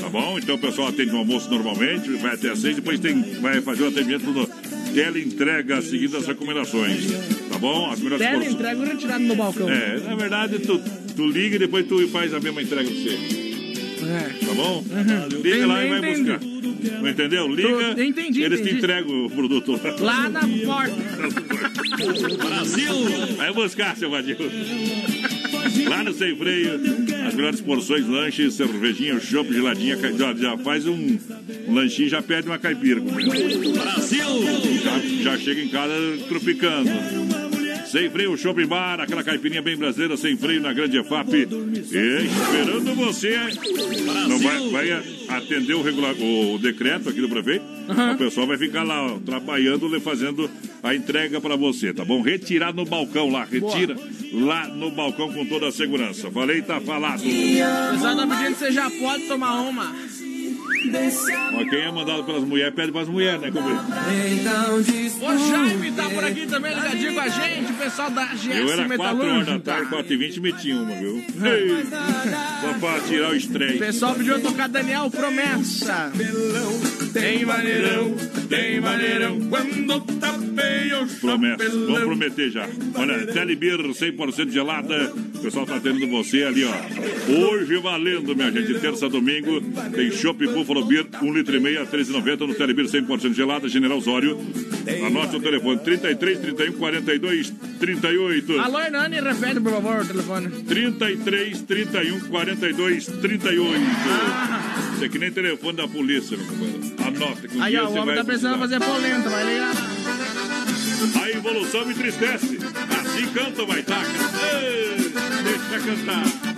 Tá 0.00 0.08
bom? 0.08 0.38
Então 0.38 0.54
o 0.54 0.58
pessoal 0.58 0.88
atende 0.88 1.12
no 1.12 1.18
almoço 1.18 1.50
normalmente, 1.50 2.08
vai 2.14 2.34
até 2.34 2.50
às 2.50 2.58
seis, 2.60 2.76
depois 2.76 2.98
tem, 2.98 3.20
vai 3.40 3.60
fazer 3.60 3.84
o 3.84 3.88
atendimento 3.88 4.24
no 4.30 4.46
tela 4.92 5.18
entrega 5.18 5.80
seguindo 5.82 6.16
as 6.16 6.26
recomendações. 6.26 7.04
Tá 7.50 7.58
bom? 7.58 7.90
As 7.90 8.00
melhores 8.00 8.24
Tela 8.24 8.38
porções- 8.38 8.54
entrega 8.54 8.84
retirado 8.84 9.24
no 9.24 9.34
balcão. 9.36 9.68
É, 9.70 10.00
na 10.00 10.14
verdade, 10.16 10.58
tu, 10.60 10.80
tu 11.14 11.26
liga 11.26 11.56
e 11.56 11.58
depois 11.58 11.86
tu 11.86 12.06
faz 12.08 12.32
a 12.34 12.40
mesma 12.40 12.62
entrega 12.62 12.88
pra 12.90 12.98
você. 12.98 13.18
É. 14.04 14.46
Tá 14.46 14.52
bom? 14.54 14.84
Liga 15.42 15.66
lá 15.66 15.84
e 15.84 15.88
vai 15.88 15.98
Entendi. 15.98 16.20
buscar. 16.32 16.40
Não 17.00 17.08
entendeu? 17.08 17.46
Liga. 17.48 17.94
Tô- 17.94 18.02
entendi, 18.02 18.42
Eles 18.42 18.58
te 18.60 18.64
entendi. 18.64 18.78
entregam 18.78 19.26
o 19.26 19.30
produto 19.30 19.80
Lá 20.00 20.28
na 20.28 20.40
porta. 20.40 20.94
Brasil! 22.36 22.92
Vai 23.36 23.52
buscar, 23.52 23.96
seu 23.96 24.10
vadio. 24.10 24.36
Lá 25.88 26.02
no 26.02 26.12
Sem 26.12 26.36
Freio, 26.36 26.80
as 27.32 27.34
melhores 27.34 27.60
porções, 27.60 28.06
lanches, 28.06 28.54
cervejinha, 28.54 29.18
chopp, 29.18 29.52
geladinha, 29.52 29.96
já, 30.16 30.34
já 30.34 30.58
faz 30.58 30.86
um, 30.86 31.18
um 31.66 31.74
lanchinho 31.74 32.08
já 32.08 32.22
pede 32.22 32.46
uma 32.46 32.58
caipira. 32.58 33.00
Brasil! 33.00 34.26
Já, 34.82 34.98
já 35.22 35.38
chega 35.38 35.62
em 35.62 35.68
casa 35.68 35.94
tropicando. 36.28 36.90
Sem 37.86 38.08
freio, 38.10 38.36
shopping 38.38 38.66
bar, 38.66 39.00
aquela 39.00 39.22
caipirinha 39.22 39.60
bem 39.60 39.76
brasileira, 39.76 40.16
sem 40.16 40.36
freio 40.36 40.60
na 40.60 40.72
grande 40.72 40.98
EFAP. 40.98 41.34
E 41.34 41.44
esperando 41.44 42.94
você. 42.94 43.36
Não 44.28 44.38
vai, 44.38 44.70
vai 44.70 45.02
atender 45.28 45.74
o, 45.74 45.82
regular, 45.82 46.14
o 46.18 46.58
decreto 46.58 47.08
aqui 47.08 47.20
do 47.20 47.28
prefeito. 47.28 47.64
O 48.14 48.18
pessoal 48.18 48.46
vai 48.46 48.56
ficar 48.56 48.82
lá, 48.82 49.06
ó, 49.06 49.18
trabalhando, 49.18 50.00
fazendo 50.00 50.50
a 50.82 50.94
entrega 50.94 51.40
para 51.40 51.56
você, 51.56 51.92
tá 51.94 52.04
bom? 52.04 52.22
Retirar 52.22 52.74
no 52.74 52.84
balcão 52.84 53.30
lá, 53.30 53.44
retira 53.44 53.96
lá 54.32 54.66
no 54.66 54.90
balcão 54.90 55.32
com 55.32 55.46
toda 55.46 55.68
a 55.68 55.72
segurança. 55.72 56.30
Falei, 56.30 56.62
tá 56.62 56.80
falado. 56.80 57.22
Que 57.22 58.58
você 58.58 58.72
já 58.72 58.90
pode 58.90 59.28
tomar 59.28 59.60
uma. 59.60 59.94
Ó, 61.54 61.64
quem 61.68 61.80
é 61.80 61.92
mandado 61.92 62.24
pelas 62.24 62.44
mulheres, 62.44 62.74
pede 62.74 62.92
pras 62.92 63.08
mulheres, 63.08 63.40
né, 63.40 63.50
companheiro? 63.50 63.82
O 65.22 65.38
Jaime 65.48 65.92
tá 65.92 66.08
por 66.08 66.24
aqui 66.24 66.46
também 66.46 66.74
ligadinho 66.74 67.14
com 67.14 67.20
a 67.20 67.28
gente. 67.28 67.72
O 67.72 67.74
pessoal 67.76 68.10
da 68.10 68.24
GS 68.26 68.46
Eu 68.56 68.72
era 68.72 68.96
4 68.96 69.18
horas 69.28 69.46
da 69.46 69.58
tarde, 69.58 69.88
4 69.88 70.12
e 70.12 70.16
20 70.16 70.40
meti 70.40 70.72
uma, 70.72 70.94
viu? 70.94 71.16
Ei, 71.16 71.84
só 72.60 72.72
pra 72.78 73.00
tirar 73.00 73.28
o 73.28 73.32
O 73.32 73.36
estresse. 73.36 73.78
pessoal 73.78 74.14
pediu 74.14 74.40
tocar 74.40 74.68
Daniel 74.68 75.10
Promessa. 75.10 76.12
Tem 77.12 77.44
maneirão, 77.44 78.14
tem 78.48 78.80
maneirão. 78.80 79.38
Quando 79.50 80.00
tapei 80.18 80.92
o 80.94 81.06
Promessa, 81.20 81.68
vamos 81.68 82.00
prometer 82.00 82.50
já. 82.50 82.66
Olha, 82.94 83.26
Telebir 83.26 83.78
100% 83.78 84.50
gelada. 84.50 85.12
O 85.34 85.38
pessoal 85.42 85.66
tá 85.66 85.76
atendendo 85.76 86.08
você 86.08 86.44
ali, 86.44 86.64
ó. 86.64 86.72
Hoje 87.32 87.76
valendo, 87.78 88.34
minha 88.34 88.50
gente. 88.50 88.72
Terça, 88.80 89.08
domingo, 89.08 89.60
tem 89.94 90.10
Chopp 90.10 90.46
Buffalo 90.46 90.71
Beer, 90.86 91.06
1 91.20 91.32
litro 91.32 91.56
e 91.56 91.60
meio 91.60 91.82
a 91.82 91.86
13,90 91.86 92.46
no 92.46 92.54
Telebir 92.54 92.86
100% 92.86 93.34
gelada, 93.34 93.68
General 93.68 93.98
Osório. 93.98 94.38
Anote 95.06 95.36
o 95.36 95.40
telefone, 95.40 95.78
33, 95.80 96.38
31, 96.38 96.72
42, 96.72 97.52
38. 97.78 98.60
Alô, 98.60 98.80
Hernani, 98.80 99.20
repete, 99.20 99.60
por 99.60 99.72
favor, 99.72 100.02
o 100.02 100.06
telefone. 100.06 100.48
33, 100.64 101.62
31, 101.62 102.20
42, 102.20 103.06
38. 103.06 103.80
Isso 104.94 105.04
é 105.04 105.08
que 105.08 105.18
nem 105.18 105.30
telefone 105.30 105.76
da 105.76 105.88
polícia, 105.88 106.36
meu 106.36 106.46
companheiro. 106.46 106.80
Anota 107.06 107.48
que 107.48 107.56
um 107.56 107.62
Aí, 107.62 107.76
ó, 107.76 107.88
o 107.88 107.94
homem 107.96 108.14
tá 108.14 108.24
precisando 108.24 108.58
fazer 108.58 108.80
polenta, 108.80 109.28
vai 109.28 109.44
ligar. 109.44 109.74
A 111.20 111.30
evolução 111.30 111.84
me 111.84 111.92
entristece. 111.92 112.56
Assim 112.56 113.26
canta 113.34 113.62
o 113.62 113.66
Baitaca. 113.66 114.08
Ei, 114.52 115.12
Deixa 115.42 115.84
cantar. 115.84 116.51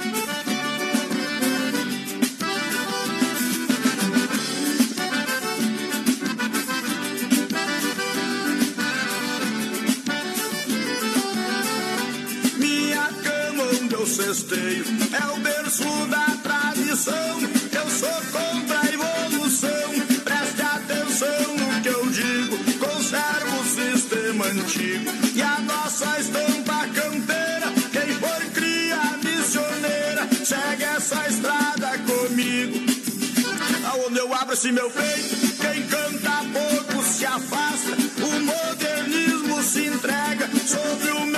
Cesteio 14.15 14.85
é 15.13 15.33
o 15.33 15.41
berço 15.41 16.07
da 16.07 16.27
tradição. 16.41 17.41
Eu 17.73 17.91
sou 17.91 18.23
contra 18.31 18.81
a 18.81 18.93
evolução. 18.93 19.91
Preste 20.23 20.63
atenção 20.63 21.57
no 21.57 21.83
que 21.83 21.89
eu 21.89 22.07
digo. 22.11 22.57
Conservo 22.79 23.61
o 23.61 23.65
sistema 23.65 24.45
antigo 24.47 25.11
e 25.35 25.43
a 25.43 25.59
nossa 25.63 26.21
estampa 26.21 26.87
canteira. 26.95 27.73
Quem 27.91 28.15
for 28.15 28.41
cria 28.55 29.19
missioneira, 29.21 30.29
segue 30.45 30.85
essa 30.85 31.29
estrada 31.29 31.99
comigo. 31.99 32.87
Aonde 33.91 34.19
eu 34.21 34.33
abro 34.33 34.55
esse 34.55 34.71
meu 34.71 34.91
peito, 34.91 35.57
quem 35.61 35.83
canta 35.89 36.45
pouco 36.53 37.03
se 37.03 37.27
afasta. 37.27 37.91
O 38.23 38.41
modernismo 38.45 39.61
se 39.61 39.87
entrega, 39.89 40.49
sobre 40.67 41.11
se 41.11 41.34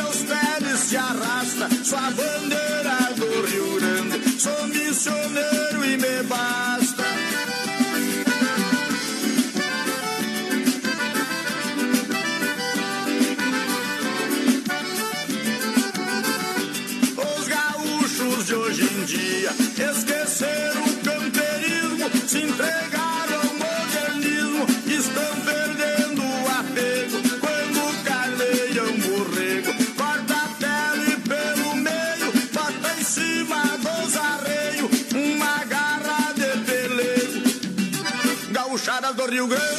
arrasta. 1.11 1.69
Sua 1.85 2.11
bandeira 2.11 3.15
do 3.17 3.47
Rio 3.47 3.81
Grande, 3.81 4.41
sou 4.41 4.67
missioneiro 4.69 5.85
e 5.85 5.97
me 5.97 6.23
basta. 6.25 6.86
Rio 39.49 39.76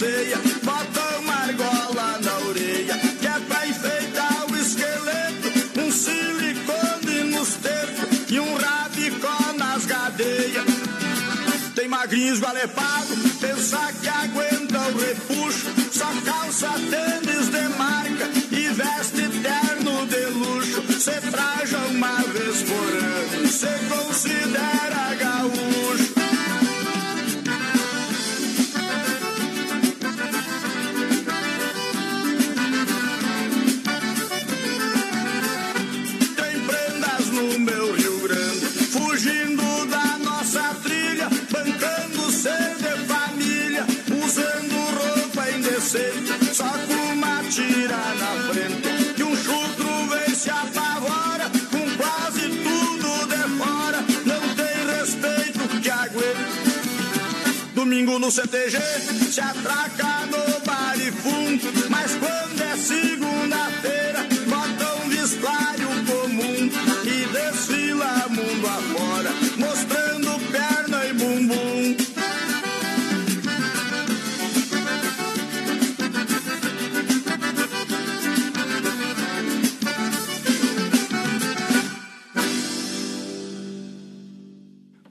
se 0.00 0.06
anseia. 0.06 0.38
Bota 0.62 1.18
uma 1.18 1.34
argola 1.34 2.18
na 2.22 2.48
orelha, 2.48 2.96
que 3.20 3.26
é 3.26 3.40
pra 3.40 3.66
enfeitar 3.66 4.46
o 4.50 4.56
esqueleto. 4.56 5.80
Um 5.80 5.92
silicone 5.92 7.24
nos 7.30 7.54
terços 7.56 8.30
e 8.30 8.40
um 8.40 8.54
rabicó 8.54 9.52
nas 9.58 9.84
gadeias. 9.84 10.64
Tem 11.74 11.88
magrinho 11.88 12.32
esgualepado, 12.32 13.14
pensa 13.40 13.92
que 14.00 14.08
aguenta 14.08 14.78
o 14.78 14.98
repuxo. 14.98 15.66
Só 15.92 16.08
calça 16.24 16.70
tênis 16.90 17.48
de 17.48 17.68
marca 17.76 18.28
e 18.50 18.68
veste 18.68 19.28
terno 19.42 20.06
de 20.06 20.24
luxo. 20.26 21.00
Cê 21.00 21.20
traja 21.30 21.78
uma 21.90 22.22
vez 22.22 22.62
por 22.62 23.38
ano, 23.38 23.48
cê 23.48 23.68
considera 23.88 25.14
gaúcho. 25.18 26.19
Domingo 58.00 58.18
no 58.18 58.30
CTG, 58.30 58.78
se 59.30 59.40
atraca 59.42 60.24
no 60.24 60.64
bar 60.64 60.96
fundo. 61.22 61.90
Mas 61.90 62.16
quando 62.16 62.62
é 62.62 62.74
segunda-feira, 62.74 64.26
bota 64.48 65.04
um 65.04 65.08
displaio 65.10 65.88
comum 66.06 66.70
e 67.04 67.26
desfila 67.30 68.26
mundo 68.30 68.66
afora, 68.66 69.30
mostrando 69.58 70.40
perna 70.50 71.04
e 71.04 71.12
bumbum. 71.12 71.96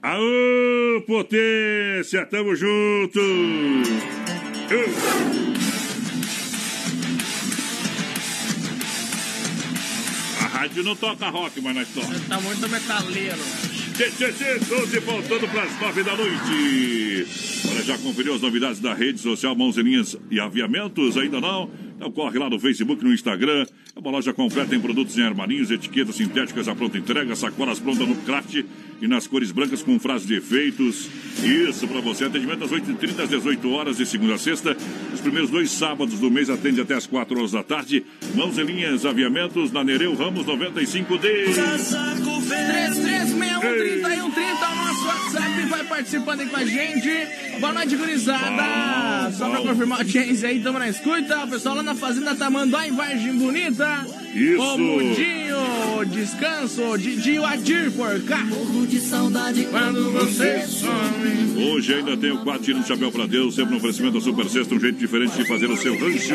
Aô, 0.02 1.02
potência, 1.06 1.99
tamo 2.18 2.56
junto! 2.56 3.20
A 10.40 10.46
rádio 10.46 10.82
não 10.82 10.96
toca 10.96 11.28
rock, 11.28 11.60
mas 11.60 11.74
nós 11.76 11.88
toca. 11.88 12.20
Tá 12.28 12.40
muito 12.40 12.68
metaleiro. 12.68 13.38
Tchê, 13.94 14.10
tchê, 14.10 14.32
tchê, 14.32 14.58
12 14.58 15.00
voltando 15.00 15.48
para 15.48 15.62
as 15.62 15.80
9 15.80 16.02
da 16.02 16.16
noite. 16.16 17.26
Olha, 17.70 17.82
já 17.82 17.98
conferiu 17.98 18.34
as 18.34 18.40
novidades 18.40 18.80
da 18.80 18.92
rede 18.94 19.20
social 19.20 19.54
Mãos 19.54 19.76
e 19.76 19.82
Linhas 19.82 20.16
e 20.30 20.40
Aviamentos? 20.40 21.16
Ainda 21.16 21.40
não? 21.40 21.70
Então 21.96 22.10
corre 22.10 22.38
lá 22.38 22.50
no 22.50 22.58
Facebook, 22.58 23.04
no 23.04 23.12
Instagram. 23.12 23.66
Uma 24.00 24.10
loja 24.12 24.32
completa 24.32 24.74
em 24.74 24.80
produtos 24.80 25.18
em 25.18 25.22
armarinhos, 25.22 25.70
etiquetas 25.70 26.16
sintéticas 26.16 26.66
à 26.68 26.74
pronta 26.74 26.96
entrega, 26.96 27.36
sacolas 27.36 27.78
prontas 27.78 28.08
no 28.08 28.16
craft 28.16 28.64
e 28.98 29.06
nas 29.06 29.26
cores 29.26 29.52
brancas 29.52 29.82
com 29.82 29.98
frases 29.98 30.26
de 30.26 30.36
efeitos. 30.36 31.06
Isso 31.44 31.86
para 31.86 32.00
você. 32.00 32.24
Atendimento 32.24 32.60
das 32.60 32.70
8h30 32.70 33.24
às 33.24 33.28
18 33.28 33.70
horas 33.70 33.98
de 33.98 34.06
segunda 34.06 34.36
a 34.36 34.38
sexta. 34.38 34.74
Os 35.12 35.20
primeiros 35.20 35.50
dois 35.50 35.70
sábados 35.70 36.18
do 36.18 36.30
mês 36.30 36.48
atende 36.48 36.80
até 36.80 36.94
as 36.94 37.06
4 37.06 37.38
horas 37.38 37.52
da 37.52 37.62
tarde. 37.62 38.02
Mãos 38.34 38.56
e 38.56 38.62
Linhas 38.62 39.04
Aviamentos 39.04 39.70
na 39.70 39.84
Nereu 39.84 40.14
Ramos 40.14 40.46
95D. 40.46 41.50
33613130 41.50 44.06
é 44.06 44.22
o 44.22 44.28
nosso 44.76 45.06
WhatsApp. 45.06 45.60
Vai 45.68 45.84
participando 45.84 46.40
aí 46.40 46.48
com 46.48 46.56
a 46.56 46.64
gente. 46.64 47.10
Boa 47.60 47.74
noite, 47.74 47.96
gurizada. 47.96 49.30
Só 49.32 49.50
pra 49.50 49.60
confirmar 49.60 49.98
a 49.98 50.02
audiência 50.02 50.48
aí, 50.48 50.60
tamo 50.60 50.78
na 50.78 50.88
escuta. 50.88 51.44
O 51.44 51.48
pessoal 51.48 51.74
lá 51.76 51.82
na 51.82 51.94
fazenda 51.94 52.34
tá 52.34 52.48
mandando 52.50 52.84
em 52.84 52.92
Vargem 52.92 53.36
Bonita. 53.36 53.89
Isso. 54.34 54.62
O 54.62 54.78
Mundinho, 54.78 56.04
descanso, 56.06 56.96
Didinho 56.96 57.44
Adir 57.44 57.90
por 57.92 58.20
cá. 58.22 58.44
Morro 58.44 58.86
de 58.86 59.00
saudade 59.00 59.66
Quando 59.70 60.12
você 60.12 60.66
some. 60.66 61.70
Hoje 61.70 61.94
ainda 61.94 62.16
tem 62.16 62.30
o 62.30 62.38
quatro 62.38 62.62
tiro 62.62 62.78
no 62.78 62.86
chapéu 62.86 63.10
pra 63.10 63.26
Deus, 63.26 63.54
sempre 63.54 63.72
no 63.72 63.78
oferecimento 63.78 64.14
da 64.14 64.20
Super 64.20 64.48
Sexta, 64.48 64.74
um 64.74 64.80
jeito 64.80 64.98
diferente 64.98 65.36
de 65.36 65.46
fazer 65.46 65.66
o 65.66 65.76
seu 65.76 65.98
rancho. 65.98 66.34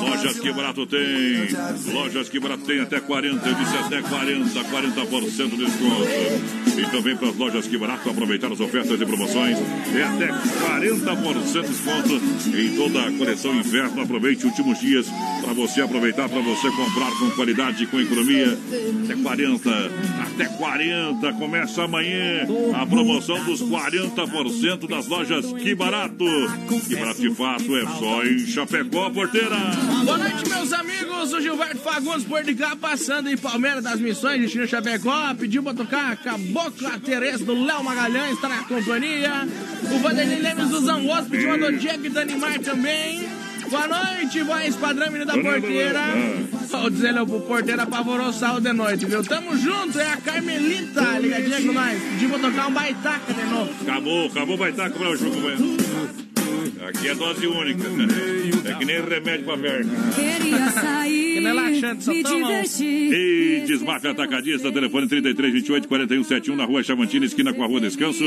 Lojas 0.00 0.38
que 0.38 0.52
barato 0.52 0.86
tem. 0.86 1.48
Lojas 1.92 2.28
que 2.28 2.40
barato 2.40 2.64
tem 2.64 2.80
até 2.80 3.00
40, 3.00 3.48
eu 3.48 3.54
disse 3.54 3.76
até 3.76 4.02
40, 4.02 4.64
40% 4.64 5.50
de 5.50 5.56
desconto. 5.56 6.78
E 6.78 6.90
também 6.90 7.16
para 7.16 7.28
as 7.28 7.36
lojas 7.36 7.66
que 7.66 7.78
barato 7.78 8.08
aproveitar 8.10 8.52
as 8.52 8.60
ofertas 8.60 9.00
e 9.00 9.06
promoções. 9.06 9.58
É 9.94 10.02
até 10.02 10.28
40% 10.28 11.62
de 11.62 11.68
desconto 11.68 12.56
em 12.56 12.76
toda 12.76 13.02
a 13.02 13.12
coleção 13.12 13.54
inverno. 13.54 14.02
Aproveite 14.02 14.46
últimos 14.46 14.80
dias 14.80 15.06
para 15.42 15.52
você 15.52 15.80
aproveitar, 15.80 16.28
para 16.28 16.40
você 16.40 16.70
comprar 16.70 17.10
com 17.18 17.30
qualidade 17.30 17.86
com 17.86 18.00
economia. 18.00 18.58
Até 19.04 19.14
40, 19.14 19.70
até 20.20 20.44
40. 20.56 21.32
Começa 21.34 21.82
amanhã 21.82 22.46
a 22.74 22.86
promoção 22.86 23.42
dos 23.44 23.62
40% 23.62 24.88
das 24.88 25.06
lojas 25.06 25.52
Que 25.52 25.74
Barato. 25.74 26.24
Que 26.88 26.96
Barato 26.96 27.20
de 27.20 27.30
fato 27.34 27.76
é 27.76 27.86
só 27.98 28.24
em 28.24 28.38
Chapecó, 28.46 29.10
porteira. 29.10 29.56
Boa 30.04 30.18
noite, 30.18 30.48
meus 30.48 30.72
amigos. 30.72 31.32
O 31.32 31.40
Gilberto 31.40 31.78
Fagundes 31.78 32.24
por 32.24 32.42
de 32.44 32.54
cá, 32.54 32.76
passando 32.76 33.28
em 33.28 33.36
Palmeiras 33.36 33.82
das 33.82 34.00
Missões, 34.00 34.40
destino 34.40 34.66
Chapecó. 34.66 35.34
Pediu 35.34 35.62
pra 35.62 35.74
tocar 35.74 36.16
Cabocla 36.16 36.98
Tereza 37.00 37.44
do 37.44 37.64
Léo 37.64 37.82
Magalhães, 37.82 38.40
tá 38.40 38.48
na 38.48 38.62
companhia. 38.64 39.46
O 39.92 39.98
Vanderlei 39.98 40.40
Lemes 40.40 40.68
do 40.68 40.80
Zangos 40.80 41.28
pediu 41.28 41.48
uma 41.48 41.58
do 41.58 41.76
Jack 41.78 42.08
Danimar 42.08 42.58
também. 42.60 43.28
Boa 43.68 43.88
noite, 43.88 44.42
voz 44.42 44.76
padrão, 44.76 45.10
menino 45.10 45.26
da 45.26 45.36
porteira. 45.36 46.00
Só 46.68 46.88
dizendo 46.88 47.26
pro 47.26 47.40
porteiro 47.40 47.82
apavorou 47.82 48.28
o 48.28 48.32
sábado 48.32 48.60
de 48.60 48.72
noite, 48.72 49.04
viu? 49.06 49.24
Tamo 49.24 49.56
junto, 49.56 49.98
é 49.98 50.12
a 50.12 50.16
Carmelita, 50.18 51.18
ligadinha 51.18 51.62
com 51.62 51.72
nós. 51.72 52.00
Pediu 52.00 52.30
pra 52.30 52.38
tocar 52.38 52.68
um 52.68 52.72
baitaca 52.72 53.34
de 53.34 53.44
novo. 53.44 53.70
Acabou, 53.82 54.26
acabou 54.26 54.54
o 54.54 54.58
baitaca 54.58 54.96
para 54.96 55.10
o 55.10 55.16
jogo, 55.16 55.40
velho. 55.40 56.25
Aqui 56.86 57.08
é 57.08 57.14
dose 57.16 57.46
única. 57.48 57.82
É 58.64 58.74
que 58.74 58.84
nem 58.84 59.00
remédio 59.00 59.44
pra 59.44 59.56
verga. 59.56 59.90
Queria 60.14 60.70
sair, 60.70 61.34
Que 61.34 61.40
não 61.40 61.50
é 61.50 61.52
laxante, 61.52 62.04
só 62.04 62.12
toma. 62.22 62.50
E 62.80 63.64
Desmafia 63.66 64.12
Atacadista, 64.12 64.70
telefone 64.70 65.08
33 65.08 65.52
28 65.52 65.88
41 65.88 66.22
71 66.22 66.56
na 66.56 66.64
rua 66.64 66.82
Chavantina, 66.84 67.26
esquina 67.26 67.52
com 67.52 67.64
a 67.64 67.66
rua 67.66 67.80
Descanso. 67.80 68.24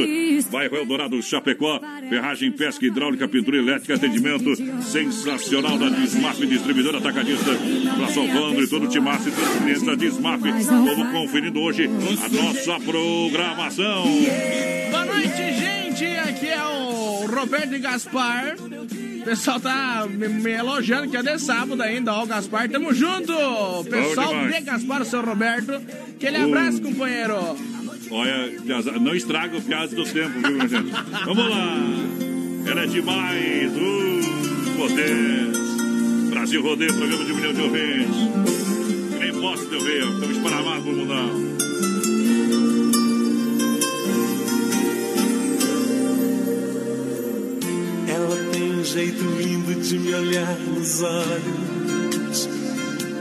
Bairro 0.51 0.75
Eldorado, 0.75 1.21
Chapecó. 1.21 1.79
Ferragem, 2.09 2.51
pesca 2.51 2.85
hidráulica, 2.85 3.27
pintura 3.29 3.57
elétrica, 3.57 3.95
atendimento 3.95 4.53
sensacional 4.81 5.77
da 5.77 5.87
Desmaf, 5.89 6.45
distribuidora 6.45 6.97
atacadista. 6.97 7.51
Abraço 7.93 8.19
ao 8.19 8.27
Vandro 8.27 8.63
e 8.63 8.67
todo 8.67 8.85
o 8.85 8.89
timaço 8.89 9.29
e 9.29 9.31
todos 9.31 9.49
os 9.51 9.57
clientes 9.57 9.83
da 9.83 9.95
Desmaf. 9.95 10.41
Vamos 10.41 11.11
conferindo 11.11 11.61
hoje 11.61 11.85
a 11.85 12.29
nossa 12.29 12.79
programação. 12.81 14.03
Boa 14.91 15.05
noite, 15.05 15.37
gente. 15.37 16.05
Aqui 16.05 16.47
é 16.47 16.63
o 16.63 16.88
Roberto 17.25 17.73
e 17.73 17.79
Gaspar. 17.79 18.55
O 18.59 19.25
pessoal 19.25 19.59
tá 19.59 20.07
me, 20.09 20.27
me 20.27 20.51
elogiando 20.51 21.09
que 21.09 21.17
é 21.17 21.23
de 21.23 21.39
sábado 21.39 21.81
ainda, 21.81 22.13
ó, 22.13 22.23
o 22.23 22.27
Gaspar. 22.27 22.69
Tamo 22.69 22.93
junto! 22.93 23.33
Pessoal 23.89 24.47
de 24.47 24.61
Gaspar, 24.61 25.01
o 25.01 25.05
seu 25.05 25.21
Roberto. 25.21 25.81
Aquele 26.15 26.37
abraço, 26.37 26.81
companheiro. 26.81 27.35
Olha, 28.11 28.51
não 28.99 29.13
estraga 29.13 29.57
o 29.57 29.61
piazza 29.61 29.95
dos 29.95 30.11
tempos, 30.11 30.41
viu, 30.41 30.51
minha 30.51 30.67
gente? 30.67 30.91
Vamos 31.25 31.49
lá! 31.49 31.77
Era 32.65 32.87
demais! 32.87 33.71
Uh, 33.71 34.77
poder! 34.77 35.49
Brasil 36.31 36.61
Rodeio, 36.61 36.93
programa 36.93 37.25
de 37.25 37.31
um 37.31 37.35
milhão 37.35 37.53
de 37.53 37.61
ouvintes. 37.61 39.19
Nem 39.19 39.41
posso 39.41 39.65
de 39.67 39.75
ouvir, 39.75 39.99
estamos 39.99 40.37
esparramados 40.37 40.83
pro 40.83 40.93
mundão. 40.93 41.48
Jeito 48.93 49.23
lindo 49.23 49.75
de 49.81 49.99
me 49.99 50.15
olhar 50.15 50.57
nos 50.61 51.03
olhos, 51.03 52.49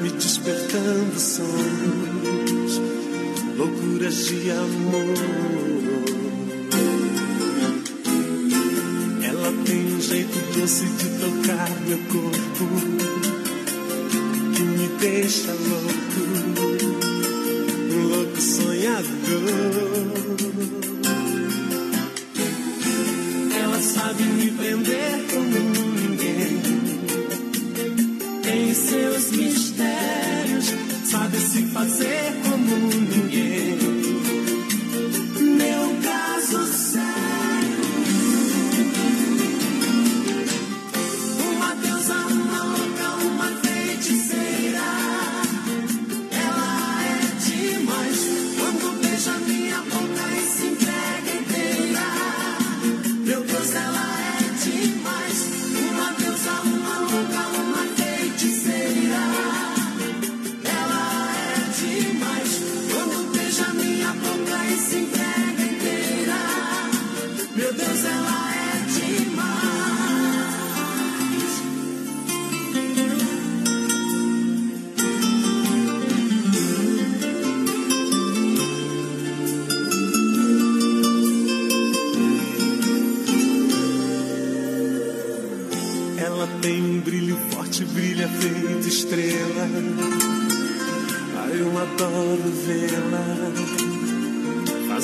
me 0.01 0.09
despertando 0.09 1.21
sonhos, 1.21 2.81
loucuras 3.55 4.15
de 4.15 4.51
amor. 4.51 5.15
Ela 9.23 9.53
tem 9.67 9.95
um 9.95 10.01
jeito 10.01 10.39
doce 10.59 10.87
de 10.87 11.09
tocar 11.21 11.71
meu 11.87 11.99
corpo, 11.99 12.65
que 14.55 14.63
me 14.63 14.89
deixa 15.01 15.53
louco, 15.53 16.23
um 17.93 18.09
louco 18.09 18.41
sonhador. 18.41 19.09
Sabe 24.09 24.25
me 24.25 24.51
prender 24.53 25.27
como 25.31 25.59
ninguém. 26.01 26.63
Tem 28.43 28.75
seus 28.75 29.31
mistérios, 29.33 30.75
sabe 31.05 31.37
se 31.37 31.67
fazer 31.67 32.35
como 32.43 32.77
ninguém. 32.77 34.08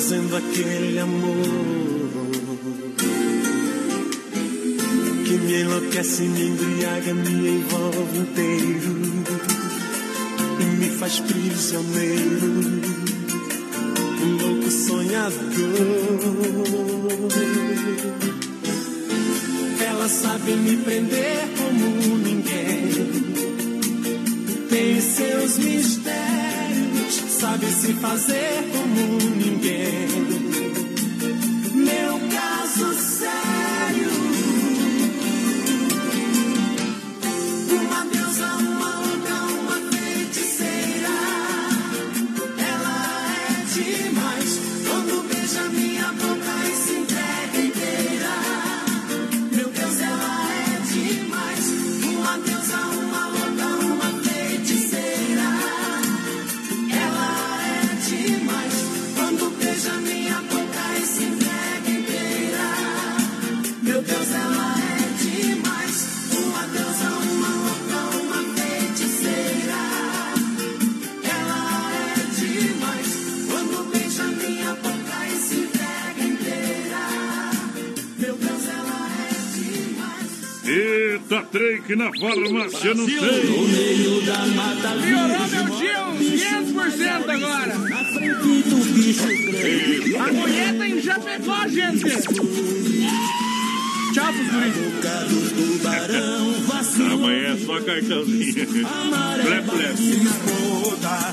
Fazendo 0.05 0.35
aquele 0.35 0.99
amor 0.99 1.35
que 5.25 5.33
me 5.33 5.61
enlouquece, 5.61 6.23
me 6.25 6.43
embriaga, 6.43 7.11
me 7.11 7.49
envolve 7.49 8.19
inteiro 8.19 9.01
e 10.59 10.63
me 10.63 10.89
faz 10.91 11.19
prisioneiro, 11.21 12.45
um 14.21 14.37
louco 14.37 14.69
sonhador. 14.69 15.41
Ela 19.87 20.07
sabe 20.07 20.51
me 20.51 20.77
prender 20.77 21.47
como 21.57 22.17
ninguém. 22.17 23.25
Tem 24.69 25.01
seus 25.01 25.57
mistérios, 25.57 27.23
sabe 27.39 27.65
se 27.65 27.93
fazer 27.93 28.64
trem 81.55 81.81
que 81.83 81.95
na 81.95 82.11
farmácia 82.11 82.93
não 82.93 83.05
tem. 83.05 83.15
No 83.15 83.67
meio 83.69 84.21
da 84.25 84.45
mata 84.47 84.89
Piorou 85.01 85.47
meu 85.47 85.77
dia 85.77 86.05
uns 86.07 86.19
500% 86.19 87.29
agora. 87.29 87.75
A 87.75 88.03
frente 88.13 88.69
do 88.69 88.77
bicho. 88.93 89.23
A 90.19 90.33
mulher 90.33 90.73
tá 90.73 90.79
tem 90.79 91.01
Chapecó, 91.01 91.67
gente. 91.69 92.03
Tchau, 94.13 94.33
Fuscuri. 94.33 94.73
Amanhã 97.13 97.53
é 97.53 97.57
só 97.65 97.81
cartãozinho. 97.81 98.67
Flep, 99.43 99.65
flep. 99.69 99.95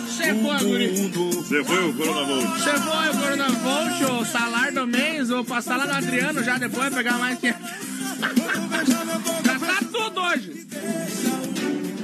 Você 0.06 0.34
foi, 0.34 0.58
Guri. 0.58 1.10
Você 1.32 1.64
foi 1.64 1.88
o 1.88 1.94
Coronavolt. 1.94 2.46
Você 2.46 2.72
foi 2.78 3.08
o 3.08 3.12
Coronavolt, 3.18 4.02
o 4.20 4.24
salário 4.24 4.74
do 4.74 4.86
mês. 4.86 5.28
Vou 5.30 5.44
passar 5.44 5.76
lá 5.76 5.86
no 5.86 5.94
Adriano 5.94 6.44
já 6.44 6.58
depois 6.58 6.94
pegar 6.94 7.18
mais 7.18 7.38
que. 7.40 7.52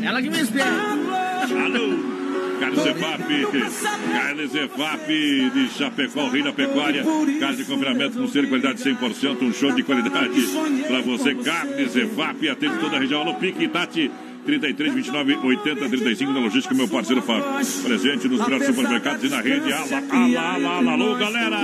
Ela 0.08 0.22
que 0.22 0.30
me 0.30 0.40
espera. 0.40 0.70
Alô! 0.70 2.18
Carlos 2.58 2.82
Zefap, 2.82 3.22
Carlos 4.10 4.50
Zefap 4.52 5.06
de 5.06 5.68
Chapecó, 5.68 6.28
Rei 6.28 6.42
da 6.42 6.52
Pecuária, 6.52 7.04
carne 7.38 7.56
de 7.56 7.64
confinamento 7.64 8.18
com 8.18 8.26
ser 8.26 8.42
de 8.42 8.48
qualidade 8.48 8.82
100%, 8.82 9.42
um 9.42 9.52
show 9.52 9.70
de 9.72 9.82
qualidade 9.82 10.40
para 10.88 11.02
você, 11.02 11.34
Carnes 11.34 11.92
Zefap, 11.92 12.48
atende 12.48 12.78
toda 12.78 12.96
a 12.96 13.00
região, 13.00 13.20
alô 13.20 13.34
Pique, 13.34 13.68
Tati, 13.68 14.10
33, 14.48 14.94
29, 14.94 15.36
80, 15.44 15.88
35 15.90 16.32
na 16.32 16.40
logística, 16.40 16.74
meu 16.74 16.88
parceiro 16.88 17.20
Fábio. 17.20 17.44
Presente 17.82 18.28
nos 18.28 18.40
grandes 18.46 18.68
supermercados 18.68 19.22
e 19.22 19.28
na 19.28 19.42
rede. 19.42 19.70
Ala, 19.70 20.02
ala, 20.10 20.40
ala, 20.40 20.68
ala, 20.70 20.92
alô, 20.92 21.14
galera! 21.16 21.58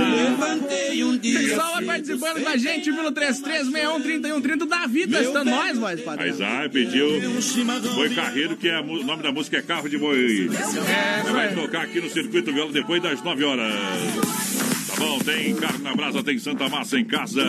Pessoal 1.22 1.72
vai 1.76 1.84
participando 1.86 2.42
com 2.42 2.48
a 2.50 2.56
gente 2.58 2.92
pelo 2.92 3.10
33613130 3.10 4.68
da 4.68 4.86
vida, 4.86 5.22
está 5.22 5.42
nós, 5.42 5.78
voz 5.78 6.00
padrão. 6.02 6.26
Mas 6.26 6.40
ah, 6.42 6.68
pediu 6.70 7.06
Boi 7.94 8.10
Carreiro, 8.10 8.54
que 8.54 8.68
é, 8.68 8.78
o 8.78 9.02
nome 9.02 9.22
da 9.22 9.32
música 9.32 9.56
é 9.56 9.62
Carro 9.62 9.88
de 9.88 9.96
Boi. 9.96 10.50
É, 10.86 11.32
Vai 11.32 11.54
foi. 11.54 11.62
tocar 11.62 11.84
aqui 11.84 12.02
no 12.02 12.10
Circuito 12.10 12.52
Viola 12.52 12.70
depois 12.70 13.02
das 13.02 13.22
9 13.22 13.44
horas. 13.44 14.53
Tá 14.86 14.96
bom, 14.98 15.18
tem 15.18 15.54
carne 15.56 15.82
na 15.82 15.94
brasa, 15.94 16.22
tem 16.22 16.38
Santa 16.38 16.68
Massa 16.68 16.98
em 16.98 17.04
casa. 17.04 17.42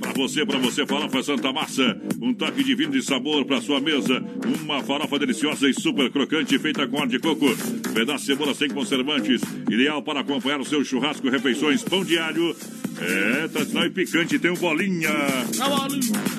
Pra 0.00 0.12
você, 0.12 0.46
pra 0.46 0.58
você, 0.58 0.86
farofa 0.86 1.22
Santa 1.22 1.52
Massa. 1.52 2.00
Um 2.20 2.32
toque 2.32 2.62
divino 2.62 2.92
de 2.92 3.02
sabor 3.02 3.44
pra 3.44 3.60
sua 3.60 3.80
mesa. 3.80 4.22
Uma 4.62 4.82
farofa 4.82 5.18
deliciosa 5.18 5.68
e 5.68 5.74
super 5.74 6.10
crocante, 6.10 6.58
feita 6.58 6.86
com 6.86 6.98
óleo 6.98 7.10
de 7.10 7.18
coco. 7.18 7.46
Pedaço 7.92 8.24
de 8.24 8.32
cebola 8.32 8.54
sem 8.54 8.68
conservantes. 8.68 9.42
Ideal 9.70 10.02
para 10.02 10.20
acompanhar 10.20 10.60
o 10.60 10.64
seu 10.64 10.84
churrasco, 10.84 11.28
refeições, 11.28 11.82
pão 11.82 12.04
diário. 12.04 12.54
É, 13.00 13.48
tradicional 13.48 13.86
e 13.86 13.90
picante, 13.90 14.38
tem 14.38 14.50
o 14.50 14.56
bolinha. 14.56 15.10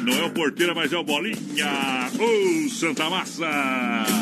Não 0.03 0.13
é 0.13 0.25
o 0.25 0.29
porteira, 0.31 0.73
mas 0.73 0.91
é 0.91 0.97
o 0.97 1.03
bolinha. 1.03 2.09
Ô, 2.19 2.69
Santa 2.69 3.09
Massa! 3.09 3.47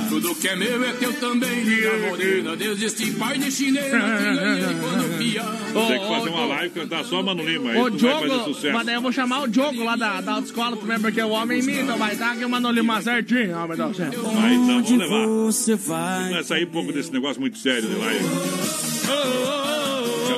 Tudo 0.10 0.36
que 0.36 0.48
é 0.48 0.56
meu 0.56 0.84
é 0.84 0.94
teu 0.94 1.14
também, 1.14 1.64
minha 1.64 2.10
morena. 2.10 2.56
Desde 2.56 2.86
este 2.86 3.12
pai 3.12 3.38
de 3.38 3.52
chinês, 3.52 3.86
te 3.86 3.92
ganhei 3.92 4.76
quando 4.82 5.18
pião. 5.18 5.88
Tem 5.88 6.00
que 6.00 6.08
fazer 6.08 6.30
uma 6.30 6.46
live 6.46 6.68
e 6.68 6.80
cantar 6.80 7.06
só 7.06 7.24
Mano 7.24 7.44
Lima. 7.44 7.74
Fazer 7.74 7.92
Diogo, 7.92 8.58
mas 8.74 8.86
daí 8.86 8.96
eu 8.96 9.02
vou 9.02 9.12
chamar 9.12 9.44
o 9.44 9.48
Diogo 9.48 9.84
lá 9.84 9.96
da, 9.96 10.22
da 10.22 10.34
autoescola 10.34 10.78
também, 10.78 11.00
porque 11.00 11.22
o 11.22 11.30
homem 11.30 11.60
imita, 11.60 11.96
vai 11.96 12.16
dar 12.16 12.34
aqui 12.34 12.46
o 12.46 12.50
Manolima 12.50 13.02
certinho. 13.02 13.56
Ah, 13.58 13.68
certo. 13.94 14.22
Mas 14.24 14.54
então, 14.54 14.84
vamos 15.10 15.68
levar. 15.68 16.30
Vai 16.30 16.44
sair 16.44 16.66
um 16.66 16.72
pouco 16.72 16.92
desse 16.92 17.12
negócio 17.12 17.40
muito 17.40 17.58
sério 17.58 17.88
de 17.88 17.96
live. 17.96 18.26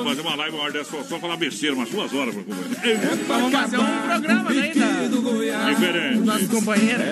Fazer 0.08 0.22
uma 0.22 0.34
live 0.36 0.54
uma 0.56 0.64
hora 0.64 0.72
dessa, 0.72 0.90
só, 0.90 1.02
só 1.02 1.18
falar 1.18 1.36
besteira, 1.36 1.74
umas 1.74 1.90
duas 1.90 2.12
horas, 2.14 2.34
meu 2.34 2.44
companheiro. 2.44 3.00
Vamos 3.26 3.52
fazer 3.52 3.78
um 3.78 4.08
programa 4.08 4.54
daí 4.54 4.74
da... 4.74 5.68
Diferente. 5.68 6.18
Nosso 6.20 6.48
companheiro. 6.48 7.02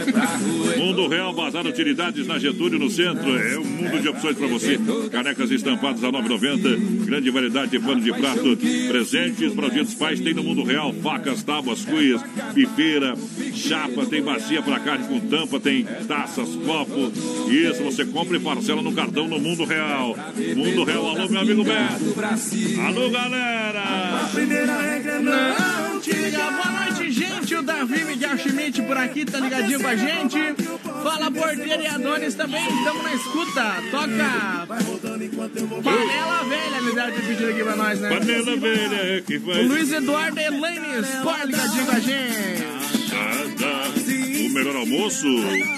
Mundo 0.78 1.08
Real, 1.08 1.32
Bazar 1.34 1.66
Utilidades 1.66 2.26
na 2.26 2.38
Getúlio, 2.38 2.78
no 2.78 2.90
centro. 2.90 3.36
É 3.36 3.58
um 3.58 3.64
mundo 3.64 4.00
de 4.00 4.08
opções 4.08 4.36
para 4.36 4.46
você. 4.46 4.80
Canecas 5.10 5.50
estampadas 5.50 6.02
a 6.02 6.08
9,90. 6.08 7.04
Grande 7.04 7.30
variedade 7.30 7.70
de 7.72 7.80
pano 7.80 8.00
de 8.00 8.12
prato. 8.12 8.56
Presentes 8.88 9.52
para 9.52 9.66
os 9.66 9.72
dos 9.74 9.94
pais 9.94 10.20
tem 10.20 10.34
no 10.34 10.42
Mundo 10.42 10.62
Real. 10.62 10.92
Facas, 10.94 11.42
tábuas, 11.42 11.84
cuias, 11.84 12.22
pifeira, 12.54 13.14
chapa. 13.54 14.06
Tem 14.06 14.22
bacia 14.22 14.62
para 14.62 14.80
carne 14.80 15.06
com 15.06 15.20
tampa. 15.20 15.60
Tem 15.60 15.84
taças, 16.06 16.48
copos. 16.64 17.12
Isso, 17.50 17.82
você 17.82 18.04
compra 18.04 18.36
e 18.36 18.40
parcela 18.40 18.80
no 18.82 18.92
cartão 18.92 19.28
no 19.28 19.38
Mundo 19.38 19.64
Real. 19.64 20.16
Mundo 20.56 20.84
Real, 20.84 21.06
alô, 21.06 21.28
meu 21.28 21.40
amigo 21.40 21.64
Beto. 21.64 22.14
Alô, 22.86 23.10
galera. 23.10 23.82
Primeira 24.32 24.80
regra 24.80 25.20
não 25.20 26.00
te 26.00 26.12
liga. 26.12 26.38
Boa 26.38 26.84
noite, 26.84 27.10
gente. 27.10 27.54
O 27.56 27.62
Davi 27.62 28.04
Miguel 28.04 28.38
Schmidt 28.38 28.80
por 28.82 28.96
aqui, 28.96 29.24
tá 29.24 29.40
ligadinho 29.40 29.80
com 29.80 29.88
a 29.88 29.96
gente. 29.96 30.38
Fala 31.02 31.28
Porteira 31.28 31.82
e 31.82 31.86
Adonis 31.88 32.34
também, 32.36 32.64
estamos 32.64 33.02
na 33.02 33.14
escuta. 33.14 33.74
Toca 33.90 34.66
Panela 35.82 36.44
Velha, 36.44 36.80
me 36.82 36.94
deram 36.94 37.10
de 37.12 37.22
pedir 37.22 37.48
aqui 37.50 37.64
pra 37.64 37.76
nós, 37.76 38.00
né? 38.00 38.08
Panela 38.08 38.56
Velha, 38.56 39.22
que 39.22 39.38
vai. 39.38 39.62
Luiz 39.64 39.92
Eduardo 39.92 40.38
Elaine 40.38 41.00
Sport 41.00 41.44
ligadinho 41.44 41.86
com 41.86 41.92
a 41.92 42.00
gente. 42.00 42.66
Melhor 44.56 44.76
almoço, 44.76 45.28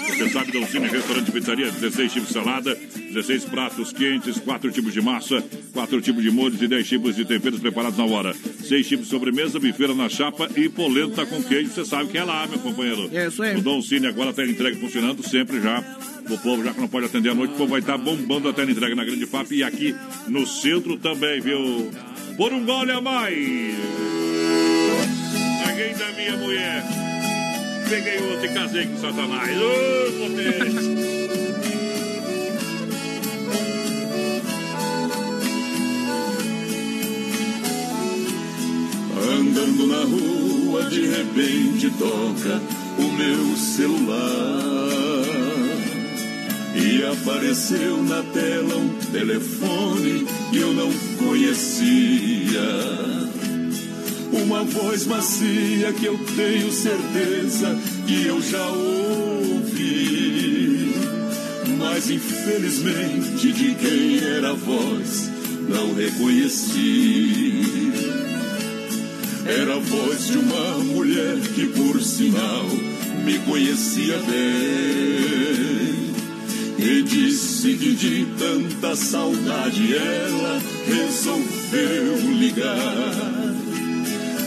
você 0.07 0.29
sabe, 0.29 0.53
Dolcine 0.53 0.87
Restaurante 0.87 1.29
Pizzaria, 1.33 1.69
16 1.69 2.13
tipos 2.13 2.29
de 2.29 2.33
salada, 2.33 2.75
16 3.11 3.43
pratos 3.43 3.91
quentes, 3.91 4.39
4 4.39 4.71
tipos 4.71 4.93
de 4.93 5.01
massa, 5.01 5.43
4 5.73 5.99
tipos 5.99 6.23
de 6.23 6.31
molhos 6.31 6.61
e 6.61 6.67
10 6.67 6.87
tipos 6.87 7.13
de 7.13 7.25
temperos 7.25 7.59
preparados 7.59 7.97
na 7.97 8.05
hora. 8.05 8.33
6 8.33 8.87
tipos 8.87 9.05
de 9.05 9.11
sobremesa, 9.11 9.59
bifeira 9.59 9.93
na 9.93 10.07
chapa 10.07 10.49
e 10.55 10.69
polenta 10.69 11.25
com 11.25 11.43
queijo. 11.43 11.71
Você 11.71 11.83
sabe 11.83 12.09
que 12.09 12.17
é 12.17 12.23
lá, 12.23 12.47
meu 12.47 12.57
companheiro. 12.59 13.09
É 13.11 13.27
isso 13.27 13.43
aí. 13.43 13.57
O 13.57 13.61
Dolcine 13.61 14.07
agora 14.07 14.31
tem 14.31 14.49
entrega 14.49 14.79
funcionando 14.79 15.27
sempre 15.27 15.59
já. 15.59 15.83
O 16.29 16.37
povo 16.37 16.63
já 16.63 16.73
que 16.73 16.79
não 16.79 16.87
pode 16.87 17.07
atender 17.07 17.31
à 17.31 17.35
noite, 17.35 17.55
o 17.55 17.57
povo 17.57 17.71
vai 17.71 17.81
estar 17.81 17.97
bombando 17.97 18.47
a 18.47 18.53
tela 18.53 18.71
entrega 18.71 18.95
na 18.95 19.03
Grande 19.03 19.25
FAP 19.25 19.51
e 19.51 19.61
aqui 19.61 19.93
no 20.25 20.47
centro 20.47 20.97
também, 20.97 21.41
viu? 21.41 21.91
Por 22.37 22.53
um 22.53 22.63
gole 22.63 22.91
a 22.91 23.01
mais. 23.01 23.75
Paguei 25.65 25.93
da 25.95 26.11
minha 26.13 26.37
mulher. 26.37 27.08
Peguei 27.89 28.19
outro 28.21 28.45
e 28.45 28.49
casei 28.49 28.85
com 28.85 28.97
Satanás. 28.97 29.49
Ô, 29.57 30.11
potência. 30.19 31.09
Andando 39.31 39.87
na 39.87 40.03
rua, 40.03 40.83
de 40.83 41.07
repente 41.07 41.89
toca 41.97 42.61
o 42.99 43.11
meu 43.11 43.57
celular. 43.57 44.19
E 46.75 47.03
apareceu 47.05 48.03
na 48.03 48.21
tela 48.21 48.77
um 48.77 48.99
telefone 49.11 50.27
que 50.51 50.57
eu 50.57 50.73
não 50.75 50.91
conhecia. 51.17 52.59
Uma 54.31 54.63
voz 54.63 55.05
macia 55.07 55.91
que 55.93 56.05
eu 56.05 56.17
tenho 56.35 56.71
certeza 56.71 57.75
que 58.05 58.27
eu 58.27 58.41
já 58.41 58.67
ouvi. 58.69 60.09
Mas 61.77 62.09
infelizmente 62.09 63.51
de 63.51 63.75
quem 63.75 64.19
era 64.19 64.51
a 64.51 64.53
voz 64.53 65.29
não 65.67 65.93
reconheci. 65.93 67.63
Era 69.45 69.75
a 69.75 69.79
voz 69.79 70.27
de 70.27 70.37
uma 70.37 70.77
mulher 70.79 71.37
que, 71.55 71.65
por 71.67 72.01
sinal, 72.01 72.65
me 73.25 73.39
conhecia 73.39 74.17
bem. 74.19 75.89
E 76.77 77.01
disse 77.03 77.73
que 77.73 77.93
de 77.93 78.27
tanta 78.37 78.95
saudade 78.95 79.95
ela 79.95 80.61
resolveu 80.85 82.31
ligar. 82.37 83.38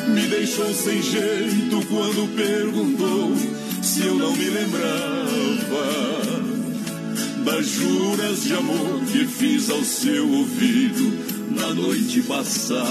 Me 0.09 0.27
deixou 0.27 0.73
sem 0.75 1.01
jeito 1.01 1.87
quando 1.89 2.35
perguntou 2.37 3.37
se 3.83 4.07
eu 4.07 4.15
não 4.15 4.33
me 4.33 4.49
lembrava 4.51 6.23
das 7.45 7.67
juras 7.67 8.45
de 8.45 8.55
amor 8.55 9.01
que 9.11 9.27
fiz 9.27 9.69
ao 9.71 9.83
seu 9.83 10.29
ouvido 10.29 11.53
na 11.55 11.75
noite 11.75 12.23
passada. 12.23 12.83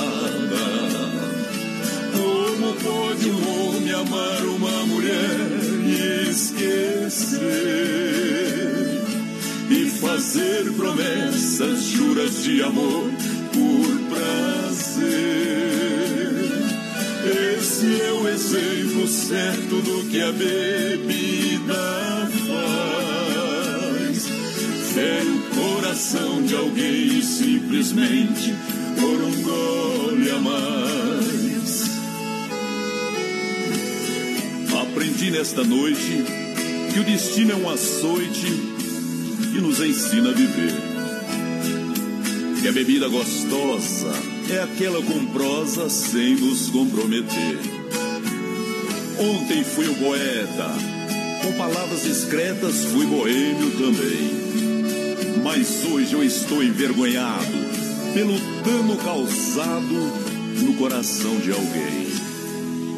Como 2.14 2.74
pode 2.74 3.30
um 3.30 3.68
homem 3.68 3.92
amar 3.92 4.44
uma 4.44 4.86
mulher 4.86 5.40
e 5.86 6.30
esquecer? 6.30 7.42
E 9.70 9.86
fazer 10.02 10.72
promessas, 10.74 11.84
juras 11.84 12.44
de 12.44 12.62
amor 12.62 13.10
por 13.54 14.00
prazer. 14.16 16.01
O 17.84 18.28
exemplo 18.28 19.08
certo 19.08 19.82
do 19.82 20.08
que 20.08 20.22
a 20.22 20.32
bebida 20.32 22.30
faz. 22.48 24.28
Fere 24.94 25.28
o 25.28 25.42
coração 25.56 26.44
de 26.44 26.56
alguém 26.56 27.20
simplesmente 27.24 28.54
por 29.00 29.20
um 29.20 29.42
gole 29.42 30.30
a 30.30 30.40
mais. 30.40 31.90
Aprendi 34.80 35.32
nesta 35.32 35.64
noite 35.64 36.24
que 36.94 37.00
o 37.00 37.04
destino 37.04 37.54
é 37.54 37.56
um 37.56 37.68
açoite 37.68 38.46
que 39.52 39.60
nos 39.60 39.80
ensina 39.80 40.30
a 40.30 40.34
viver. 40.34 40.76
Que 42.62 42.68
a 42.68 42.72
bebida 42.72 43.08
gostosa 43.10 44.41
é 44.52 44.64
aquela 44.64 45.02
com 45.02 45.26
prosa 45.28 45.90
sem 45.90 46.36
nos 46.36 46.70
comprometer. 46.70 47.58
Ontem 49.18 49.64
fui 49.64 49.88
o 49.88 49.96
poeta, 49.96 50.70
com 51.42 51.54
palavras 51.54 52.04
discretas 52.04 52.84
fui 52.86 53.06
boêmio 53.06 53.72
também. 53.72 55.42
Mas 55.44 55.86
hoje 55.86 56.14
eu 56.14 56.24
estou 56.24 56.62
envergonhado 56.62 57.46
pelo 58.14 58.38
dano 58.64 58.98
causado 58.98 59.96
no 60.62 60.74
coração 60.74 61.38
de 61.38 61.52
alguém. 61.52 62.12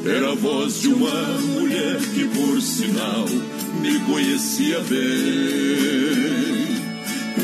Era 0.06 0.32
a 0.32 0.36
voz 0.36 0.82
de 0.82 0.88
uma 0.88 1.38
mulher 1.40 1.98
que, 2.14 2.26
por 2.30 2.62
sinal, 2.62 3.26
me 3.80 4.00
conhecia 4.00 4.80
bem. 4.82 6.73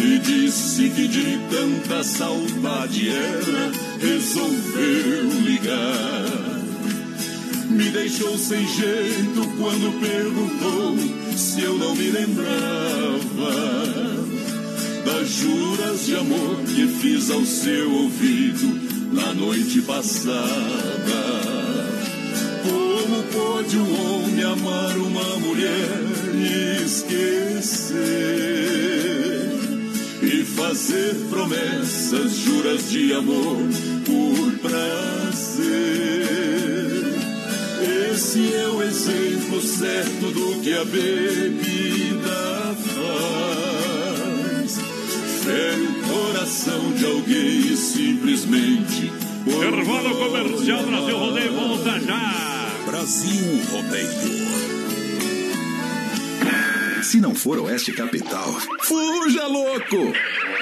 E 0.01 0.17
disse 0.19 0.89
que 0.89 1.07
de 1.07 1.39
tanta 1.49 2.03
saudade 2.03 3.09
ela 3.09 3.71
resolveu 3.99 5.29
ligar. 5.41 6.59
Me 7.69 7.89
deixou 7.89 8.37
sem 8.37 8.65
jeito 8.67 9.47
quando 9.57 9.99
perguntou 9.99 10.97
se 11.37 11.61
eu 11.61 11.77
não 11.77 11.95
me 11.95 12.09
lembrava 12.11 13.89
das 15.05 15.29
juras 15.29 16.05
de 16.05 16.15
amor 16.15 16.57
que 16.65 16.87
fiz 16.87 17.29
ao 17.29 17.43
seu 17.45 17.91
ouvido 17.91 18.79
na 19.13 19.33
noite 19.33 19.81
passada. 19.81 20.39
Como 22.63 23.23
pode 23.23 23.77
um 23.77 24.01
homem 24.01 24.43
amar 24.43 24.97
uma 24.97 25.39
mulher 25.39 25.99
e 26.35 26.83
esquecer? 26.85 27.99
Fazer 30.59 31.15
promessas, 31.29 32.31
juras 32.33 32.89
de 32.89 33.13
amor 33.13 33.57
por 34.05 34.59
prazer. 34.59 35.69
Esse 38.11 38.53
é 38.53 38.67
o 38.67 38.83
exemplo 38.83 39.61
certo 39.61 40.31
do 40.31 40.59
que 40.61 40.73
a 40.73 40.83
bebida 40.83 42.75
faz. 42.93 44.79
Fere 45.43 45.81
o 45.81 45.93
coração 46.07 46.91
de 46.91 47.05
alguém 47.05 47.59
e 47.71 47.77
simplesmente. 47.77 49.11
Intervalo 49.47 50.13
comercial 50.15 50.83
Brasil 50.83 51.17
Rodeio, 51.17 51.53
volta 51.53 51.99
já. 52.01 52.69
Brasil 52.85 53.61
Rodeio. 53.71 54.49
Se 57.01 57.19
não 57.19 57.33
for 57.33 57.57
Oeste 57.59 57.91
Capital, 57.93 58.53
fuja 58.81 59.47
louco! 59.47 60.13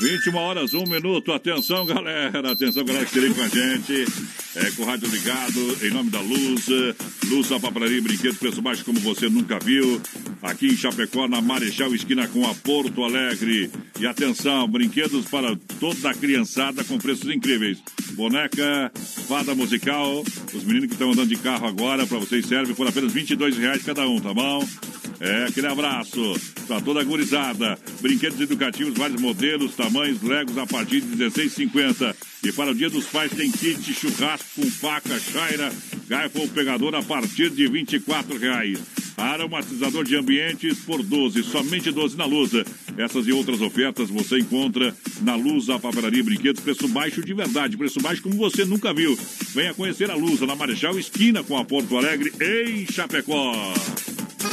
21 0.00 0.36
horas, 0.36 0.74
1 0.74 0.84
minuto. 0.84 1.32
Atenção, 1.32 1.84
galera. 1.84 2.52
Atenção, 2.52 2.84
galera 2.84 3.04
que 3.04 3.18
esteja 3.18 3.34
com 3.34 3.42
a 3.42 3.48
gente. 3.48 4.04
É, 4.54 4.70
com 4.70 4.82
o 4.82 4.86
rádio 4.86 5.08
ligado, 5.08 5.76
em 5.82 5.90
nome 5.90 6.10
da 6.10 6.20
Luz. 6.20 6.66
Luz, 7.28 7.50
a 7.50 7.58
papelaria 7.58 8.00
brinquedos, 8.00 8.38
preço 8.38 8.62
baixo 8.62 8.84
como 8.84 9.00
você 9.00 9.28
nunca 9.28 9.58
viu. 9.58 10.00
Aqui 10.42 10.68
em 10.68 10.76
Chapecó, 10.76 11.26
na 11.26 11.40
Marechal, 11.40 11.94
esquina 11.94 12.28
com 12.28 12.46
a 12.48 12.54
Porto 12.54 13.02
Alegre. 13.02 13.70
E 13.98 14.06
atenção, 14.06 14.68
brinquedos 14.68 15.26
para 15.26 15.56
toda 15.80 16.10
a 16.10 16.14
criançada 16.14 16.84
com 16.84 16.96
preços 16.98 17.28
incríveis. 17.30 17.78
Boneca, 18.12 18.92
fada 19.26 19.54
musical. 19.54 20.24
Os 20.54 20.64
meninos 20.64 20.86
que 20.86 20.94
estão 20.94 21.10
andando 21.10 21.28
de 21.28 21.36
carro 21.36 21.66
agora, 21.66 22.06
para 22.06 22.18
vocês 22.18 22.46
serve 22.46 22.72
por 22.74 22.86
apenas 22.86 23.12
22 23.12 23.56
reais 23.58 23.82
cada 23.82 24.08
um, 24.08 24.20
tá 24.20 24.32
bom? 24.32 24.66
É, 25.20 25.46
aquele 25.46 25.66
abraço 25.66 26.20
para 26.66 26.80
toda 26.80 27.00
a 27.00 27.04
gurizada. 27.04 27.78
Brinquedos 28.00 28.40
educativos, 28.40 28.94
vários 28.96 29.20
modelos, 29.20 29.74
tamanhos, 29.74 30.22
legos 30.22 30.56
a 30.56 30.66
partir 30.66 31.00
de 31.00 31.24
16,50. 31.24 32.14
E 32.44 32.52
para 32.52 32.70
o 32.70 32.74
Dia 32.74 32.88
dos 32.88 33.06
Pais 33.06 33.32
tem 33.32 33.50
kit 33.50 33.92
churrasco 33.92 34.48
com 34.54 34.70
faca, 34.70 35.18
chaira, 35.18 35.72
garfo 36.06 36.40
ou 36.40 36.48
pegador 36.48 36.94
a 36.94 37.02
partir 37.02 37.50
de 37.50 37.66
24 37.66 38.38
reais. 38.38 38.78
Aromatizador 39.16 40.04
de 40.04 40.14
ambientes 40.14 40.78
por 40.78 41.02
12, 41.02 41.42
somente 41.42 41.90
12 41.90 42.16
na 42.16 42.24
Lusa. 42.24 42.64
Essas 42.96 43.26
e 43.26 43.32
outras 43.32 43.60
ofertas 43.60 44.08
você 44.08 44.38
encontra 44.38 44.94
na 45.22 45.34
Lusa 45.34 45.80
Papelaria 45.80 46.20
e 46.20 46.22
Brinquedos, 46.22 46.62
preço 46.62 46.86
baixo 46.86 47.20
de 47.24 47.34
verdade, 47.34 47.76
preço 47.76 48.00
baixo 48.00 48.22
como 48.22 48.36
você 48.36 48.64
nunca 48.64 48.94
viu. 48.94 49.18
Venha 49.52 49.74
conhecer 49.74 50.08
a 50.08 50.14
Lusa 50.14 50.46
na 50.46 50.54
Marechal 50.54 50.96
Esquina 50.96 51.42
com 51.42 51.58
a 51.58 51.64
Porto 51.64 51.96
Alegre 51.96 52.32
em 52.40 52.86
Chapecó. 52.86 53.74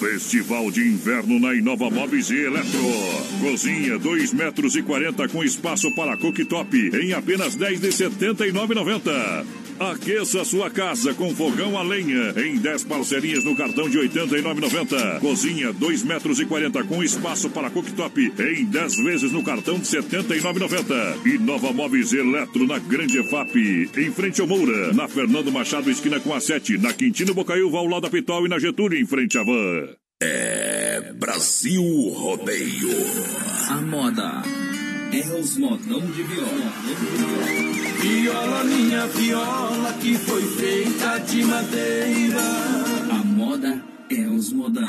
Festival 0.00 0.70
de 0.70 0.80
Inverno 0.80 1.38
na 1.40 1.54
Inova 1.54 1.90
Móveis 1.90 2.30
e 2.30 2.44
Eletro. 2.44 2.80
Cozinha 3.40 3.98
2 3.98 4.32
metros 4.32 4.74
e 4.76 4.82
40 4.82 5.28
com 5.28 5.44
espaço 5.44 5.94
para 5.94 6.16
cooktop 6.16 6.76
em 6.96 7.12
apenas 7.12 7.54
10 7.56 7.80
de 7.80 7.88
79,90. 7.88 9.59
Aqueça 9.80 10.44
sua 10.44 10.68
casa 10.68 11.14
com 11.14 11.34
fogão 11.34 11.78
a 11.78 11.82
lenha 11.82 12.34
em 12.36 12.58
10 12.58 12.84
parcelinhas 12.84 13.42
no 13.44 13.56
cartão 13.56 13.88
de 13.88 13.96
89,90. 13.96 15.20
Cozinha 15.20 15.72
2 15.72 16.02
metros 16.02 16.38
e 16.38 16.44
40 16.44 16.84
com 16.84 17.02
espaço 17.02 17.48
para 17.48 17.70
cooktop 17.70 18.20
em 18.38 18.66
10 18.66 18.96
vezes 18.96 19.32
no 19.32 19.42
cartão 19.42 19.78
de 19.78 19.86
79,90. 19.86 21.26
Inova 21.34 21.72
Móveis 21.72 22.12
e 22.12 22.18
Eletro 22.18 22.66
na 22.66 22.78
Grande 22.78 23.20
EFAP, 23.20 23.90
em 23.96 24.12
frente 24.12 24.42
ao 24.42 24.46
Moura, 24.46 24.92
na 24.92 25.08
Fernando 25.08 25.50
Machado 25.50 25.90
esquina 25.90 26.20
com 26.20 26.34
a 26.34 26.40
7, 26.42 26.76
na 26.76 26.92
Quintino 26.92 27.32
Bocaiúva 27.32 27.78
ao 27.78 27.86
lado 27.86 28.02
da 28.02 28.10
Pitol 28.10 28.44
e 28.44 28.50
na 28.50 28.58
Getúlio 28.58 29.00
em 29.00 29.06
frente 29.06 29.38
à 29.38 29.42
Van. 29.42 29.88
É 30.22 31.14
Brasil 31.14 31.82
Rodeio. 32.10 32.90
A 33.70 33.80
moda 33.80 34.42
é 35.12 35.34
os 35.34 35.56
modão 35.56 36.00
de 36.00 36.22
viola. 36.22 36.72
Viola, 38.00 38.64
minha 38.64 39.06
viola, 39.08 39.92
que 39.94 40.16
foi 40.16 40.42
feita 40.42 41.18
de 41.18 41.44
madeira. 41.44 42.40
A 43.10 43.24
moda 43.24 43.89
é 44.10 44.26
os 44.26 44.52
modão. 44.52 44.86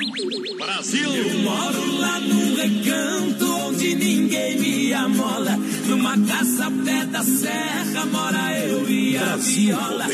Brasil! 0.57 1.13
Eu 1.13 1.39
moro 1.43 1.97
lá 1.97 2.19
num 2.19 2.55
recanto 2.55 3.45
onde 3.67 3.95
ninguém 3.95 4.59
me 4.59 4.91
amola. 4.93 5.57
Numa 5.87 6.17
casa 6.25 6.65
ao 6.65 6.71
pé 6.71 7.05
da 7.05 7.23
serra 7.23 8.05
mora 8.11 8.59
eu 8.59 8.89
e 8.89 9.15
a 9.17 9.35
viola. 9.35 10.07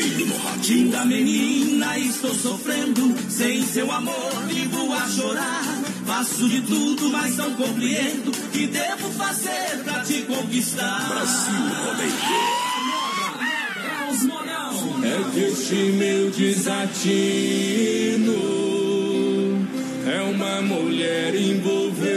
Linda 0.66 1.04
menina, 1.06 1.98
estou 1.98 2.34
sofrendo. 2.34 3.14
Sem 3.30 3.62
seu 3.62 3.90
amor, 3.90 4.44
vivo 4.46 4.92
a 4.92 5.08
chorar. 5.08 5.64
Faço 6.06 6.46
de 6.48 6.60
tudo, 6.60 7.10
mas 7.10 7.36
não 7.36 7.54
compreendo. 7.54 8.30
O 8.30 8.50
que 8.50 8.66
devo 8.66 9.10
fazer 9.12 9.82
pra 9.84 10.00
te 10.00 10.22
conquistar? 10.22 11.08
Brasil 11.08 11.54
Rodeio. 11.84 12.12
É. 15.04 15.08
É 15.08 15.30
que 15.32 15.40
este 15.40 15.74
meu 15.74 16.30
desatino 16.30 17.78
é 20.10 20.22
uma 20.22 20.62
mulher 20.62 21.34
envolvente. 21.34 22.08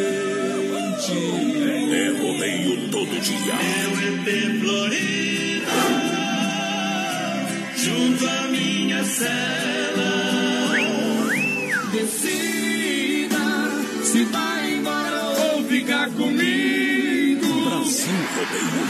É 1.94 2.10
rodeio 2.22 2.90
todo 2.90 3.20
dia. 3.20 3.56
Meu 3.56 3.92
ET 4.08 4.60
Florida, 4.62 5.78
junto 7.76 8.28
à 8.28 8.48
minha 8.48 9.04
cela. 9.04 10.12
Decida 11.92 13.44
se 14.04 14.24
vai 14.26 14.74
embora 14.74 15.22
ou 15.54 15.64
ficar 15.66 16.10
comigo. 16.12 17.48
Brasil 17.70 18.14
Rodeio. 18.36 18.82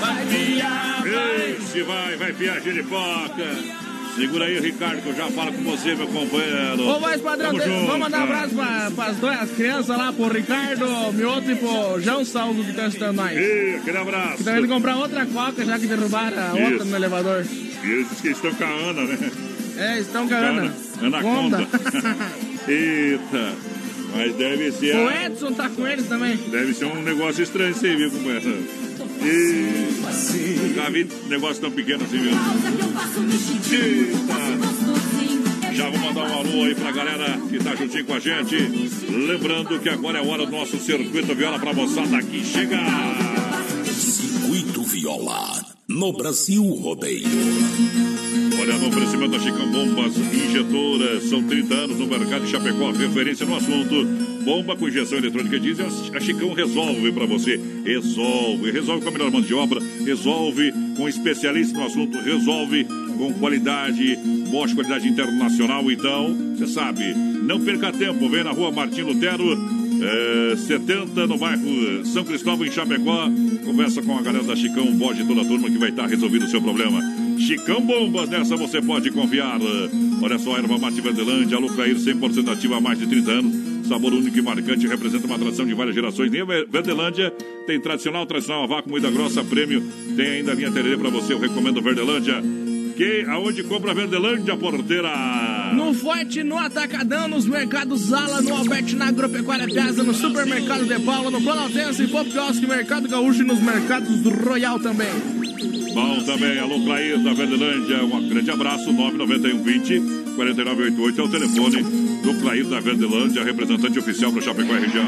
Vai 0.00 0.24
viajar, 0.26 1.02
vai. 1.02 1.56
Se 1.72 1.82
vai, 1.82 2.16
vai 2.16 2.32
piar 2.32 2.60
giripoca. 2.60 3.85
Segura 4.16 4.46
aí, 4.46 4.58
Ricardo, 4.58 5.02
que 5.02 5.08
eu 5.10 5.14
já 5.14 5.26
falo 5.30 5.52
com 5.52 5.62
você, 5.62 5.94
meu 5.94 6.06
companheiro. 6.06 6.88
Ô, 6.88 6.98
mais 6.98 7.20
padrão, 7.20 7.50
Tamo 7.50 7.62
junto, 7.62 7.86
vamos 7.86 7.98
mandar 7.98 8.20
um 8.20 8.24
abraço 8.24 8.54
pra, 8.54 8.90
pras 8.96 9.16
duas 9.18 9.50
crianças 9.50 9.88
lá, 9.88 10.10
pro 10.10 10.28
Ricardo 10.28 11.12
Mioto 11.12 11.50
e 11.50 11.56
pro 11.56 12.00
João 12.00 12.24
Salvo 12.24 12.64
que 12.64 12.70
estão 12.70 12.86
estudando 12.88 13.16
nós. 13.16 13.36
Ih, 13.36 13.76
aquele 13.76 13.98
abraço. 13.98 14.38
Estão 14.38 14.58
indo 14.58 14.68
comprar 14.68 14.96
outra 14.96 15.26
coca, 15.26 15.64
já 15.64 15.78
que 15.78 15.86
derrubaram 15.86 16.38
a 16.38 16.52
outra 16.54 16.84
no 16.84 16.96
elevador. 16.96 17.44
E 17.84 17.90
eles 17.90 18.20
que 18.20 18.28
estão 18.28 18.54
com 18.54 18.64
a 18.64 18.68
Ana, 18.68 19.04
né? 19.04 19.30
É, 19.76 19.98
estão 19.98 20.26
com 20.26 20.34
a 20.34 20.38
Ana. 20.38 20.74
Anaconda. 21.02 21.58
Eita. 22.66 23.52
Mas 24.16 24.34
deve 24.34 24.72
ser. 24.72 24.96
O 24.96 25.10
Edson 25.10 25.52
tá 25.52 25.68
com 25.68 25.86
eles 25.86 26.08
também. 26.08 26.36
Deve 26.36 26.72
ser 26.72 26.86
um 26.86 27.02
negócio 27.02 27.42
estranho 27.42 27.72
isso 27.72 27.84
aí, 27.84 27.96
viu, 27.96 28.10
companheiro? 28.10 28.85
E... 29.26 30.66
Nunca 30.68 30.90
vi 30.90 31.08
negócio 31.28 31.60
tão 31.60 31.70
pequeno 31.70 32.04
assim, 32.04 32.18
viu? 32.18 32.32
Eita. 33.72 34.76
Já 35.72 35.90
vou 35.90 35.98
mandar 35.98 36.22
um 36.22 36.38
alô 36.38 36.64
aí 36.64 36.74
pra 36.74 36.92
galera 36.92 37.38
que 37.50 37.58
tá 37.58 37.74
juntinho 37.74 38.04
com 38.04 38.14
a 38.14 38.20
gente. 38.20 38.56
Lembrando 39.10 39.78
que 39.80 39.88
agora 39.88 40.18
é 40.18 40.26
hora 40.26 40.46
do 40.46 40.52
nosso 40.52 40.78
circuito 40.78 41.34
viola 41.34 41.58
pra 41.58 41.74
moçada 41.74 42.22
que 42.22 42.44
chega. 42.44 42.78
Circuito 43.84 44.82
Viola. 44.84 45.64
No 45.88 46.12
Brasil 46.12 46.62
Rodeio. 46.62 47.26
Olha, 48.60 48.78
no 48.78 48.88
oferecimento 48.88 49.32
da 49.32 49.40
Chicão 49.40 49.70
Bombas 49.70 50.16
Injetoras. 50.16 51.28
São 51.28 51.42
30 51.42 51.74
anos 51.74 51.98
no 51.98 52.06
mercado 52.06 52.44
de 52.44 52.50
Chapecó. 52.50 52.90
Referência 52.92 53.44
no 53.44 53.56
assunto. 53.56 54.35
Bomba 54.46 54.76
com 54.76 54.88
injeção 54.88 55.18
eletrônica 55.18 55.58
diesel. 55.58 55.88
A 56.14 56.20
Chicão 56.20 56.52
resolve 56.52 57.10
para 57.10 57.26
você. 57.26 57.60
Resolve. 57.84 58.70
Resolve 58.70 59.02
com 59.02 59.08
a 59.08 59.12
melhor 59.12 59.32
mão 59.32 59.40
de 59.40 59.52
obra. 59.52 59.80
Resolve 60.04 60.72
com 60.96 61.08
especialista 61.08 61.76
no 61.76 61.84
assunto. 61.84 62.16
Resolve 62.20 62.84
com 63.18 63.32
qualidade. 63.40 64.16
Bosch, 64.48 64.72
qualidade 64.72 65.08
internacional. 65.08 65.90
Então, 65.90 66.32
você 66.56 66.68
sabe. 66.68 67.12
Não 67.12 67.60
perca 67.60 67.90
tempo. 67.90 68.28
Vem 68.28 68.44
na 68.44 68.52
rua 68.52 68.70
Martim 68.70 69.00
Lutero. 69.00 69.44
É, 70.00 70.56
70 70.56 71.26
no 71.26 71.38
bairro 71.38 72.04
São 72.04 72.22
Cristóvão, 72.22 72.64
em 72.64 72.70
Chapecó. 72.70 73.28
Conversa 73.64 74.00
com 74.00 74.16
a 74.16 74.22
galera 74.22 74.44
da 74.44 74.54
Chicão, 74.54 74.86
bode 74.92 75.24
toda 75.24 75.40
a 75.40 75.44
turma 75.44 75.68
que 75.68 75.78
vai 75.78 75.88
estar 75.88 76.06
resolvido 76.06 76.44
o 76.44 76.48
seu 76.48 76.62
problema. 76.62 77.00
Chicão 77.38 77.80
Bombas, 77.80 78.28
nessa 78.28 78.56
você 78.56 78.80
pode 78.80 79.10
confiar. 79.10 79.58
Olha 80.22 80.38
só, 80.38 80.56
erva 80.56 80.78
mate 80.78 81.00
Verdelândia, 81.00 81.56
Alucrair 81.56 81.96
100% 81.96 82.52
ativa 82.52 82.76
há 82.76 82.80
mais 82.80 82.98
de 82.98 83.06
30 83.06 83.30
anos. 83.30 83.75
Sabor 83.88 84.12
único 84.12 84.36
e 84.36 84.42
marcante, 84.42 84.86
representa 84.86 85.26
uma 85.26 85.38
tradição 85.38 85.64
de 85.64 85.74
várias 85.74 85.94
gerações. 85.94 86.30
Nem 86.30 86.44
Verdelândia 86.44 87.30
tem 87.66 87.80
tradicional, 87.80 88.26
tradicional, 88.26 88.64
a 88.64 88.66
vácuo, 88.66 88.90
moída 88.90 89.10
grossa, 89.10 89.44
prêmio. 89.44 89.82
Tem 90.16 90.26
ainda 90.26 90.52
a 90.52 90.54
linha 90.54 90.70
tererê 90.70 90.96
para 90.96 91.10
você, 91.10 91.32
eu 91.32 91.38
recomendo 91.38 91.80
Verdelândia. 91.80 92.42
Que, 92.96 93.26
aonde 93.28 93.62
compra 93.62 93.92
Verdelândia, 93.92 94.56
porteira? 94.56 95.72
No 95.74 95.92
Forte, 95.92 96.42
no 96.42 96.56
Atacadão, 96.56 97.28
nos 97.28 97.44
mercados 97.44 98.00
Zala, 98.06 98.40
no 98.40 98.54
Alberti, 98.56 98.96
na 98.96 99.08
Agropecuária 99.08 99.66
Piazza, 99.66 100.02
no 100.02 100.14
Supermercado 100.14 100.86
de 100.86 100.98
Paula, 101.00 101.30
no 101.30 101.42
Planaltense, 101.42 102.06
Pop 102.08 102.28
Mercado 102.66 103.08
Gaúcho 103.08 103.42
e 103.42 103.44
nos 103.44 103.60
mercados 103.60 104.20
do 104.20 104.30
Royal 104.30 104.80
também. 104.80 105.10
Bom 105.96 106.22
também, 106.24 106.58
alô 106.58 106.78
Clair 106.84 107.18
da 107.22 107.32
Verdelândia, 107.32 108.04
um 108.04 108.28
grande 108.28 108.50
abraço, 108.50 108.92
99120 108.92 110.26
4988 110.36 111.18
é 111.18 111.24
o 111.24 111.28
telefone 111.30 111.82
do 112.22 112.34
Clair 112.42 112.66
da 112.66 112.80
Verdelândia, 112.80 113.42
representante 113.42 113.98
oficial 113.98 114.30
para 114.30 114.42
Chapecó 114.42 114.76
e 114.76 114.80
região. 114.80 115.06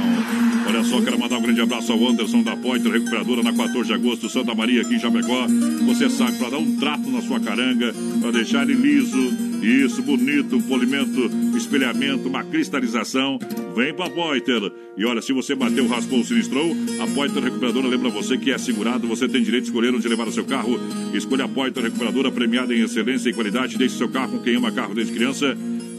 Olha 0.67 0.83
só, 0.85 0.99
quero 1.03 1.19
mandar 1.19 1.37
um 1.37 1.43
grande 1.43 1.61
abraço 1.61 1.93
ao 1.93 2.09
Anderson 2.09 2.43
da 2.43 2.57
Pointer 2.57 2.91
Recuperadora 2.91 3.43
na 3.43 3.53
14 3.53 3.87
de 3.87 3.93
agosto, 3.93 4.31
Santa 4.31 4.55
Maria, 4.55 4.81
aqui 4.81 4.95
em 4.95 4.99
Chapecó. 4.99 5.47
Você 5.85 6.09
sabe, 6.09 6.39
para 6.39 6.53
dar 6.53 6.59
um 6.59 6.77
trato 6.77 7.11
na 7.11 7.21
sua 7.21 7.39
caranga, 7.39 7.95
para 8.23 8.31
deixar 8.31 8.63
ele 8.63 8.73
liso, 8.73 9.31
isso, 9.63 10.03
bonito, 10.03 10.57
um 10.57 10.63
polimento, 10.63 11.31
espelhamento, 11.57 12.29
uma 12.29 12.45
cristalização. 12.45 13.39
Vem 13.75 13.93
pra 13.93 14.09
Poiter. 14.09 14.73
E 14.97 15.05
olha, 15.05 15.21
se 15.21 15.33
você 15.33 15.55
bateu, 15.55 15.87
raspou, 15.87 16.23
sinistrou, 16.25 16.75
a 17.01 17.07
Poiter 17.07 17.43
Recuperadora 17.43 17.89
lembra 17.89 18.09
você 18.11 18.37
que 18.37 18.51
é 18.51 18.59
segurado, 18.59 19.07
você 19.07 19.29
tem 19.29 19.43
direito 19.43 19.65
de 19.65 19.71
escolher 19.71 19.95
onde 19.95 20.09
levar 20.09 20.29
o 20.29 20.33
seu 20.33 20.45
carro. 20.45 20.79
Escolha 21.13 21.45
a 21.45 21.49
Poiter 21.49 21.83
Recuperadora, 21.83 22.31
premiada 22.31 22.75
em 22.75 22.83
excelência 22.83 23.31
e 23.31 23.35
qualidade. 23.35 23.79
Deixe 23.79 23.97
seu 23.97 24.09
carro 24.09 24.33
com 24.33 24.39
quem 24.39 24.57
ama 24.57 24.73
carro 24.73 24.95
desde 24.95 25.13
criança. 25.13 25.57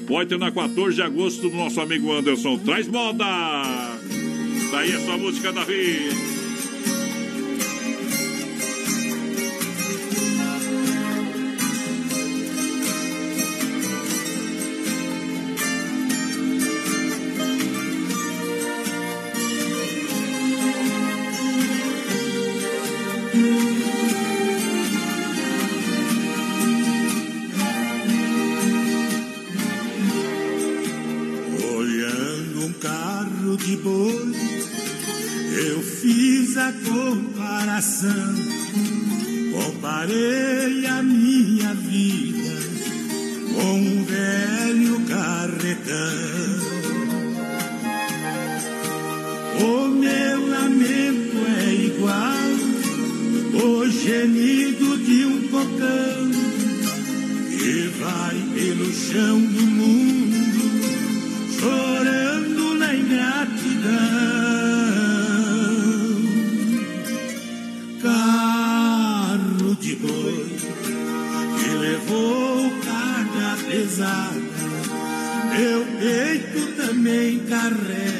Poiter 0.07 0.39
na 0.39 0.51
14 0.51 0.95
de 0.95 1.01
agosto, 1.01 1.49
do 1.49 1.55
nosso 1.55 1.80
amigo 1.80 2.12
Anderson. 2.12 2.57
Traz 2.60 2.88
moda! 2.88 3.26
Daí 4.72 4.91
a 4.93 4.99
sua 4.99 5.18
música. 5.18 5.49
Olhando 5.49 6.38
comparação. 37.80 38.36
Comparei 39.53 40.48
pesada, 73.80 74.36
meu 75.57 75.86
peito 75.99 76.75
também 76.75 77.39
carrega 77.45 78.18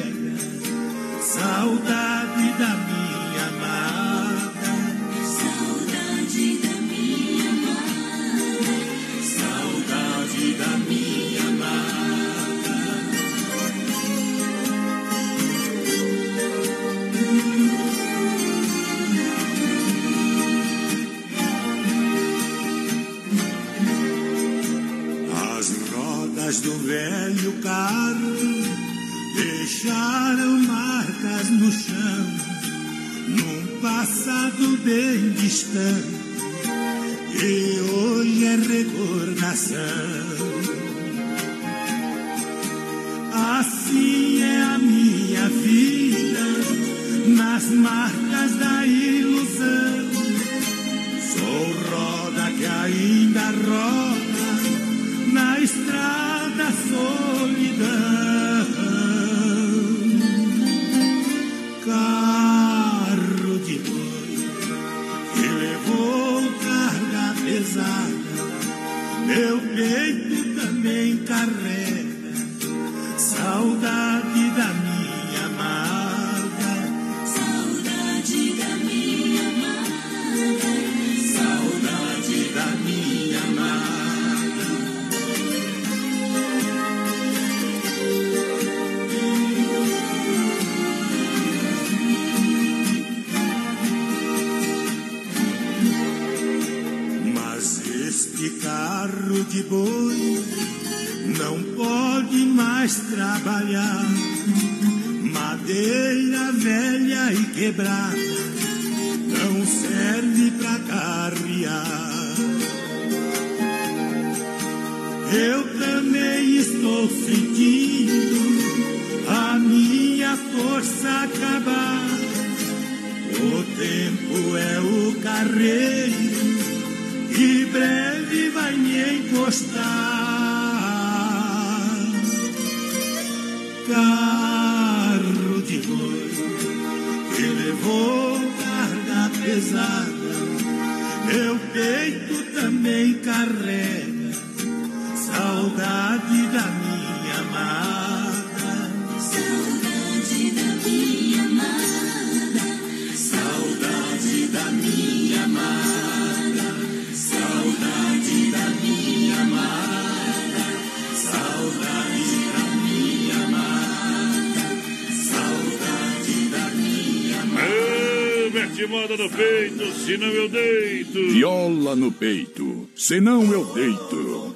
No 171.96 172.12
peito, 172.12 172.88
senão 172.94 173.42
eu 173.52 173.64
deito. 173.74 174.54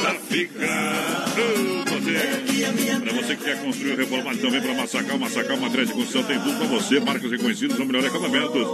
Pra 0.00 0.14
ficar. 0.14 1.34
Ô, 1.38 3.00
Para 3.00 3.12
você 3.12 3.36
que 3.36 3.44
quer 3.44 3.62
construir 3.62 3.94
reformar, 3.96 4.34
vem 4.34 4.60
para 4.60 4.74
Massacal. 4.74 5.18
Massacal, 5.18 5.56
materiais 5.56 5.88
de 5.88 5.94
construção, 5.94 6.22
tem 6.24 6.38
tudo 6.40 6.58
para 6.58 6.66
você. 6.66 7.00
Marcas 7.00 7.30
reconhecidas 7.30 7.78
no 7.78 7.86
melhor 7.86 8.04
acabamentos. 8.04 8.66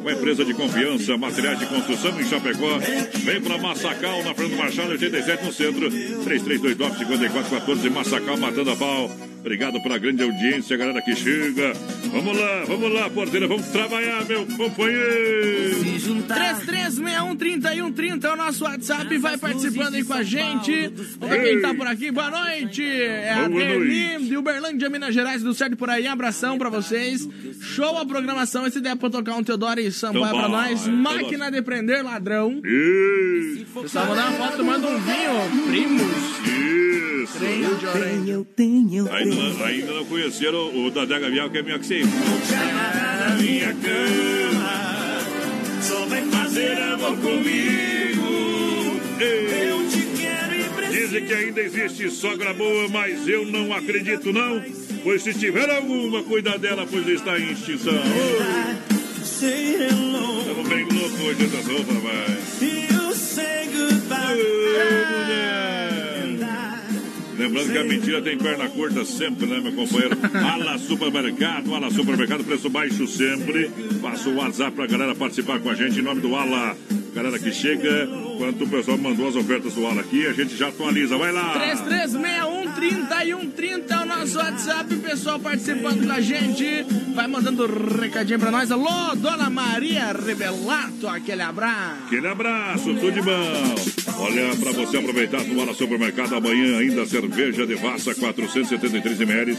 Uma 0.00 0.12
empresa 0.12 0.42
de 0.44 0.54
confiança, 0.54 1.16
materiais 1.18 1.58
de 1.58 1.66
construção 1.66 2.18
em 2.18 2.24
Chapecó. 2.24 2.78
Vem 3.22 3.40
para 3.40 3.58
Massacal, 3.58 4.24
na 4.24 4.34
frente 4.34 4.52
do 4.52 4.56
Marchal, 4.56 4.88
87 4.88 5.44
no 5.44 5.52
centro. 5.52 5.90
3329-5414 5.90 7.90
Massacal, 7.90 8.36
matando 8.38 8.70
a 8.70 8.76
pau. 8.76 9.10
Obrigado 9.42 9.82
pela 9.82 9.98
grande 9.98 10.22
audiência, 10.22 10.76
galera 10.76 11.02
que 11.02 11.16
chega. 11.16 11.72
Vamos 12.12 12.38
lá, 12.38 12.62
vamos 12.64 12.92
lá, 12.94 13.10
porteira, 13.10 13.48
vamos 13.48 13.66
trabalhar, 13.66 14.24
meu 14.24 14.46
companheiro. 14.46 15.82
3361-3130 16.22 18.24
é 18.24 18.32
o 18.32 18.36
nosso 18.36 18.62
WhatsApp. 18.64 19.18
Vai 19.18 19.36
participando 19.36 19.94
aí 19.96 20.04
com 20.04 20.12
a 20.12 20.22
gente. 20.22 20.92
Vamos 21.18 21.36
ver 21.36 21.42
quem 21.42 21.60
tá 21.60 21.74
por 21.74 21.86
aqui. 21.88 22.12
Boa 22.12 22.30
noite. 22.30 22.84
É 22.84 23.32
a 23.32 23.48
Boa 23.48 23.64
Berlim 23.64 24.26
de 24.26 24.36
Uberlândia, 24.36 24.88
Minas 24.88 25.12
Gerais. 25.14 25.42
Do 25.42 25.52
certo 25.52 25.76
por 25.76 25.90
aí. 25.90 26.06
Abração 26.06 26.56
pra 26.56 26.68
vocês. 26.70 27.28
Show 27.60 27.98
a 27.98 28.06
programação. 28.06 28.64
Esse 28.66 28.78
ideia 28.78 28.94
pra 28.94 29.10
tocar 29.10 29.34
um 29.34 29.42
Teodoro 29.42 29.80
e 29.80 29.90
Sampaio 29.90 30.24
Então 30.24 30.38
pra 30.38 30.48
nós. 30.48 30.86
Máquina 30.86 31.50
de 31.50 31.60
prender 31.62 32.04
ladrão. 32.04 32.62
Isso. 32.64 33.66
Pessoal, 33.82 34.06
mandar 34.06 34.28
uma 34.28 34.38
foto, 34.38 34.64
manda 34.64 34.86
um 34.86 34.98
vinho. 35.00 35.66
Primos. 35.66 36.02
Isso. 36.46 37.38
Trem 37.38 37.62
de 37.76 37.86
orange. 37.86 38.30
Eu 38.30 38.44
tenho. 38.44 39.10
Ainda, 39.12 39.30
não- 39.30 39.31
ainda 39.64 39.92
não 39.92 40.04
conheceram 40.04 40.58
o, 40.58 40.86
o 40.86 40.90
Dadé 40.90 41.18
Gavial, 41.18 41.50
que 41.50 41.58
é 41.58 41.62
melhor 41.62 41.78
que 41.78 41.86
você. 41.86 42.00
Na 42.00 43.36
minha 43.36 43.74
cama, 43.74 45.18
só 45.80 46.06
vai 46.06 46.22
fazer 46.22 46.72
amor 46.78 47.16
comigo. 47.18 49.00
Eu 49.20 49.88
te 49.88 50.02
quero 50.20 50.54
e 50.54 50.92
Dizem 50.92 51.24
que 51.26 51.34
ainda 51.34 51.60
existe 51.60 52.10
sogra 52.10 52.52
boa, 52.52 52.88
mas 52.88 53.26
eu 53.28 53.46
não 53.46 53.72
acredito 53.72 54.32
não. 54.32 54.62
Pois 55.02 55.22
se 55.22 55.34
tiver 55.34 55.68
alguma, 55.70 56.22
cuida 56.22 56.58
dela, 56.58 56.86
pois 56.88 57.06
está 57.08 57.38
em 57.38 57.52
extinção. 57.52 57.94
Estamos 60.40 60.68
bem 60.68 60.84
loucos 60.84 61.20
hoje 61.20 61.46
dessa 61.46 61.72
roupa, 61.72 61.92
vai. 61.94 62.38
Ô, 64.34 65.18
mulher. 65.18 66.01
Lembrando 67.42 67.72
que 67.72 67.78
a 67.78 67.84
mentira 67.84 68.22
tem 68.22 68.38
perna 68.38 68.68
curta 68.68 69.04
sempre, 69.04 69.46
né, 69.46 69.60
meu 69.60 69.72
companheiro? 69.72 70.16
Ala 70.32 70.78
Supermercado, 70.78 71.74
Ala 71.74 71.90
Supermercado, 71.90 72.44
preço 72.44 72.70
baixo 72.70 73.06
sempre. 73.08 73.68
Passa 74.00 74.28
o 74.28 74.36
WhatsApp 74.36 74.76
pra 74.76 74.86
galera 74.86 75.12
participar 75.14 75.58
com 75.58 75.68
a 75.68 75.74
gente 75.74 75.98
em 75.98 76.02
nome 76.02 76.20
do 76.20 76.36
Ala. 76.36 76.76
Galera 77.14 77.38
que 77.38 77.52
chega, 77.52 78.08
quando 78.38 78.64
o 78.64 78.68
pessoal 78.68 78.96
mandou 78.96 79.28
as 79.28 79.36
ofertas 79.36 79.74
do 79.74 79.86
Ala 79.86 80.00
aqui, 80.00 80.26
a 80.26 80.32
gente 80.32 80.56
já 80.56 80.68
atualiza. 80.68 81.18
Vai 81.18 81.30
lá! 81.32 81.52
3361-3130 81.84 83.90
é 83.90 83.98
o 83.98 84.06
nosso 84.06 84.38
WhatsApp. 84.38 84.96
Pessoal 84.96 85.38
participando 85.38 86.06
com 86.06 86.12
a 86.12 86.20
gente. 86.20 86.86
Vai 87.14 87.26
mandando 87.26 87.66
recadinho 88.00 88.38
pra 88.38 88.50
nós. 88.50 88.70
Alô, 88.70 89.14
Dona 89.16 89.50
Maria 89.50 90.12
Revelato. 90.12 91.06
Aquele 91.08 91.42
abraço. 91.42 92.04
Aquele 92.06 92.28
abraço, 92.28 92.94
tudo 92.94 93.12
de 93.12 93.20
bom. 93.20 93.74
Olha, 94.18 94.56
para 94.56 94.72
você 94.72 94.96
aproveitar 94.96 95.44
no 95.44 95.60
Ala 95.60 95.74
Supermercado 95.74 96.34
amanhã, 96.34 96.78
ainda 96.78 97.04
cerveja 97.32 97.66
de 97.66 97.74
Vassa 97.76 98.14
473 98.14 99.20
ml 99.22 99.56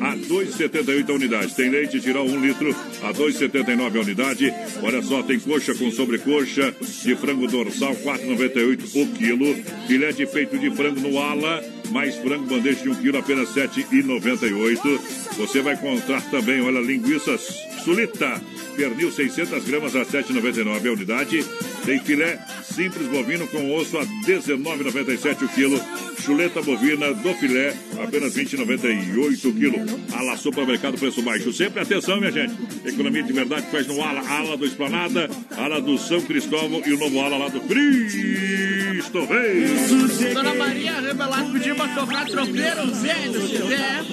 a 0.00 0.16
2,78 0.16 1.10
a 1.10 1.12
unidade. 1.12 1.54
Tem 1.54 1.68
leite 1.68 2.00
tirar 2.00 2.22
1 2.22 2.40
litro 2.40 2.74
a 3.02 3.12
2,79 3.12 3.96
a 3.96 4.00
unidade. 4.00 4.54
Olha 4.82 5.02
só, 5.02 5.22
tem 5.22 5.38
coxa 5.40 5.74
com 5.74 5.90
sobrecoxa 5.90 6.74
de 7.02 7.16
frango 7.16 7.48
dorsal 7.48 7.94
4,98 7.96 9.02
o 9.02 9.06
quilo. 9.12 9.54
Filé 9.86 10.12
de 10.12 10.26
peito 10.26 10.56
de 10.56 10.70
frango 10.70 11.00
no 11.00 11.18
Ala, 11.18 11.62
mais 11.90 12.14
frango 12.16 12.46
bandeja 12.46 12.82
de 12.82 12.90
1 12.90 12.94
quilo 12.96 13.18
apenas 13.18 13.48
7,98. 13.54 15.00
Você 15.36 15.60
vai 15.60 15.74
encontrar 15.74 16.22
também, 16.30 16.60
olha, 16.60 16.80
linguiças 16.80 17.66
sulita. 17.84 18.40
Pernil 18.76 19.10
600 19.10 19.64
gramas 19.64 19.96
a 19.96 20.04
7,99 20.04 20.88
a 20.88 20.92
unidade. 20.92 21.44
Tem 21.84 21.98
filé 22.00 22.38
simples 22.62 23.06
bovino 23.08 23.46
com 23.48 23.74
osso 23.74 23.96
a 23.96 24.04
19,97 24.04 25.42
o 25.42 25.48
quilo. 25.48 25.80
Chuleta 26.20 26.60
bovina 26.60 27.14
do 27.22 27.34
filé 27.34 27.74
apenas 28.02 28.34
20,98 28.34 29.44
o 29.44 29.52
quilo. 29.52 29.78
Ala 30.12 30.36
Supermercado, 30.36 30.98
preço 30.98 31.22
baixo. 31.22 31.52
Sempre 31.52 31.80
atenção, 31.82 32.18
minha 32.18 32.32
gente. 32.32 32.54
Economia 32.84 33.22
de 33.22 33.32
verdade 33.32 33.66
faz 33.70 33.86
no 33.86 34.02
Ala. 34.02 34.20
Ala 34.26 34.56
do 34.56 34.64
Esplanada, 34.64 35.28
Ala 35.56 35.80
do 35.80 35.98
São 35.98 36.20
Cristóvão 36.20 36.82
e 36.84 36.92
o 36.92 36.98
novo 36.98 37.20
Ala 37.20 37.36
lá 37.36 37.48
do 37.48 37.60
Cristo 37.60 39.24
Rei. 39.24 40.32
Dona 40.32 40.54
Maria 40.54 41.00
Revelato 41.00 41.52
pediu 41.52 41.74
pra 41.76 41.88
tocar 41.88 42.26
tropeiro 42.26 42.94
velho, 42.94 43.40
se 43.42 43.48
quiser. 43.48 44.04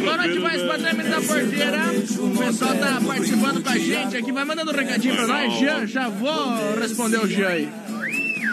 Boa 0.00 0.16
noite, 0.16 0.38
mais 0.38 0.62
padrão 0.62 1.10
da 1.10 1.20
porteira. 1.20 1.92
O 2.18 2.38
pessoal 2.38 2.74
tá 2.76 3.00
participando 3.06 3.62
com 3.62 3.68
a 3.68 3.78
gente 3.78 4.16
aqui. 4.16 4.32
Vai 4.32 4.44
mandando 4.44 4.70
um 4.70 4.74
recadinho 4.74 5.14
pra 5.14 5.26
nós, 5.26 5.58
Jean. 5.58 5.86
Já 5.86 6.08
vou 6.08 6.74
responder 6.78 7.18
o 7.18 7.26
Jean 7.26 7.48
aí. 7.48 7.68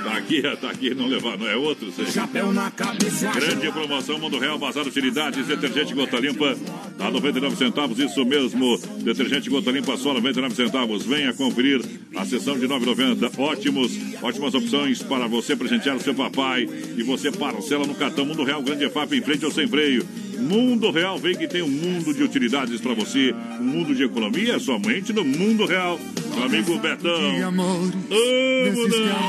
Tá 0.03 0.17
aqui, 0.17 0.41
tá 0.41 0.69
aqui, 0.69 0.95
não 0.95 1.07
levar, 1.07 1.37
não 1.37 1.47
é 1.47 1.55
outro. 1.55 1.91
Sei. 1.91 2.05
Chapéu 2.05 2.51
na 2.53 2.71
cabeça. 2.71 3.31
Grande 3.31 3.71
promoção 3.71 4.19
Mundo 4.19 4.39
Real, 4.39 4.57
Bazar 4.57 4.87
Utilidades, 4.87 5.45
detergente 5.45 5.93
gota 5.93 6.17
limpa 6.17 6.55
a 6.99 7.11
99 7.11 7.55
centavos, 7.55 7.99
isso 7.99 8.23
mesmo. 8.25 8.77
Detergente 9.03 9.49
gota 9.49 9.71
limpa 9.71 9.97
só 9.97 10.13
99 10.13 10.55
centavos. 10.55 11.05
Venha 11.05 11.33
conferir 11.33 11.81
a 12.15 12.25
sessão 12.25 12.57
de 12.57 12.67
9,90. 12.67 13.37
Ótimos, 13.37 13.91
ótimas 14.21 14.53
opções 14.53 15.01
para 15.01 15.27
você 15.27 15.55
presentear 15.55 15.95
o 15.95 16.01
seu 16.01 16.15
papai 16.15 16.67
e 16.97 17.03
você 17.03 17.31
parcela 17.31 17.85
no 17.85 17.95
cartão 17.95 18.25
Mundo 18.25 18.43
Real 18.43 18.61
Grande 18.61 18.85
EFAP 18.85 19.13
em 19.13 19.21
frente 19.21 19.45
ou 19.45 19.51
sem 19.51 19.67
freio. 19.67 20.05
Mundo 20.39 20.91
Real, 20.91 21.17
vem 21.19 21.35
que 21.35 21.47
tem 21.47 21.61
um 21.61 21.69
mundo 21.69 22.13
de 22.13 22.23
utilidades 22.23 22.79
para 22.81 22.93
você, 22.93 23.33
um 23.59 23.63
mundo 23.63 23.93
de 23.93 24.03
economia 24.03 24.59
somente 24.59 25.13
no 25.13 25.23
Mundo 25.23 25.65
Real. 25.65 25.99
Meu 26.35 26.43
amigo 26.43 26.77
Betão. 26.79 27.51
Mudão. 27.51 29.19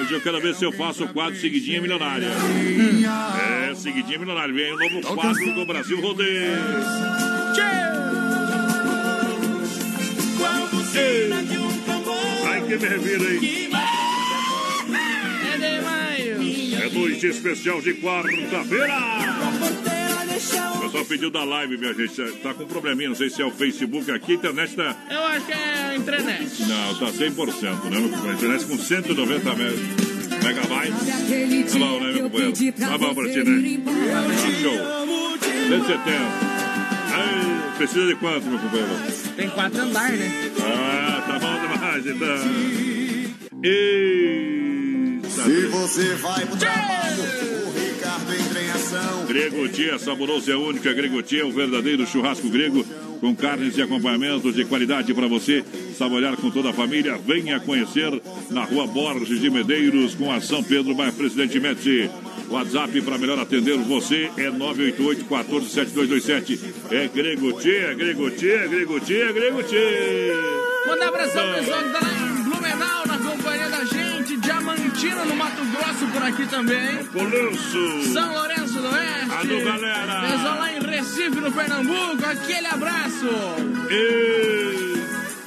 Hoje 0.00 0.14
eu 0.14 0.20
quero 0.20 0.40
ver 0.40 0.54
se 0.54 0.64
eu 0.64 0.72
faço 0.72 1.04
o 1.04 1.08
quadro 1.08 1.38
Seguidinha 1.38 1.80
Milionária. 1.80 2.28
É, 2.28 3.74
Seguidinha 3.74 4.18
Milionária. 4.18 4.54
Vem 4.54 4.72
o 4.72 4.78
novo 4.78 5.14
quadro 5.14 5.54
do 5.54 5.66
Brasil 5.66 6.00
Rodeio. 6.00 6.52
Ei. 10.92 11.30
Ai 12.46 12.60
que 12.62 12.76
me 12.76 12.88
revira 12.88 13.28
aí. 13.28 13.70
É 15.54 15.58
demais. 15.58 16.09
É 16.82 16.88
noite 16.88 17.26
especial 17.26 17.80
de 17.80 17.94
quarta-feira. 17.94 18.94
O 20.74 20.80
pessoal 20.80 21.04
pediu 21.04 21.30
da 21.30 21.44
live, 21.44 21.76
minha 21.76 21.92
gente. 21.94 22.32
Tá 22.42 22.54
com 22.54 22.64
um 22.64 22.66
probleminha, 22.66 23.08
não 23.10 23.16
sei 23.16 23.28
se 23.30 23.42
é 23.42 23.44
o 23.44 23.50
Facebook 23.50 24.10
aqui, 24.10 24.32
a 24.32 24.34
internet 24.36 24.74
tá. 24.74 24.96
Eu 25.10 25.22
acho 25.26 25.46
que 25.46 25.52
é 25.52 25.56
a 25.90 25.96
internet. 25.96 26.62
Não, 26.62 26.94
tá 26.98 27.06
100%, 27.06 27.84
né? 27.90 28.00
meu 28.00 28.08
companheiro? 28.08 28.30
A 28.30 28.32
internet 28.34 28.64
com 28.66 28.78
190 28.78 29.54
me- 29.54 29.64
megabytes. 30.42 31.72
Tá 31.72 31.78
bom, 31.78 32.00
né, 32.00 32.12
meu 32.12 32.22
companheiro? 32.30 32.72
Tá 32.78 32.98
bom 32.98 33.14
pra 33.14 33.28
ti, 33.30 33.44
né? 33.44 33.80
Tá 34.10 34.22
show. 34.62 34.78
170. 35.68 36.10
Ai, 37.12 37.76
precisa 37.76 38.06
de 38.06 38.14
quanto, 38.16 38.46
meu 38.46 38.58
companheiro? 38.58 38.92
Tem 39.36 39.50
quatro 39.50 39.82
andar, 39.82 40.12
né? 40.12 40.50
Ah, 40.62 41.22
tá 41.26 41.38
bom 41.38 41.60
demais, 41.60 42.06
então. 42.06 43.60
Eita. 43.62 44.59
Se 45.30 45.66
você 45.66 46.14
vai 46.16 46.44
pro 46.44 46.56
trabalho, 46.56 47.22
o 47.22 47.78
Ricardo 47.78 48.34
entra 48.34 48.62
em 48.62 48.70
ação. 48.70 49.26
Grego 49.26 49.68
Tia, 49.68 49.98
saboroso 49.98 50.50
é 50.50 50.56
única. 50.56 50.92
Grego 50.92 51.22
Tia, 51.22 51.46
o 51.46 51.52
verdadeiro 51.52 52.04
churrasco 52.04 52.48
grego, 52.48 52.84
com 53.20 53.34
carnes 53.34 53.76
e 53.76 53.82
acompanhamentos 53.82 54.54
de 54.54 54.64
qualidade 54.64 55.14
para 55.14 55.28
você 55.28 55.64
saborear 55.96 56.36
com 56.36 56.50
toda 56.50 56.70
a 56.70 56.72
família. 56.72 57.16
Venha 57.16 57.60
conhecer 57.60 58.10
na 58.50 58.64
rua 58.64 58.88
Borges 58.88 59.40
de 59.40 59.48
Medeiros, 59.48 60.14
com 60.14 60.32
a 60.32 60.40
São 60.40 60.64
Pedro, 60.64 60.94
bairro 60.94 61.12
Presidente 61.12 61.60
Médici. 61.60 62.10
WhatsApp 62.50 63.00
para 63.02 63.16
melhor 63.16 63.38
atender 63.38 63.78
você 63.78 64.28
é 64.36 64.50
988 64.50 65.24
14 65.26 65.68
7227. 65.70 66.60
É 66.90 67.06
Grego 67.06 67.52
Tia, 67.52 67.94
Grego 67.94 68.30
Tia, 68.32 68.66
Grego 68.66 68.98
Tia, 68.98 69.32
Grego 69.32 69.62
Tia. 69.62 69.80
Mandar 70.88 71.08
abração 71.08 71.54
pessoal 71.54 71.84
que 71.84 71.92
tá 71.92 72.00
lá 72.00 72.29
Blumenau, 72.50 73.06
na 73.06 73.18
companhia 73.18 73.68
da 73.70 73.84
gente. 73.84 74.36
Diamantina, 74.36 75.24
no 75.24 75.36
Mato 75.36 75.64
Grosso, 75.66 76.06
por 76.12 76.22
aqui 76.22 76.46
também. 76.46 77.04
Colosso. 77.06 78.12
São 78.12 78.32
Lourenço 78.32 78.80
do 78.80 78.88
Oeste. 78.88 79.30
Alô, 79.30 79.64
galera. 79.64 80.28
Pessoal 80.32 80.58
lá 80.58 80.72
em 80.72 80.80
Recife, 80.80 81.40
no 81.40 81.52
Pernambuco. 81.52 82.26
Aquele 82.26 82.66
abraço. 82.66 83.28
E 83.88 85.00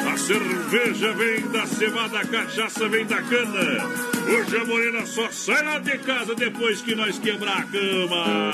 a 0.08 0.18
cerveja 0.18 1.14
vem 1.14 1.48
da 1.50 1.66
cevada, 1.66 2.20
a 2.20 2.26
cachaça 2.26 2.88
vem 2.88 3.06
da 3.06 3.22
cana. 3.22 3.90
Hoje 4.26 4.58
a 4.58 4.66
morena 4.66 5.06
só 5.06 5.30
sai 5.30 5.62
lá 5.64 5.80
de 5.80 5.98
casa 6.00 6.34
depois 6.34 6.82
que 6.82 6.96
nós 6.96 7.20
quebrar 7.20 7.58
a 7.58 7.64
cama. 7.64 8.52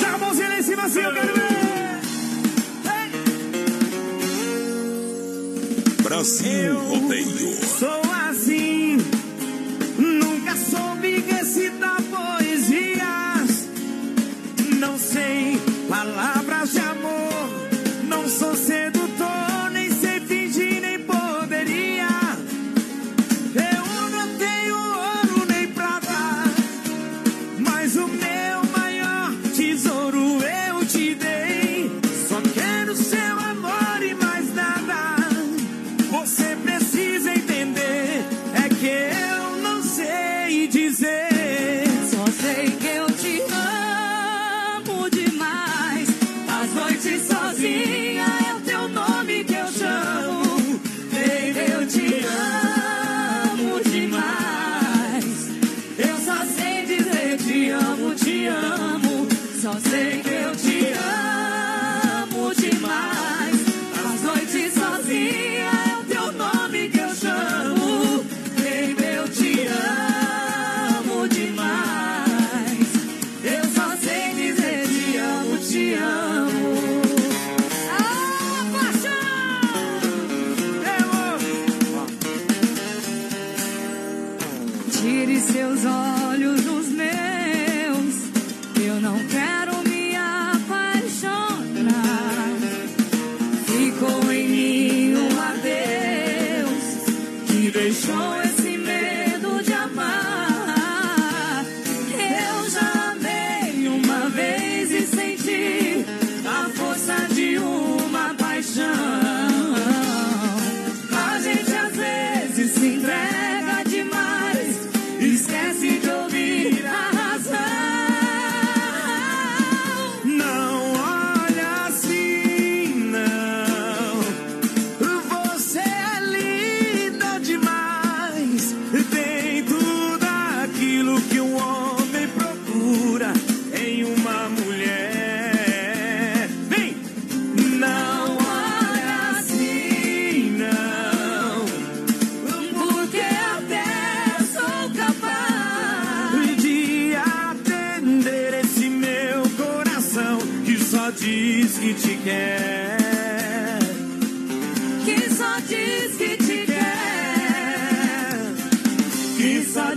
Já 0.00 0.14
a 0.14 0.18
mãozinha 0.18 0.48
lá 0.48 0.58
em 0.58 0.62
cima 0.62 0.84
assim, 0.84 1.00
eu 1.00 1.12
quero 1.12 1.34
ver. 1.34 1.65
Brasil 6.06 6.78
Rodeio. 6.88 7.52
Sou 7.80 8.00
assim, 8.28 8.96
nunca 9.98 10.54
soube 10.54 11.18
recitar 11.18 12.00
poesias, 12.00 13.68
não 14.78 14.96
sei 14.96 15.58
falar. 15.88 16.35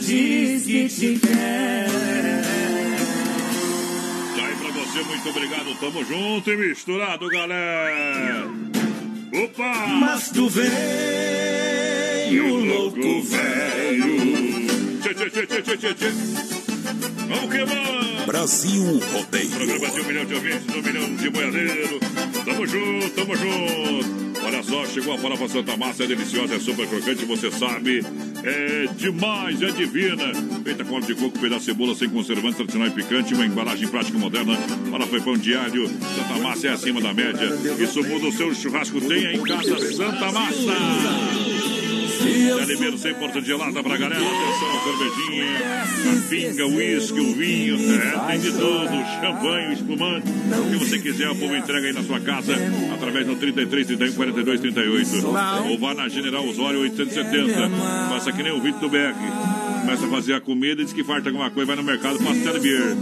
Diz 0.10 0.66
que 0.66 0.90
te 0.90 1.20
quer. 1.20 1.86
Tá 4.36 4.46
aí 4.46 4.56
pra 4.56 4.72
você, 4.72 5.04
muito 5.04 5.30
obrigado. 5.30 5.76
Tamo 5.80 6.04
junto 6.04 6.50
e 6.52 6.58
misturado, 6.58 7.30
galera. 7.30 8.48
Opa! 9.32 9.88
Mas 9.88 10.30
tu 10.30 10.50
veio, 10.50 10.66
louco 12.66 13.22
velho. 13.22 14.18
Tchê, 15.02 15.14
tchê, 15.14 15.30
tchê, 15.30 15.46
tchê, 15.46 15.62
tchê, 15.78 15.94
tchê. 15.94 16.12
Vamos 17.28 17.52
queimar! 17.52 18.26
Brasil 18.26 19.00
Rodeio. 19.14 19.50
Programa 19.50 19.90
de 19.90 20.02
um 20.02 20.06
milhão 20.06 20.26
de 20.26 20.34
ouvintes, 20.34 20.76
um 20.76 20.82
milhão 20.82 21.16
de 21.16 21.30
boiadeiro. 21.30 22.00
Tamo 22.46 22.66
junto, 22.66 23.10
tamo 23.12 23.36
junto. 23.36 24.29
Só, 24.70 24.86
chegou 24.86 25.16
a 25.16 25.18
farofa 25.18 25.48
Santa 25.48 25.76
Massa, 25.76 26.04
é 26.04 26.08
deliciosa, 26.08 26.56
é 26.56 26.60
super 26.60 26.88
crocante, 26.88 27.26
você 27.26 27.50
sabe. 27.50 28.06
É 28.44 28.88
demais, 28.96 29.60
é 29.64 29.72
divina. 29.72 30.32
Feita 30.64 30.86
com 30.86 30.96
óleo 30.96 31.06
de 31.08 31.16
coco, 31.16 31.40
pedaço 31.40 31.62
de 31.62 31.66
cebola, 31.66 31.96
sem 31.96 32.08
conservante, 32.08 32.58
tradicional 32.58 32.88
e 32.88 32.92
picante, 32.92 33.34
uma 33.34 33.46
embalagem 33.46 33.88
prática 33.88 34.18
moderna. 34.20 34.54
E 35.12 35.22
pão 35.22 35.36
diário. 35.36 35.88
Santa 35.88 36.40
Massa 36.44 36.68
é 36.68 36.72
acima 36.72 37.02
da 37.02 37.12
média. 37.12 37.50
Isso 37.80 38.04
muda 38.04 38.28
o 38.28 38.32
seu 38.32 38.54
churrasco. 38.54 39.02
Tenha 39.02 39.34
em 39.34 39.42
casa 39.42 39.80
Santa 39.92 40.32
Massa. 40.32 41.59
Telemeiro 42.24 42.98
100% 42.98 43.44
gelada 43.44 43.84
pra 43.84 43.98
galera. 43.98 44.22
Atenção, 44.22 44.70
a 44.70 44.84
cervejinha, 44.84 45.46
a 45.84 46.30
pinga, 46.30 46.66
o 46.66 46.76
uísque, 46.76 47.20
o 47.20 47.34
vinho. 47.36 47.78
É, 47.94 48.32
tem 48.32 48.40
de 48.40 48.52
tudo. 48.52 48.90
Champanhe, 49.22 49.74
espumante. 49.74 50.28
O 50.30 50.70
que 50.72 50.86
você 50.86 51.00
quiser, 51.00 51.30
o 51.30 51.36
povo 51.36 51.56
entrega 51.56 51.88
aí 51.88 51.94
na 51.94 52.04
sua 52.04 52.20
casa. 52.20 52.54
Através 52.94 53.26
do 53.26 53.36
33, 53.36 53.88
31, 53.88 54.14
42, 54.14 54.60
38. 54.60 55.28
Ou 55.70 55.78
vá 55.78 55.94
na 55.94 56.08
General 56.10 56.46
Osório 56.46 56.82
870. 56.82 57.70
Faça 58.10 58.32
que 58.32 58.44
nem 58.44 58.52
o 58.52 58.62
Vitor 58.62 58.80
do 58.80 58.90
BR. 58.90 59.80
Começa 59.82 60.06
a 60.06 60.10
fazer 60.10 60.34
a 60.36 60.42
comida, 60.42 60.84
diz 60.84 60.94
que 60.94 61.04
falta 61.04 61.30
alguma 61.30 61.50
coisa, 61.50 61.68
vai 61.68 61.76
no 61.76 61.84
mercado, 61.84 62.20
passa 62.20 62.40
Telebeer. 62.42 62.96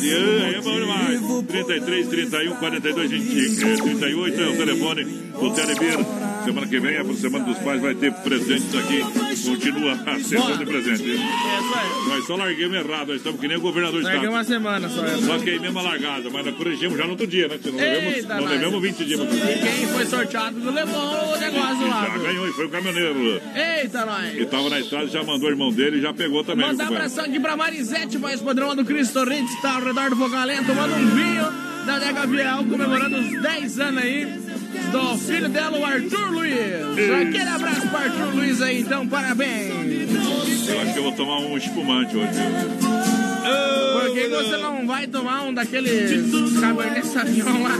E 0.00 0.12
aí 0.14 0.54
é 0.54 0.60
bom 0.60 0.74
demais. 0.74 1.20
33, 1.46 2.08
31, 2.08 2.56
42, 2.56 3.10
20, 3.10 3.64
é, 3.64 3.76
38 3.76 4.40
é 4.40 4.48
o 4.48 4.56
telefone 4.56 5.04
do 5.04 5.50
Telebeer. 5.50 5.98
Semana 6.50 6.66
que 6.66 6.80
vem, 6.80 6.94
é 6.96 7.00
a 7.00 7.14
Semana 7.14 7.44
dos 7.44 7.58
Pais, 7.58 7.80
vai 7.80 7.94
ter 7.94 8.12
presentes 8.12 8.74
aqui. 8.74 9.00
Continua 9.48 9.92
a 9.92 10.18
sessão 10.18 10.56
de 10.58 10.66
presentes. 10.66 11.00
É 11.00 11.14
isso 11.14 11.74
aí. 11.76 12.08
Nós 12.08 12.26
só 12.26 12.34
larguemos 12.34 12.76
errado, 12.76 13.06
nós 13.08 13.16
estamos 13.18 13.40
que 13.40 13.46
nem 13.46 13.56
o 13.56 13.60
governador 13.60 14.00
do 14.00 14.04
Larguei 14.04 14.28
uma 14.28 14.42
semana 14.42 14.88
só. 14.88 15.04
é. 15.04 15.16
Só 15.18 15.38
que 15.38 15.50
aí 15.50 15.60
mesmo 15.60 15.78
a 15.78 15.82
largada, 15.82 16.28
mas 16.28 16.44
nós 16.44 16.56
corrigimos 16.56 16.98
já 16.98 17.04
no 17.04 17.10
outro 17.10 17.26
dia, 17.28 17.46
né? 17.46 17.56
Não 17.64 17.78
Eita, 17.80 18.34
não 18.34 18.42
nós. 18.42 18.50
levamos 18.50 18.82
20 18.82 19.04
dias 19.04 19.20
E 19.20 19.76
quem 19.76 19.86
foi 19.86 20.06
sorteado 20.06 20.58
não 20.58 20.74
levou 20.74 21.34
o 21.34 21.38
negócio 21.38 21.88
lá. 21.88 22.06
Já 22.08 22.18
ganhou 22.18 22.48
e 22.48 22.52
foi 22.52 22.66
o 22.66 22.68
caminhoneiro. 22.68 23.40
Eita, 23.54 24.04
nós. 24.04 24.34
Que 24.34 24.46
tava 24.46 24.70
na 24.70 24.80
estrada, 24.80 25.06
já 25.06 25.22
mandou 25.22 25.48
o 25.48 25.52
irmão 25.52 25.72
dele 25.72 25.98
e 25.98 26.02
já 26.02 26.12
pegou 26.12 26.42
também. 26.42 26.66
Mandar 26.66 26.88
abração 26.88 27.26
aqui 27.26 27.38
pra 27.38 27.56
Marisete, 27.56 28.18
voz 28.18 28.40
padrão 28.40 28.74
do 28.74 28.84
Cristo 28.84 29.22
Ritz, 29.22 29.54
tá 29.62 29.76
ao 29.76 29.84
redor 29.84 30.10
do 30.10 30.16
Fogalento, 30.16 30.66
tomando 30.66 30.96
um 30.96 31.06
vinho 31.14 31.70
da 31.86 31.98
Dega 32.00 32.26
Viel, 32.26 32.68
comemorando 32.68 33.18
os 33.18 33.40
10 33.40 33.78
anos 33.78 34.02
aí 34.02 34.49
do 34.90 35.18
filho 35.18 35.48
dela, 35.48 35.78
o 35.78 35.84
Arthur 35.84 36.30
Luiz. 36.30 36.54
Aquele 37.28 37.48
abraço 37.48 37.88
pro 37.88 37.96
Arthur 37.96 38.34
Luiz 38.34 38.62
aí, 38.62 38.80
então, 38.80 39.06
parabéns. 39.06 39.70
Eu 40.68 40.80
acho 40.80 40.92
que 40.92 40.98
eu 40.98 41.02
vou 41.02 41.12
tomar 41.12 41.38
um 41.38 41.56
espumante 41.56 42.16
hoje. 42.16 42.30
Por 43.92 44.14
que 44.14 44.28
você 44.28 44.56
não 44.56 44.86
vai 44.86 45.06
tomar 45.06 45.42
um 45.42 45.54
daqueles 45.54 46.30
Cabernet 46.60 47.06
Sauvignon 47.06 47.62
lá? 47.62 47.78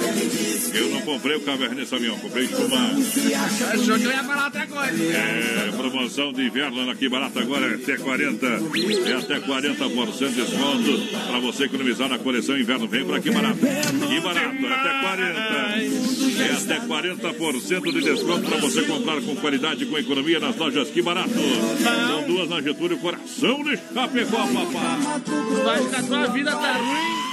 Eu 0.72 0.88
não 0.90 1.00
comprei 1.02 1.36
o 1.36 1.40
Cabernet 1.40 1.88
Sauvignon, 1.88 2.16
comprei 2.18 2.44
espumante. 2.44 3.34
Achou 3.72 3.98
que 3.98 4.04
eu 4.04 4.10
ia 4.10 4.24
falar 4.24 4.44
outra 4.44 4.66
coisa. 4.66 5.04
É, 5.04 5.72
promoção 5.76 6.32
de 6.32 6.46
inverno 6.46 6.90
aqui 6.90 7.08
barata 7.08 7.40
agora 7.40 7.66
é 7.66 7.74
até 7.74 7.96
40, 7.96 8.46
é 8.46 9.12
até 9.14 9.40
40% 9.40 10.28
de 10.28 10.34
desconto 10.34 11.26
para 11.28 11.40
você 11.40 11.64
economizar 11.64 12.08
na 12.08 12.18
coleção 12.18 12.58
inverno. 12.58 12.86
Vem 12.86 13.04
para 13.04 13.16
aqui 13.16 13.30
barato. 13.30 13.58
Que 13.58 14.20
barato, 14.20 14.66
é 14.66 14.72
até 14.72 15.00
40. 15.00 16.29
É 16.40 16.52
até 16.52 16.86
40% 16.86 17.92
de 17.92 18.00
desconto 18.00 18.48
para 18.48 18.58
você 18.58 18.82
comprar 18.82 19.20
com 19.20 19.36
qualidade 19.36 19.84
e 19.84 19.86
com 19.86 19.98
economia 19.98 20.40
nas 20.40 20.56
lojas 20.56 20.88
Que 20.88 21.02
Barato. 21.02 21.30
São 21.30 22.22
duas 22.26 22.48
na 22.48 22.62
Getúlio, 22.62 22.98
coração 22.98 23.62
de 23.62 23.76
Chapecó, 23.76 24.46
papai. 24.46 25.64
Vai 25.64 25.88
que 25.88 25.96
a 25.96 26.02
tua 26.02 26.26
vida 26.28 26.50
tá 26.52 26.72
ruim. 26.72 27.30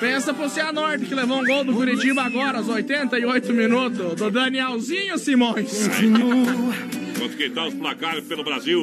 Pensa 0.00 0.32
pro 0.32 0.48
Cianorte 0.48 1.06
que 1.06 1.14
levou 1.14 1.40
um 1.40 1.44
gol 1.44 1.64
do 1.64 1.72
Curitiba 1.72 2.22
agora, 2.22 2.58
aos 2.58 2.68
88 2.68 3.52
minutos, 3.52 4.14
do 4.14 4.30
Danielzinho 4.30 5.18
Simões. 5.18 5.88
Quanto 7.18 7.36
que 7.36 7.50
tá 7.50 7.66
os 7.66 7.74
placares 7.74 8.24
pelo 8.24 8.44
Brasil? 8.44 8.80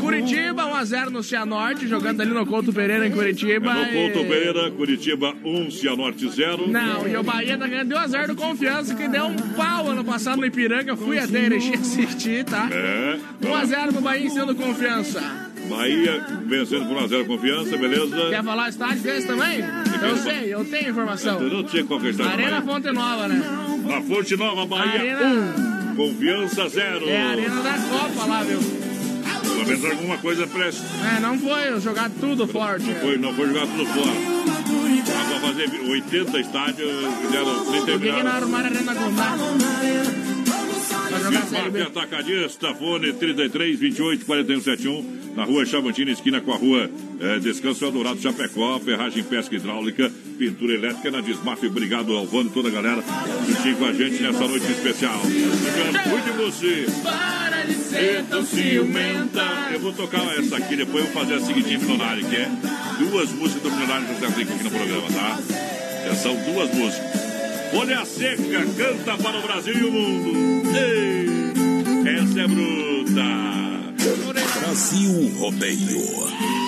Curitiba 0.00 0.64
1x0 0.64 1.10
no 1.10 1.22
Cianorte, 1.22 1.86
jogando 1.86 2.20
ali 2.20 2.30
no 2.32 2.46
Couto 2.46 2.72
Pereira 2.72 3.06
em 3.06 3.10
Curitiba. 3.10 3.72
No 3.74 3.86
Couto 3.92 4.18
e- 4.20 4.24
Pereira, 4.28 4.70
Curitiba 4.70 5.34
1, 5.44 5.70
Cianorte 5.70 6.28
0. 6.28 6.68
Não, 6.68 7.06
e 7.08 7.16
o 7.16 7.22
Bahia 7.22 7.58
tá 7.58 7.66
ganhando 7.66 7.88
de 7.88 7.94
1x0 7.94 8.26
do 8.28 8.36
Confiança, 8.36 8.94
que 8.94 9.08
deu 9.08 9.26
um 9.26 9.36
pau 9.56 9.90
ano 9.90 10.04
passado 10.04 10.38
no 10.40 10.46
Ipiranga. 10.46 10.96
Fui 10.96 11.18
até 11.18 11.44
Erechim 11.46 11.74
assistir, 11.80 12.44
tá? 12.44 12.68
É. 12.70 13.18
1x0 13.42 13.92
pro 13.92 14.00
Bahia 14.02 14.26
em 14.26 14.30
cima 14.30 14.46
do 14.46 14.54
Confiança. 14.54 15.20
Bahia 15.68 16.24
vencendo 16.46 16.86
por 16.86 16.96
1x0 17.02 17.26
confiança, 17.26 17.76
beleza? 17.76 18.28
Quer 18.30 18.44
falar 18.44 18.68
estádio 18.68 19.02
desse 19.02 19.26
também? 19.26 19.58
Eu 20.00 20.16
sei, 20.18 20.54
eu 20.54 20.64
tenho 20.64 20.90
informação. 20.90 21.42
Eu 21.42 21.50
não 21.62 21.68
sei 21.68 21.82
qual 21.82 21.98
que 21.98 22.06
é 22.06 22.08
o 22.08 22.12
estádio 22.12 22.32
Arena. 22.32 22.62
Fonte 22.62 22.92
Nova, 22.92 23.26
né? 23.26 23.42
Na 23.84 24.00
Fonte 24.02 24.36
Nova, 24.36 24.64
Bahia 24.64 24.92
Arena- 25.00 25.54
1, 25.72 25.75
confiança 25.96 26.68
0. 26.68 27.08
É 27.08 27.22
a 27.22 27.28
arena 27.30 27.62
da 27.62 27.72
Copa 27.72 28.26
lá, 28.26 28.42
viu? 28.42 28.58
Pelo 29.42 29.66
menos 29.66 29.84
alguma 29.84 30.18
coisa 30.18 30.46
presta. 30.46 30.84
É, 31.16 31.20
não 31.20 31.38
foi 31.38 31.80
jogar 31.80 32.10
tudo 32.20 32.46
forte. 32.46 32.86
Não 32.86 33.00
foi, 33.00 33.18
não 33.18 33.34
foi 33.34 33.46
jogar 33.48 33.66
tudo 33.66 33.86
fora. 33.86 34.36
Dá 35.06 35.24
pra 35.30 35.48
fazer 35.48 35.70
80 35.88 36.40
estádios, 36.40 36.90
fizeram, 37.22 37.70
nem 37.70 37.84
Por 37.84 38.00
que, 38.00 38.12
que 38.12 38.22
não 38.22 38.30
arrumaram 38.30 38.66
a 38.66 38.70
Arena 38.70 38.94
Condá? 38.94 39.36
B. 41.70 41.82
Atacadista, 41.82 42.74
fone 42.74 43.12
33 43.12 43.78
28 43.78 44.24
41 44.26 44.60
71. 44.60 45.16
na 45.36 45.44
rua 45.44 45.64
Chavantina, 45.64 46.10
esquina 46.10 46.40
com 46.40 46.52
a 46.52 46.56
rua 46.56 46.90
é, 47.20 47.38
Descanso 47.38 47.84
Eldorado, 47.84 48.20
Chapecó, 48.20 48.78
ferragem 48.78 49.22
pesca 49.22 49.54
hidráulica, 49.54 50.10
pintura 50.38 50.74
elétrica 50.74 51.10
na 51.10 51.20
Desmaf. 51.20 51.64
Obrigado 51.66 52.16
ao 52.16 52.26
Vano, 52.26 52.50
toda 52.50 52.68
a 52.68 52.72
galera 52.72 53.02
que 53.62 53.74
com 53.74 53.84
a 53.84 53.92
gente 53.92 54.22
nessa 54.22 54.46
noite 54.46 54.66
especial. 54.70 55.20
Cuide 55.20 56.24
de 56.24 56.38
você. 56.38 56.86
Para 57.02 57.62
de 57.62 57.74
ser 57.74 58.24
tão 58.24 58.44
ciumenta. 58.44 59.42
Eu 59.72 59.80
vou 59.80 59.92
tocar 59.92 60.22
essa 60.38 60.56
aqui, 60.56 60.76
depois 60.76 61.04
eu 61.04 61.12
vou 61.12 61.22
fazer 61.22 61.34
a 61.34 61.40
seguinte 61.40 61.76
milionária, 61.78 62.24
que 62.24 62.36
é 62.36 62.48
duas 62.98 63.30
músicas 63.32 63.62
do 63.62 63.70
milionário 63.70 64.06
que 64.06 64.22
eu 64.22 64.28
aqui 64.28 64.64
no 64.64 64.70
programa, 64.70 65.08
tá? 65.08 65.38
Já 66.06 66.14
são 66.14 66.34
duas 66.34 66.72
músicas. 66.74 67.25
Folha 67.76 68.06
Seca 68.06 68.64
canta 68.74 69.22
para 69.22 69.38
o 69.38 69.42
Brasil 69.42 69.74
e 69.74 69.84
o 69.84 69.92
mundo. 69.92 70.30
Ei, 70.74 72.16
essa 72.16 72.40
é 72.40 72.48
bruta. 72.48 73.22
Brasil 74.60 75.34
Rodeio. 75.38 76.65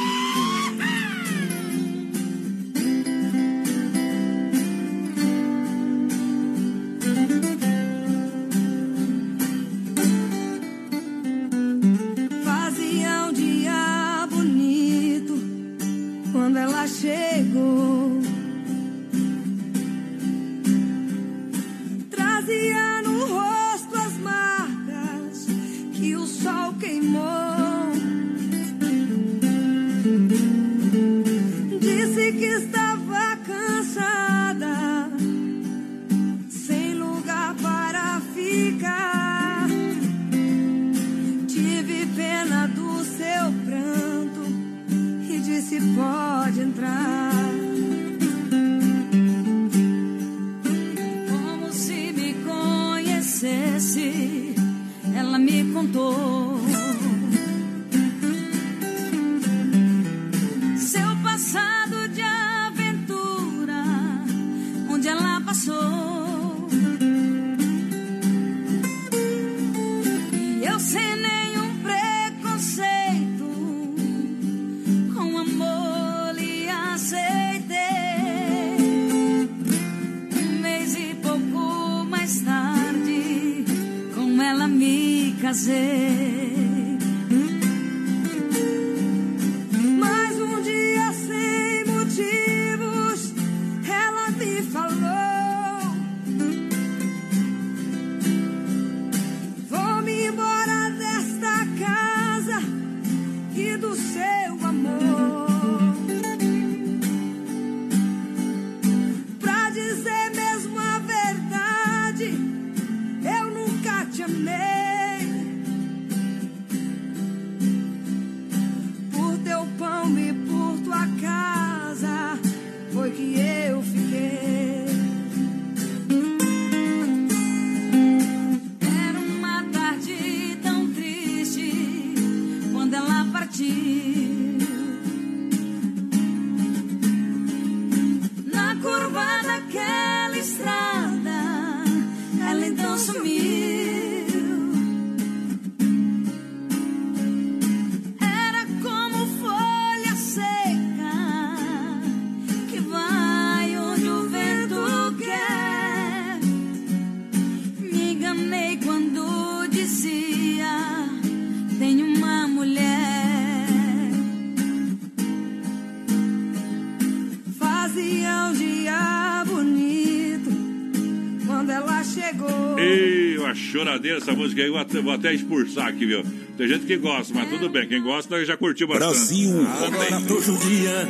Choradeira 173.99 174.19
essa 174.19 174.33
música 174.33 174.63
aí, 174.63 174.69
eu 174.69 174.73
vou 174.73 174.81
até, 174.81 175.01
vou 175.01 175.13
até 175.13 175.35
expulsar 175.35 175.89
aqui, 175.89 176.07
viu? 176.07 176.23
Tem 176.57 176.69
gente 176.69 176.87
que 176.87 176.97
gosta, 176.97 177.35
mas 177.35 177.49
tudo 177.51 177.69
bem. 177.69 177.87
Quem 177.87 178.03
gosta 178.03 178.45
já 178.45 178.57
curtiu 178.57 178.87
bastante. 178.89 179.11
Brasil 179.11 179.67
Agora 179.67 180.21
todo 180.27 180.59
dia. 180.69 181.09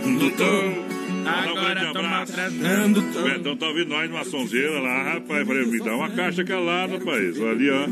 Agora 1.26 1.92
tô 1.92 2.00
O 2.00 2.02
maltratando 2.02 3.02
Betão 3.22 3.56
tá 3.56 3.68
ouvindo 3.68 3.88
nós 3.88 4.10
numa 4.10 4.24
sonzeira 4.24 4.80
lá, 4.80 5.14
rapaz. 5.14 5.46
Falei, 5.46 5.66
me 5.66 5.78
dá 5.78 5.94
uma 5.94 6.10
caixa 6.10 6.44
que 6.44 6.52
é 6.52 6.56
lá, 6.56 6.86
rapaz. 6.86 7.40
Ali, 7.40 7.70
ó. 7.70 7.86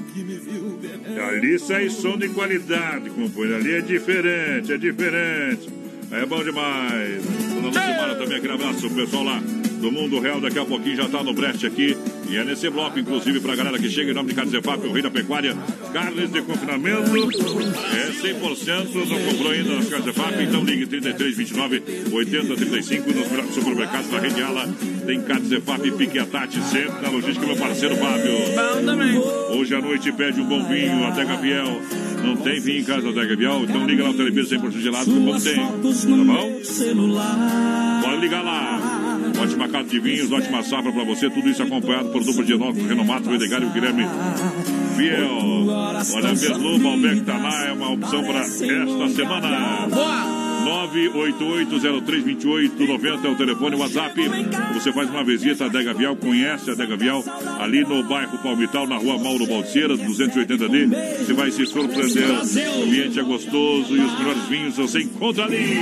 Ali 1.28 1.58
sai 1.58 1.90
som 1.90 2.16
de 2.16 2.28
qualidade, 2.28 3.10
companheiro. 3.10 3.56
Ali 3.56 3.72
é 3.74 3.80
diferente, 3.80 4.72
é 4.72 4.78
diferente. 4.78 5.68
É 6.10 6.24
bom 6.24 6.42
demais. 6.42 7.24
Dona 7.54 7.66
Lucimara 7.66 8.14
também, 8.14 8.38
aquele 8.38 8.52
abraço, 8.52 8.86
o 8.86 8.90
pessoal 8.94 9.24
lá 9.24 9.42
do 9.80 9.92
Mundo 9.92 10.20
Real. 10.20 10.40
Daqui 10.40 10.58
a 10.58 10.64
pouquinho 10.64 10.96
já 10.96 11.08
tá 11.08 11.22
no 11.22 11.34
brete 11.34 11.66
aqui. 11.66 11.96
E 12.28 12.36
é 12.36 12.44
nesse 12.44 12.68
bloco, 12.68 12.98
inclusive, 12.98 13.40
pra 13.40 13.54
galera 13.54 13.78
que 13.78 13.88
chega 13.88 14.10
em 14.10 14.14
nome 14.14 14.30
de 14.30 14.34
Carnes 14.34 14.54
Efap, 14.54 14.84
o 14.86 14.92
rei 14.92 15.02
da 15.02 15.10
pecuária. 15.10 15.56
Carnes 15.92 16.30
de 16.30 16.42
confinamento. 16.42 17.16
É 17.16 18.10
100%. 18.10 19.08
Não 19.08 19.30
comprou 19.30 19.52
ainda 19.52 19.74
nas 19.76 19.88
Carnes 19.88 20.08
Efap, 20.08 20.42
então 20.42 20.64
ligue 20.64 20.86
33, 20.86 21.36
29, 21.36 21.82
80, 22.12 22.56
35 22.56 23.12
nos 23.12 23.30
melhores 23.30 23.54
supermercados 23.54 24.10
da 24.10 24.18
Rede 24.18 24.42
Ala. 24.42 24.68
Tem 25.06 25.20
Carnes 25.22 25.52
Efap, 25.52 25.90
Pique 25.92 26.18
Atati, 26.18 26.60
sempre 26.62 27.00
na 27.00 27.10
logística, 27.10 27.46
meu 27.46 27.56
parceiro 27.56 27.96
Fábio. 27.96 28.32
Bom 28.54 28.84
também. 28.84 29.18
Hoje 29.18 29.74
à 29.74 29.80
noite 29.80 30.12
pede 30.12 30.40
um 30.40 30.44
bom 30.44 30.66
vinho, 30.68 31.04
Adega 31.04 31.38
Fiel. 31.38 31.80
Não 32.24 32.36
tem 32.36 32.60
vinho 32.60 32.80
em 32.80 32.84
casa 32.84 33.12
da 33.12 33.22
Fiel? 33.22 33.64
Então 33.64 33.86
liga 33.86 34.02
lá 34.02 34.08
no 34.10 34.16
televisor 34.16 34.58
100% 34.58 34.80
gelado 34.80 35.04
que 35.04 35.10
o 35.16 35.20
bom 35.20 35.38
tem. 35.38 35.54
Tá 35.54 35.72
bom? 36.24 36.60
Pode 38.02 38.20
ligar 38.20 38.42
lá. 38.42 38.95
Ótima 39.38 39.68
carta 39.68 39.88
de 39.88 40.00
vinhos, 40.00 40.32
ótima 40.32 40.62
safra 40.62 40.92
pra 40.92 41.04
você. 41.04 41.28
Tudo 41.30 41.48
isso 41.48 41.62
acompanhado 41.62 42.08
por 42.10 42.22
dupla 42.24 42.44
de 42.44 42.52
enólogo, 42.52 42.86
renomato, 42.86 43.28
o 43.28 43.34
Edgar 43.34 43.62
e 43.62 43.66
o 43.66 43.70
Guilherme 43.70 44.04
Fiel. 44.96 45.66
Olha, 46.14 46.34
Berlu, 46.34 46.78
Malbec 46.78 47.20
Taná 47.22 47.66
é 47.66 47.72
uma 47.72 47.90
opção 47.90 48.24
para 48.24 48.40
esta 48.40 49.08
semana. 49.14 49.86
Boa! 49.88 50.46
988032890 50.66 53.24
é 53.24 53.28
o 53.28 53.36
telefone, 53.36 53.76
o 53.76 53.78
WhatsApp. 53.78 54.20
Você 54.74 54.92
faz 54.92 55.08
uma 55.08 55.22
visita 55.22 55.62
à 55.64 55.68
Adega 55.68 55.94
Vial, 55.94 56.16
conhece 56.16 56.70
a 56.70 56.72
Adega 56.72 56.96
Vial, 56.96 57.22
ali 57.60 57.82
no 57.82 58.02
bairro 58.02 58.36
Palmital, 58.38 58.84
na 58.86 58.96
rua 58.96 59.16
Mauro 59.18 59.46
Balseiras, 59.46 60.00
280D. 60.00 60.88
Você 61.18 61.32
vai 61.34 61.52
se 61.52 61.64
surpreender. 61.66 62.26
O 62.78 62.82
ambiente 62.82 63.16
é 63.18 63.22
gostoso 63.22 63.96
e 63.96 64.00
os 64.00 64.18
melhores 64.18 64.42
vinhos 64.48 64.76
você 64.76 65.02
encontra 65.02 65.44
ali. 65.44 65.76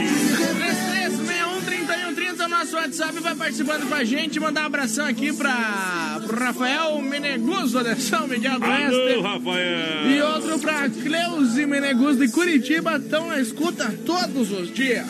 Nosso 2.64 2.76
WhatsApp, 2.76 3.20
vai 3.20 3.34
participando 3.34 3.86
com 3.88 3.94
a 3.94 4.04
gente. 4.04 4.40
Mandar 4.40 4.62
um 4.62 4.66
abração 4.66 5.04
aqui 5.04 5.32
pra, 5.32 6.20
pro 6.26 6.38
Rafael 6.38 6.98
Meneguso 7.02 7.82
de 7.84 8.00
São 8.00 8.26
Miguel 8.26 8.58
do 8.58 8.64
Alô, 8.64 8.96
Oeste. 8.96 9.20
Rafael. 9.20 10.10
E 10.10 10.22
outro 10.22 10.58
pra 10.58 10.88
Cleusi 10.88 11.66
Meneguso 11.66 12.18
de 12.26 12.32
Curitiba. 12.32 12.96
Estão 12.96 13.28
na 13.28 13.38
escuta 13.38 13.94
todos 14.06 14.50
os 14.50 14.72
dias. 14.72 15.06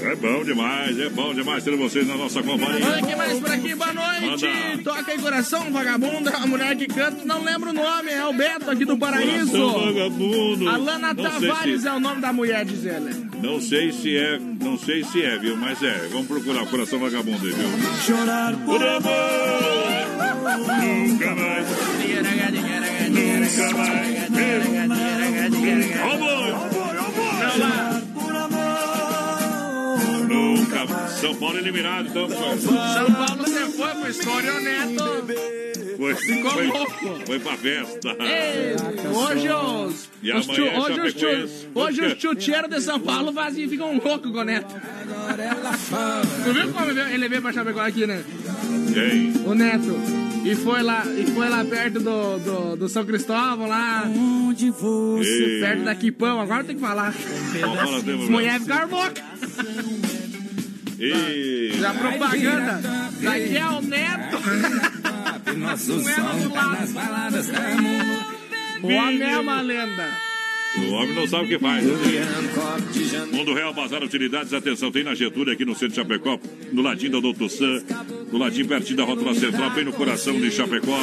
É 0.00 0.14
bom 0.14 0.44
demais, 0.44 0.96
é 0.98 1.08
bom 1.08 1.34
demais 1.34 1.64
ter 1.64 1.74
vocês 1.76 2.06
na 2.06 2.16
nossa 2.16 2.40
companhia. 2.42 2.86
Olha 2.86 3.02
quem 3.02 3.16
mais 3.16 3.40
por 3.40 3.50
aqui, 3.50 3.74
boa 3.74 3.92
noite. 3.92 4.46
Manda. 4.46 4.82
Toca 4.84 5.10
aí 5.12 5.18
coração, 5.18 5.72
vagabundo. 5.72 6.30
A 6.30 6.46
mulher 6.46 6.76
que 6.76 6.86
canta, 6.86 7.24
não 7.24 7.42
lembro 7.42 7.70
o 7.70 7.72
nome, 7.72 8.10
é 8.10 8.24
o 8.24 8.32
Beto 8.32 8.70
aqui 8.70 8.84
do 8.84 8.96
Paraíso. 8.96 9.50
Coração 9.50 9.86
vagabundo. 9.86 10.68
Alana 10.68 11.12
Não 11.14 11.24
Tavares 11.24 11.82
se- 11.82 11.88
é 11.88 11.92
o 11.92 11.98
nome 12.00 12.20
da 12.20 12.32
mulher, 12.32 12.64
diz 12.64 12.86
ela. 12.86 13.10
Não 13.42 13.60
sei 13.60 13.90
se 13.92 14.16
é, 14.16 14.38
não 14.60 14.78
sei 14.78 15.02
se 15.02 15.20
é, 15.22 15.36
viu? 15.36 15.56
Mas 15.56 15.82
é. 15.82 16.06
Vamos 16.12 16.28
procurar 16.28 16.62
o 16.62 16.66
coração 16.68 17.00
vagabundo 17.00 17.44
aí, 17.46 17.52
viu? 17.52 17.68
Chorar 18.06 18.54
por 18.64 18.80
amor. 18.80 19.02
Nunca 20.84 21.34
mais. 21.34 21.66
Nunca 23.08 23.74
mais. 23.74 24.30
Nunca 25.50 25.98
mais. 27.58 27.97
São 31.20 31.34
Paulo 31.36 31.58
eliminado, 31.58 32.08
então. 32.08 32.28
pô. 32.28 32.34
São 32.58 33.12
Paulo 33.12 33.42
você 33.44 33.60
foi 33.66 33.94
pro 33.94 34.10
História 34.10 34.60
Neto. 34.60 35.04
Foi, 35.96 36.14
Ficou 36.14 36.50
foi, 36.52 36.66
louco. 36.68 37.20
foi 37.26 37.38
pra 37.40 37.56
festa. 37.56 38.16
Ei, 38.20 38.76
hoje 39.12 39.48
os, 39.50 40.08
E 40.22 40.32
os, 40.32 40.48
é 40.48 40.78
hoje 40.78 41.00
os, 41.00 41.12
chu- 41.12 41.70
hoje 41.74 42.00
os 42.06 42.20
chuteiros 42.20 42.70
de 42.70 42.80
São 42.80 43.00
Paulo 43.00 43.32
vazios 43.32 43.68
ficam 43.70 43.98
loucos 43.98 44.30
com 44.30 44.38
o 44.38 44.44
Neto. 44.44 44.72
Tu 46.44 46.52
viu 46.52 46.72
como 46.72 46.90
ele 46.90 47.28
veio- 47.28 47.42
pra 47.42 47.52
Chapecó 47.52 47.80
aqui, 47.80 48.06
né? 48.06 48.22
Quem? 48.94 49.32
O 49.44 49.54
Neto. 49.54 49.96
E 50.44 50.54
foi 50.54 50.82
lá, 50.82 51.04
e 51.04 51.26
foi 51.32 51.48
lá 51.48 51.64
perto 51.64 51.98
do, 51.98 52.38
do, 52.38 52.76
do 52.76 52.88
São 52.88 53.04
Cristóvão, 53.04 53.66
lá. 53.66 54.04
Onde 54.06 54.70
você 54.70 55.28
Ei. 55.28 55.60
Perto 55.60 55.82
da 55.84 55.94
Quipão, 55.96 56.40
agora 56.40 56.62
tem 56.62 56.76
que 56.76 56.80
falar. 56.80 57.12
Vamos 57.60 57.78
falar, 57.80 58.02
temos 58.02 58.28
E... 60.98 61.72
Já 61.78 61.94
propaganda. 61.94 62.80
Daqui 63.20 63.56
é 63.56 63.66
o 63.66 63.80
Neto. 63.80 64.38
Nosso 65.56 66.00
som 66.00 66.50
tá 66.50 66.66
nas 66.66 66.92
baladas 66.92 67.48
mundo. 67.48 68.38
O 68.82 68.86
homem 68.88 69.22
é 69.22 69.38
uma 69.38 69.60
lenda. 69.60 70.28
O 70.76 70.92
homem 70.92 71.14
não 71.14 71.26
sabe 71.26 71.44
o 71.44 71.48
que 71.48 71.58
faz. 71.58 71.84
né? 71.84 71.92
Mundo 73.32 73.54
Real 73.54 73.72
Bazar 73.72 74.02
Utilidades, 74.02 74.52
atenção, 74.52 74.92
tem 74.92 75.02
na 75.02 75.14
Getúlio 75.14 75.52
aqui 75.52 75.64
no 75.64 75.72
centro 75.74 75.88
de 75.88 75.96
Chapecó, 75.96 76.38
no 76.72 76.82
ladinho 76.82 77.12
da 77.12 77.20
Doutor 77.20 77.48
Sam, 77.48 77.82
no 78.30 78.38
ladinho 78.38 78.68
pertinho 78.68 78.98
da 78.98 79.04
Rótula 79.04 79.34
Central, 79.34 79.70
bem 79.70 79.84
no 79.84 79.92
coração 79.92 80.38
de 80.38 80.50
Chapecó, 80.50 80.98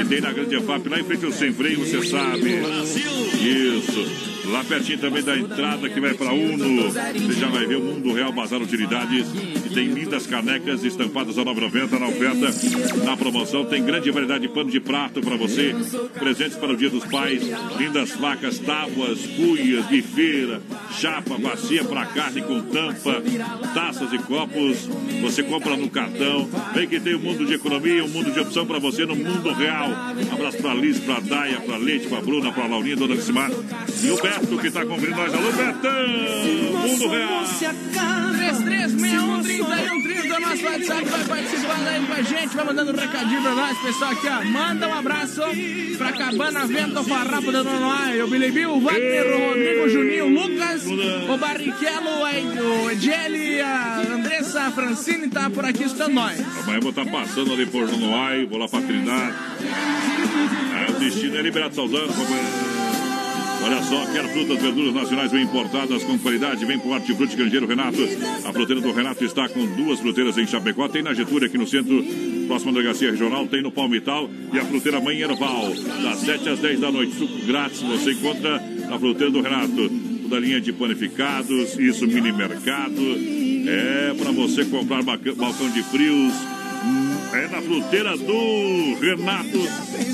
e 0.00 0.04
tem 0.04 0.20
na 0.20 0.32
Grande 0.32 0.56
EFAP, 0.56 0.88
lá 0.88 1.00
em 1.00 1.04
frente 1.04 1.24
ao 1.24 1.32
Sem 1.32 1.52
Freio, 1.52 1.80
você 1.80 2.06
sabe. 2.06 2.56
Isso. 3.40 4.35
Lá 4.50 4.62
pertinho 4.64 4.98
também 4.98 5.22
da 5.22 5.36
entrada 5.36 5.88
que 5.88 6.00
vai 6.00 6.14
para 6.14 6.32
Uno. 6.32 6.90
Você 6.90 7.40
já 7.40 7.48
vai 7.48 7.66
ver 7.66 7.76
o 7.76 7.80
Mundo 7.80 8.12
Real 8.12 8.32
Bazar 8.32 8.60
Utilidades. 8.62 9.26
E 9.64 9.74
tem 9.74 9.88
lindas 9.88 10.26
canecas 10.26 10.84
estampadas 10.84 11.38
a 11.38 11.44
9,90 11.44 11.98
na 11.98 12.06
oferta. 12.06 13.04
Na 13.04 13.16
promoção 13.16 13.64
tem 13.64 13.84
grande 13.84 14.10
variedade 14.10 14.46
de 14.46 14.48
pano 14.48 14.70
de 14.70 14.80
prato 14.80 15.20
para 15.20 15.36
você. 15.36 15.74
Presentes 16.18 16.56
para 16.56 16.72
o 16.72 16.76
Dia 16.76 16.90
dos 16.90 17.04
Pais. 17.04 17.42
Lindas 17.78 18.12
facas, 18.12 18.58
tábuas, 18.58 19.18
cuias, 19.26 19.86
bifeira, 19.86 20.62
chapa, 20.92 21.36
bacia 21.38 21.84
para 21.84 22.06
carne 22.06 22.42
com 22.42 22.60
tampa, 22.62 23.22
taças 23.74 24.12
e 24.12 24.18
copos. 24.18 24.88
Você 25.22 25.42
compra 25.42 25.76
no 25.76 25.90
cartão. 25.90 26.48
Vem 26.74 26.86
que 26.86 27.00
tem 27.00 27.16
um 27.16 27.20
mundo 27.20 27.44
de 27.44 27.54
economia, 27.54 28.04
um 28.04 28.08
mundo 28.08 28.30
de 28.30 28.40
opção 28.40 28.66
para 28.66 28.78
você 28.78 29.04
no 29.04 29.16
mundo 29.16 29.52
real. 29.52 29.90
Abraço 30.32 30.58
para 30.58 30.74
Liz, 30.74 31.00
para 31.00 31.20
Daia, 31.20 31.60
para 31.60 31.76
Leite, 31.76 32.06
para 32.06 32.20
Bruna, 32.20 32.52
para 32.52 32.66
Laurinha, 32.66 32.96
Dona 32.96 33.16
Cimar. 33.16 33.50
E 33.50 34.10
o 34.10 34.22
Beto 34.22 34.35
que 34.60 34.68
está 34.68 34.84
conferindo 34.84 35.16
nós. 35.18 35.32
Alô, 35.32 35.50
Betão! 35.52 36.08
Mundo 36.72 37.08
Real! 37.08 37.46
33613130 37.46 40.40
nosso 40.40 40.64
WhatsApp 40.64 41.04
vai 41.04 41.24
participando 41.24 41.88
aí 41.88 42.06
com 42.06 42.12
a 42.12 42.22
gente, 42.22 42.56
vai 42.56 42.64
mandando 42.64 42.92
um 42.92 42.96
recadinho 42.96 43.42
pra 43.42 43.54
nós, 43.54 43.78
pessoal 43.78 44.12
aqui, 44.12 44.28
ó. 44.28 44.44
Manda 44.44 44.88
um 44.88 44.94
abraço 44.94 45.42
pra 45.98 46.12
Cabana 46.12 46.66
Vento 46.66 47.02
Farrapo 47.04 47.52
da 47.52 47.64
Nonoai, 47.64 48.22
o 48.22 48.28
Bilibil, 48.28 48.70
o 48.70 48.80
Wagner, 48.80 49.26
o 49.26 49.48
Rodrigo, 49.48 49.84
o 49.84 49.88
Juninho, 49.88 50.26
o 50.26 50.28
Lucas, 50.28 50.84
o 50.86 51.36
Barrichello, 51.36 52.22
o 52.22 52.28
Edeli, 52.90 53.60
a 53.60 54.02
Andressa 54.12 54.62
a 54.62 54.70
Francine 54.70 55.28
tá 55.28 55.50
por 55.50 55.64
aqui 55.64 55.84
estando 55.84 56.14
nós. 56.14 56.40
Amanhã 56.40 56.78
eu 56.78 56.82
vou 56.82 56.90
estar 56.90 57.06
passando 57.06 57.52
ali 57.52 57.66
por 57.66 57.88
Jonoai, 57.88 58.46
vou 58.46 58.58
lá 58.58 58.68
pra 58.68 58.80
Trindade. 58.80 59.34
É, 60.74 60.90
o 60.90 60.94
destino 60.94 61.36
é 61.36 61.42
Liberato 61.42 61.74
Saldanha, 61.74 62.06
companheiro. 62.06 62.75
Olha 63.66 63.82
só, 63.82 64.06
quer 64.12 64.24
frutas, 64.28 64.62
verduras 64.62 64.94
nacionais 64.94 65.32
bem 65.32 65.42
importadas 65.42 66.04
com 66.04 66.16
qualidade? 66.20 66.64
Vem 66.64 66.78
pro 66.78 66.90
Hortifruti 66.90 67.34
Grangeiro 67.34 67.66
Renato. 67.66 67.98
A 68.44 68.52
fruteira 68.52 68.80
do 68.80 68.92
Renato 68.92 69.24
está 69.24 69.48
com 69.48 69.66
duas 69.74 69.98
fruteiras 69.98 70.38
em 70.38 70.46
Chapecó. 70.46 70.88
Tem 70.88 71.02
na 71.02 71.12
Getúlio 71.12 71.48
aqui 71.48 71.58
no 71.58 71.66
centro, 71.66 72.00
próxima 72.46 72.72
delegacia 72.72 73.10
regional. 73.10 73.44
Tem 73.48 73.60
no 73.60 73.72
Palmital 73.72 74.30
e 74.52 74.58
a 74.60 74.64
fruteira 74.64 75.00
Mãe 75.00 75.20
Erval. 75.20 75.72
Das 76.00 76.20
7 76.20 76.48
às 76.48 76.60
10 76.60 76.78
da 76.78 76.92
noite. 76.92 77.16
Suco 77.16 77.44
grátis 77.44 77.82
você 77.82 78.12
encontra 78.12 78.62
na 78.88 79.00
fruteira 79.00 79.32
do 79.32 79.40
Renato. 79.40 79.90
Toda 80.22 80.38
linha 80.38 80.60
de 80.60 80.72
panificados, 80.72 81.76
isso, 81.76 82.06
mini 82.06 82.30
mercado. 82.30 83.02
É 83.66 84.14
para 84.16 84.30
você 84.30 84.64
comprar 84.64 85.02
balcão 85.02 85.70
de 85.70 85.82
frios. 85.82 86.55
É 87.32 87.48
na 87.48 87.60
fruteira 87.60 88.16
do 88.16 88.94
Renato. 89.00 89.58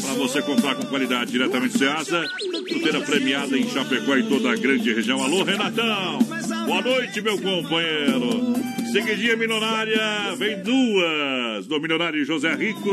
Para 0.02 0.14
você 0.14 0.42
comprar 0.42 0.74
com 0.74 0.86
qualidade 0.86 1.30
diretamente 1.32 1.78
Ceasa. 1.78 2.24
Fruteira 2.68 3.00
premiada 3.00 3.56
em 3.56 3.68
Chapecó 3.68 4.16
e 4.16 4.22
toda 4.24 4.52
a 4.52 4.56
grande 4.56 4.92
região. 4.92 5.22
Alô, 5.22 5.44
Renatão! 5.44 6.18
Boa 6.66 6.82
noite, 6.82 7.20
meu 7.20 7.38
companheiro. 7.38 8.54
Seguidinha 8.92 9.36
milionária, 9.36 10.36
vem 10.36 10.62
duas 10.62 11.66
do 11.66 11.80
milionário 11.80 12.24
José 12.24 12.54
Rico. 12.54 12.90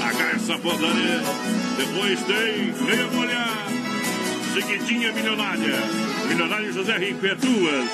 A 0.00 0.12
Garça 0.12 0.58
Fodaria. 0.58 1.22
Depois 1.76 2.22
tem 2.24 2.86
Meia 2.86 3.06
Molhar. 3.08 3.66
Seguidinha 4.52 5.12
milionária. 5.12 5.78
Milionário 6.28 6.72
José 6.72 6.98
Rico 6.98 7.26
é 7.26 7.34
duas. 7.34 7.90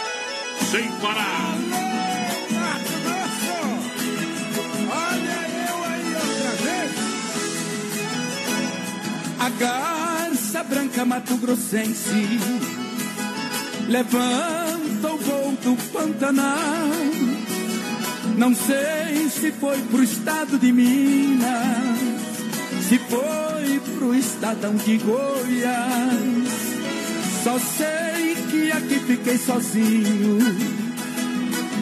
Sem 0.70 0.90
parar. 1.01 1.56
A 9.40 9.48
garça 9.51 10.65
branca 10.65 11.05
Mato 11.05 11.36
Grossense 11.36 12.39
levanta 13.89 15.12
o 15.12 15.16
voo 15.16 15.52
do 15.62 15.77
Pantanal. 15.93 16.56
Não 18.36 18.55
sei 18.55 19.28
se 19.31 19.52
foi 19.52 19.78
pro 19.90 20.02
estado 20.02 20.59
de 20.59 20.73
Minas, 20.73 21.98
se 22.89 22.98
foi 22.98 23.81
pro 23.97 24.15
estadão 24.15 24.74
de 24.74 24.98
Goiás. 24.98 26.48
Só 27.44 27.59
sei 27.59 28.35
que 28.51 28.73
aqui 28.73 28.98
fiquei 29.06 29.39
sozinho 29.39 30.39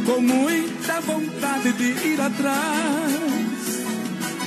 com 0.04 0.20
muita 0.20 1.00
vontade 1.00 1.72
de 1.72 2.06
ir 2.06 2.20
atrás 2.20 3.45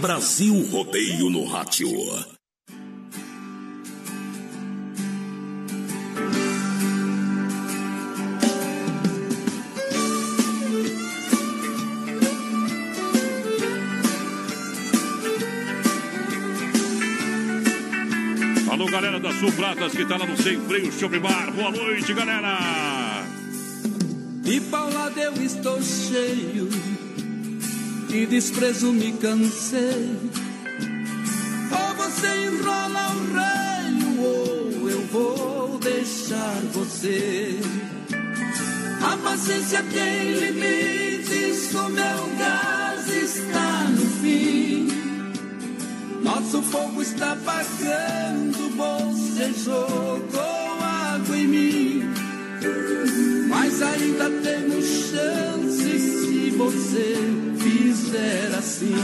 Brasil 0.00 0.62
Rodeio 0.70 1.28
no 1.28 1.44
Rádio. 1.44 1.90
Alô, 18.70 18.86
galera 18.86 19.20
da 19.20 19.30
Sul 19.34 19.52
Pratas 19.52 19.92
que 19.92 20.06
tá 20.06 20.16
lá 20.16 20.24
no 20.24 20.34
Sem 20.38 20.58
Freio 20.62 20.90
Shopping 20.90 21.20
Bar. 21.20 21.52
Boa 21.52 21.70
noite, 21.70 22.14
galera. 22.14 23.22
De 24.42 24.60
paulada 24.62 25.20
eu 25.20 25.34
estou 25.34 25.80
cheio, 25.82 26.70
de 28.10 28.26
desprezo 28.26 28.92
me 28.92 29.12
cansei. 29.12 30.18
Ou 31.70 31.94
você 31.94 32.26
enrola 32.46 33.12
o 33.14 33.20
reino, 33.38 34.20
ou 34.20 34.90
eu 34.90 35.00
vou 35.06 35.78
deixar 35.78 36.60
você. 36.72 37.60
A 39.00 39.16
paciência 39.16 39.84
tem 39.92 40.32
limites, 40.40 41.72
o 41.72 41.88
meu 41.88 42.36
gás 42.36 43.08
está 43.08 43.84
no 43.90 44.06
fim. 44.20 44.88
Nosso 46.20 46.62
fogo 46.62 47.02
está 47.02 47.32
apagando, 47.32 48.76
você 48.76 49.52
jogou 49.64 50.82
água 50.82 51.36
em 51.36 51.46
mim. 51.46 52.02
Mas 53.48 53.80
ainda 53.80 54.30
temos 54.42 54.84
chance 54.84 55.98
se 55.98 56.50
você 56.50 57.49
fizer 58.10 58.54
assim. 58.58 58.94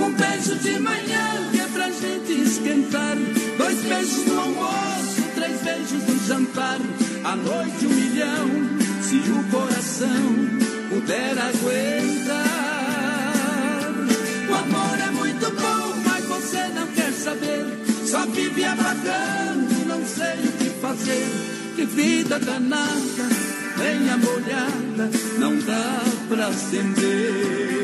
Um 0.00 0.12
beijo 0.12 0.54
de 0.56 0.78
manhã 0.80 1.50
que 1.52 1.60
é 1.60 1.66
pra 1.66 1.90
gente 1.90 2.32
esquentar. 2.32 3.16
Dois 3.56 3.78
beijos 3.82 4.26
no 4.26 4.40
almoço, 4.40 5.22
três 5.34 5.62
beijos 5.62 6.02
no 6.02 6.26
jantar. 6.26 6.78
À 7.24 7.36
noite 7.36 7.86
um 7.86 7.90
milhão, 7.90 8.48
se 9.02 9.16
o 9.16 9.44
coração 9.50 10.08
puder 10.90 11.38
aguentar. 11.38 12.48
O 14.48 14.54
amor 14.54 14.98
é 15.00 15.10
muito 15.10 15.50
bom, 15.50 16.02
mas 16.06 16.24
você 16.24 16.68
não 16.74 16.86
quer 16.88 17.12
saber. 17.12 17.66
Só 18.04 18.26
vive 18.26 18.64
abagando, 18.64 19.86
não 19.86 20.04
sei 20.06 20.44
o 20.44 20.52
que 20.52 20.70
fazer. 20.80 21.28
Que 21.76 21.84
vida 21.84 22.38
danada, 22.40 23.28
lenha 23.78 24.16
molhada, 24.16 25.10
não 25.38 25.56
dá 25.58 26.02
pra 26.28 26.48
acender. 26.48 27.77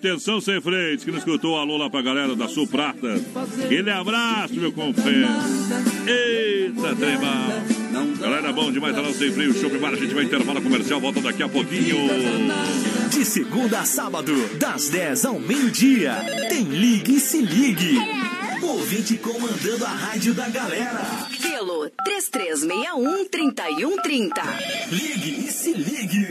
Atenção, 0.00 0.40
sem 0.40 0.58
freio. 0.60 0.96
Diz 0.96 1.04
que 1.04 1.10
não 1.10 1.18
escutou 1.18 1.58
alô 1.58 1.76
lá 1.76 1.90
pra 1.90 2.00
galera 2.00 2.34
da 2.34 2.48
Sul 2.48 2.66
Prata. 2.66 3.20
Aquele 3.64 3.90
abraço, 3.90 4.54
meu 4.54 4.72
companheiro. 4.72 5.28
Eita, 6.06 6.96
trema. 6.96 7.62
Galera, 8.18 8.50
bom 8.52 8.72
demais, 8.72 8.94
tá 8.94 9.02
lá 9.02 9.08
no 9.08 9.14
Sem 9.14 9.30
Freio 9.32 9.52
Shopping 9.52 9.78
Bar. 9.78 9.92
A 9.92 9.96
gente 9.96 10.14
vai 10.14 10.24
intervalo 10.24 10.62
comercial, 10.62 10.98
volta 11.00 11.20
daqui 11.20 11.42
a 11.42 11.48
pouquinho. 11.48 11.96
De 13.10 13.24
segunda 13.24 13.80
a 13.80 13.84
sábado, 13.84 14.32
das 14.56 14.88
10 14.88 15.24
ao 15.26 15.38
meio-dia, 15.38 16.14
tem 16.48 16.64
Ligue 16.64 17.16
e 17.16 17.20
Se 17.20 17.42
Ligue. 17.42 17.98
Ouvinte 18.62 19.16
comandando 19.18 19.84
a 19.84 19.88
rádio 19.88 20.32
da 20.34 20.48
galera. 20.48 21.00
Pelo 21.42 21.90
3361-3130. 22.06 24.30
Ligue 24.90 25.46
e 25.46 25.50
Se 25.50 25.72
Ligue. 25.72 26.28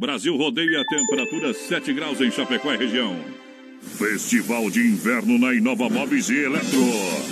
Brasil 0.00 0.34
Rodeio 0.34 0.70
e 0.70 0.76
a 0.76 0.84
temperatura 0.86 1.52
7 1.52 1.92
graus 1.92 2.18
em 2.22 2.30
Chapecó 2.30 2.72
e 2.72 2.78
região. 2.78 3.14
Festival 3.98 4.70
de 4.70 4.80
Inverno 4.80 5.38
na 5.38 5.52
Inova 5.52 5.90
Móveis 5.90 6.30
e 6.30 6.38
Eletro. 6.38 6.80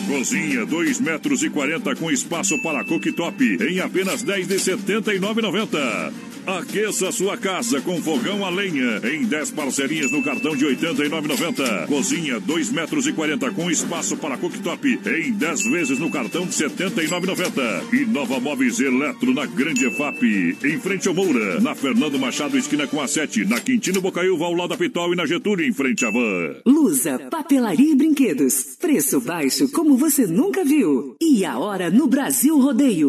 Cozinha 0.06 0.66
2 0.66 1.00
metros 1.00 1.42
e 1.42 1.48
40 1.48 1.96
com 1.96 2.10
espaço 2.10 2.60
para 2.62 2.84
cooktop 2.84 3.42
em 3.42 3.80
apenas 3.80 4.22
10 4.22 4.48
de 4.48 4.56
79,90. 4.56 6.27
Aqueça 6.48 7.12
sua 7.12 7.36
casa 7.36 7.78
com 7.82 8.00
fogão 8.00 8.42
a 8.42 8.48
lenha 8.48 9.02
em 9.04 9.22
10 9.22 9.50
parcelinhas 9.50 10.10
no 10.10 10.22
cartão 10.22 10.56
de 10.56 10.64
89,90. 10.64 11.86
Cozinha 11.88 12.40
2 12.40 12.70
metros 12.70 13.06
e 13.06 13.12
40 13.12 13.50
com 13.50 13.70
espaço 13.70 14.16
para 14.16 14.38
cooktop 14.38 14.88
em 14.88 15.30
10 15.30 15.62
vezes 15.64 15.98
no 15.98 16.10
cartão 16.10 16.46
de 16.46 16.52
79,90. 16.54 17.92
Inova 17.92 18.40
Móveis 18.40 18.78
e 18.78 18.86
Eletro 18.86 19.34
na 19.34 19.44
Grande 19.44 19.88
EFAP, 19.88 20.56
em 20.64 20.80
frente 20.80 21.06
ao 21.06 21.12
Moura, 21.12 21.60
na 21.60 21.74
Fernando 21.74 22.18
Machado 22.18 22.56
esquina 22.56 22.86
com 22.86 23.02
a 23.02 23.06
7, 23.06 23.44
na 23.44 23.60
Quintino 23.60 24.00
Bocaiúva 24.00 24.46
ao 24.46 24.54
lado 24.54 24.70
da 24.70 24.78
Pitol 24.78 25.12
e 25.12 25.16
na 25.16 25.26
Getúlio 25.26 25.68
em 25.68 25.72
frente 25.74 26.06
à 26.06 26.10
Van. 26.10 26.62
Lusa, 26.64 27.18
papelaria 27.30 27.92
e 27.92 27.94
brinquedos. 27.94 28.74
Preço 28.80 29.20
baixo 29.20 29.70
como 29.70 29.98
você 29.98 30.26
nunca 30.26 30.64
viu. 30.64 31.14
E 31.20 31.44
a 31.44 31.58
hora 31.58 31.90
no 31.90 32.06
Brasil 32.06 32.58
Rodeio. 32.58 33.08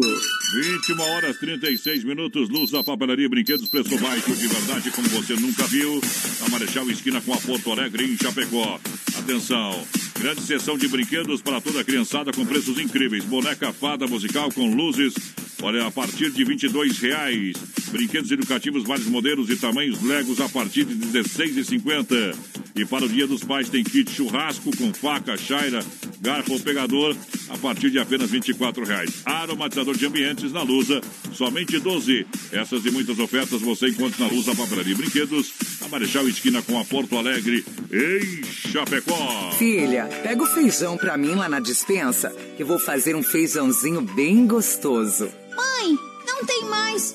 21 0.52 1.00
horas 1.00 1.36
36 1.38 2.02
minutos, 2.02 2.48
luz 2.48 2.72
da 2.72 2.82
papelaria, 2.82 3.28
brinquedos, 3.28 3.68
preço 3.68 3.96
baixo 3.98 4.34
de 4.34 4.48
verdade, 4.48 4.90
como 4.90 5.08
você 5.08 5.34
nunca 5.34 5.64
viu. 5.68 6.00
A 6.44 6.48
Marechal 6.48 6.90
Esquina 6.90 7.20
com 7.20 7.32
a 7.32 7.36
Porto 7.36 7.70
Alegre, 7.70 8.04
em 8.04 8.16
Chapecó. 8.16 8.80
Atenção, 9.16 9.86
grande 10.20 10.42
sessão 10.42 10.76
de 10.76 10.86
brinquedos 10.86 11.40
para 11.40 11.62
toda 11.62 11.80
a 11.80 11.84
criançada 11.84 12.30
com 12.30 12.44
preços 12.44 12.78
incríveis. 12.78 13.24
Boneca 13.24 13.72
fada 13.72 14.06
musical 14.06 14.52
com 14.52 14.74
luzes, 14.74 15.14
olha, 15.62 15.86
a 15.86 15.90
partir 15.90 16.30
de 16.30 16.44
22 16.44 16.98
reais. 16.98 17.56
Brinquedos 17.90 18.30
educativos, 18.30 18.84
vários 18.84 19.06
modelos 19.06 19.48
e 19.48 19.56
tamanhos, 19.56 20.02
Legos 20.02 20.38
a 20.40 20.48
partir 20.48 20.84
de 20.84 20.94
16,50. 20.94 22.36
E 22.76 22.84
para 22.84 23.04
o 23.04 23.08
Dia 23.08 23.26
dos 23.26 23.42
Pais 23.42 23.68
tem 23.68 23.82
kit 23.82 24.10
churrasco 24.12 24.70
com 24.76 24.92
faca, 24.92 25.36
chaira, 25.36 25.84
garfo 26.20 26.52
ou 26.52 26.60
pegador 26.60 27.16
a 27.48 27.58
partir 27.58 27.90
de 27.90 27.98
apenas 27.98 28.30
24 28.30 28.84
reais. 28.84 29.22
Aromatizador 29.24 29.96
de 29.96 30.06
ambientes 30.06 30.52
na 30.52 30.62
Lusa, 30.62 31.00
somente 31.32 31.78
12. 31.78 32.26
Essas 32.52 32.84
e 32.84 32.90
muitas 32.90 33.18
ofertas 33.18 33.60
você 33.60 33.88
encontra 33.88 34.24
na 34.24 34.32
Lusa 34.32 34.54
Papelaria 34.54 34.94
Brinquedos, 34.94 35.52
a 35.84 35.88
Marechal 35.88 36.28
Esquina 36.28 36.62
com 36.62 36.78
a 36.78 36.84
Porto 36.84 37.16
Alegre, 37.16 37.64
em 37.92 38.44
Chapecó. 38.44 39.50
Filha, 39.58 40.08
pega 40.22 40.42
o 40.42 40.46
feijão 40.46 40.96
pra 40.96 41.16
mim 41.16 41.34
lá 41.34 41.48
na 41.48 41.60
dispensa, 41.60 42.30
que 42.56 42.64
vou 42.64 42.78
fazer 42.78 43.14
um 43.14 43.22
feijãozinho 43.22 44.00
bem 44.00 44.46
gostoso. 44.46 45.30
Mãe, 45.54 45.96
não 46.26 46.44
tem 46.44 46.64
mais. 46.64 47.14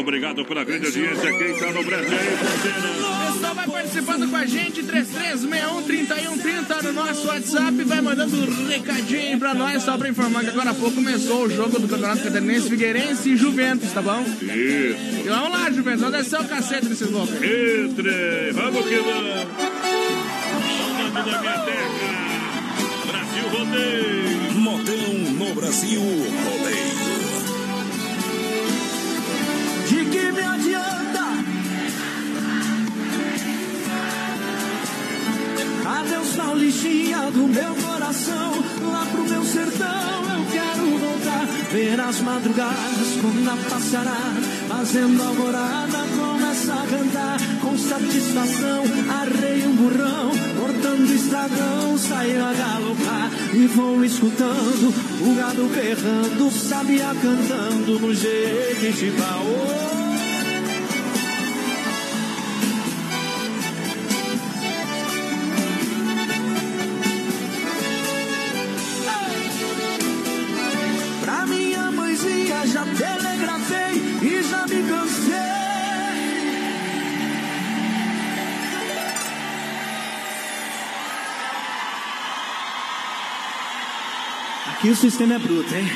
obrigado 0.00 0.44
pela 0.44 0.64
grande 0.64 0.86
audiência. 0.86 1.32
Quem 1.32 1.54
tá 1.54 1.72
no 1.72 1.84
Brasil 1.84 2.18
aí, 2.18 2.34
O 2.34 3.32
pessoal 3.32 3.54
vai 3.54 3.68
participando 3.68 4.28
com 4.30 4.36
a 4.36 4.46
gente, 4.46 4.82
3361-3130 4.82 6.82
no 6.84 6.92
nosso 6.92 7.26
WhatsApp, 7.26 7.82
vai 7.84 8.00
mandando 8.00 8.36
um 8.36 8.66
recadinho 8.68 9.38
pra 9.38 9.54
nós, 9.54 9.82
só 9.82 9.96
pra 9.96 10.08
informar 10.08 10.42
que 10.42 10.50
agora 10.50 10.70
há 10.70 10.74
pouco 10.74 10.96
começou 10.96 11.44
o 11.44 11.50
jogo 11.50 11.78
do 11.78 11.88
Campeonato 11.88 12.22
Catarinense 12.22 12.68
Figueirense 12.68 13.30
e 13.30 13.36
Juventus, 13.36 13.92
tá 13.92 14.02
bom? 14.02 14.22
Isso. 14.22 14.44
E 14.48 15.28
vamos 15.28 15.50
lá, 15.50 15.70
Juventus, 15.70 16.00
vamos 16.00 16.18
descer 16.18 16.40
o 16.40 16.44
cacete 16.44 16.86
desses 16.86 17.10
loucos. 17.10 17.34
Entre, 17.34 18.52
vamos 18.52 18.86
que 18.86 18.96
vamos. 18.96 19.46
Saudade 21.08 21.30
da 21.30 21.40
minha 21.40 21.58
terra. 21.58 21.88
Brasil 23.06 23.48
Rodeio. 23.48 24.38
Modão 24.58 25.14
no 25.38 25.54
Brasil 25.54 26.00
Rodeio. 26.00 27.27
De 30.08 30.12
que 30.12 30.32
me 30.32 30.42
adianta? 30.42 31.07
Adeus 35.88 36.36
Paulistinha 36.36 37.30
do 37.30 37.48
meu 37.48 37.74
coração, 37.76 38.52
lá 38.92 39.06
pro 39.10 39.24
meu 39.24 39.42
sertão 39.42 40.22
eu 40.36 40.44
quero 40.52 40.98
voltar. 40.98 41.46
Ver 41.72 41.98
as 41.98 42.20
madrugadas 42.20 43.08
como 43.22 43.40
na 43.40 43.56
passarada, 43.56 44.40
fazendo 44.68 45.22
alvorada, 45.22 45.98
começa 46.14 46.74
a 46.74 46.86
cantar 46.86 47.38
com 47.62 47.78
satisfação. 47.78 48.82
Arrei 49.18 49.66
um 49.66 49.76
burrão, 49.76 50.30
cortando 50.60 51.10
estragão, 51.10 51.96
saio 51.96 52.44
a 52.44 52.52
galopar 52.52 53.30
e 53.54 53.66
vou 53.66 54.04
escutando 54.04 54.94
o 55.22 55.34
gado 55.34 55.70
berrando, 55.74 56.50
sabia 56.50 57.14
cantando 57.14 57.98
no 57.98 58.14
Jequitibá. 58.14 59.38
Oh! 59.40 60.07
Aqui 84.78 84.90
o 84.90 84.94
sistema 84.94 85.34
é 85.34 85.38
bruto, 85.40 85.74
hein? 85.74 85.90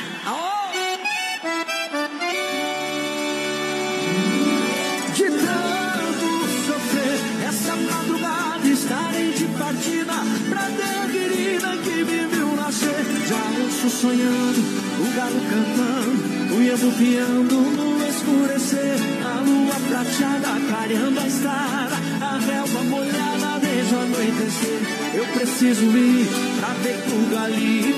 De 5.15 5.23
tanto 5.23 6.27
sofrer, 6.65 7.19
essa 7.47 7.75
madrugada 7.77 8.67
estarei 8.67 9.31
de 9.31 9.45
partida 9.57 10.13
pra 10.49 10.63
terra 10.63 11.07
querida 11.09 11.77
que 11.77 12.03
me 12.03 12.27
viu 12.27 12.55
nascer. 12.57 13.05
Já 13.29 13.41
ouço 13.63 13.89
sonhando, 13.89 14.59
o 14.99 15.15
galo 15.15 15.41
cantando, 15.49 16.53
o 16.53 16.61
iebo 16.61 16.91
piando 16.97 17.55
no 17.55 18.05
escurecer. 18.05 18.97
A 19.25 19.39
lua 19.39 19.75
prateada 19.87 20.59
clareando 20.67 21.19
a 21.21 21.27
estrada, 21.27 21.95
a 22.19 22.37
relva 22.37 22.83
molhada 22.83 23.59
desde 23.61 23.95
o 23.95 23.99
anoitecer. 23.99 24.81
Eu 25.13 25.25
preciso 25.27 25.85
ir 25.85 26.27
pra 26.59 26.73
ver 26.83 27.01
tudo 27.07 27.37
ali, 27.37 27.92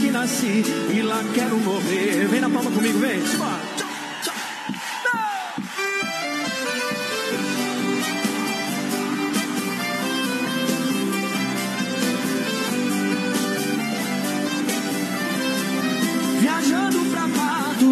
que 0.00 0.10
nasci 0.10 0.62
e 0.94 1.02
lá 1.02 1.22
quero 1.34 1.56
morrer. 1.58 2.26
Vem 2.28 2.40
na 2.40 2.48
palma 2.48 2.70
comigo, 2.70 2.98
vem. 2.98 3.20
Simbora. 3.26 3.78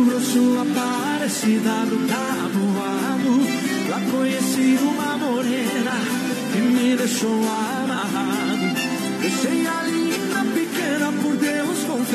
Grosso, 0.07 0.59
Aparecida 0.61 1.85
do 1.87 2.07
Tabuado. 2.07 3.35
Lá 3.89 4.01
conheci 4.11 4.79
uma 4.81 5.17
morena 5.17 5.93
que 6.53 6.59
me 6.59 6.97
deixou 6.97 7.41
amarrado. 7.43 8.67
Deixei 9.21 9.67
a 9.67 9.96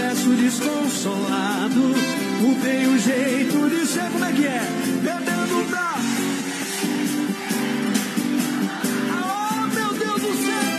confesso, 0.01 0.29
desconsolado. 0.29 1.95
Mudei 2.41 2.87
o 2.87 2.97
jeito 2.97 3.69
de 3.69 3.85
ser, 3.85 4.09
como 4.11 4.25
é 4.25 4.31
que 4.33 4.45
é? 4.45 4.61
Bebendo 5.03 5.69
pra. 5.69 5.95
Oh, 9.13 9.67
meu 9.67 9.93
Deus 9.93 10.21
do 10.21 10.33
céu! 10.43 10.71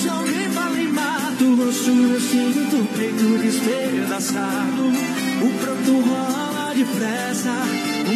Se 0.00 0.08
alguém 0.08 0.48
fala 0.50 0.78
em 0.78 0.88
Mato 0.88 1.56
Grosso, 1.56 1.90
eu 1.90 2.20
sinto 2.20 2.76
o 2.76 2.86
peito 2.96 3.38
despedaçado. 3.38 4.92
O 5.42 5.58
pranto 5.58 6.00
rola 6.00 6.72
depressa, 6.74 7.52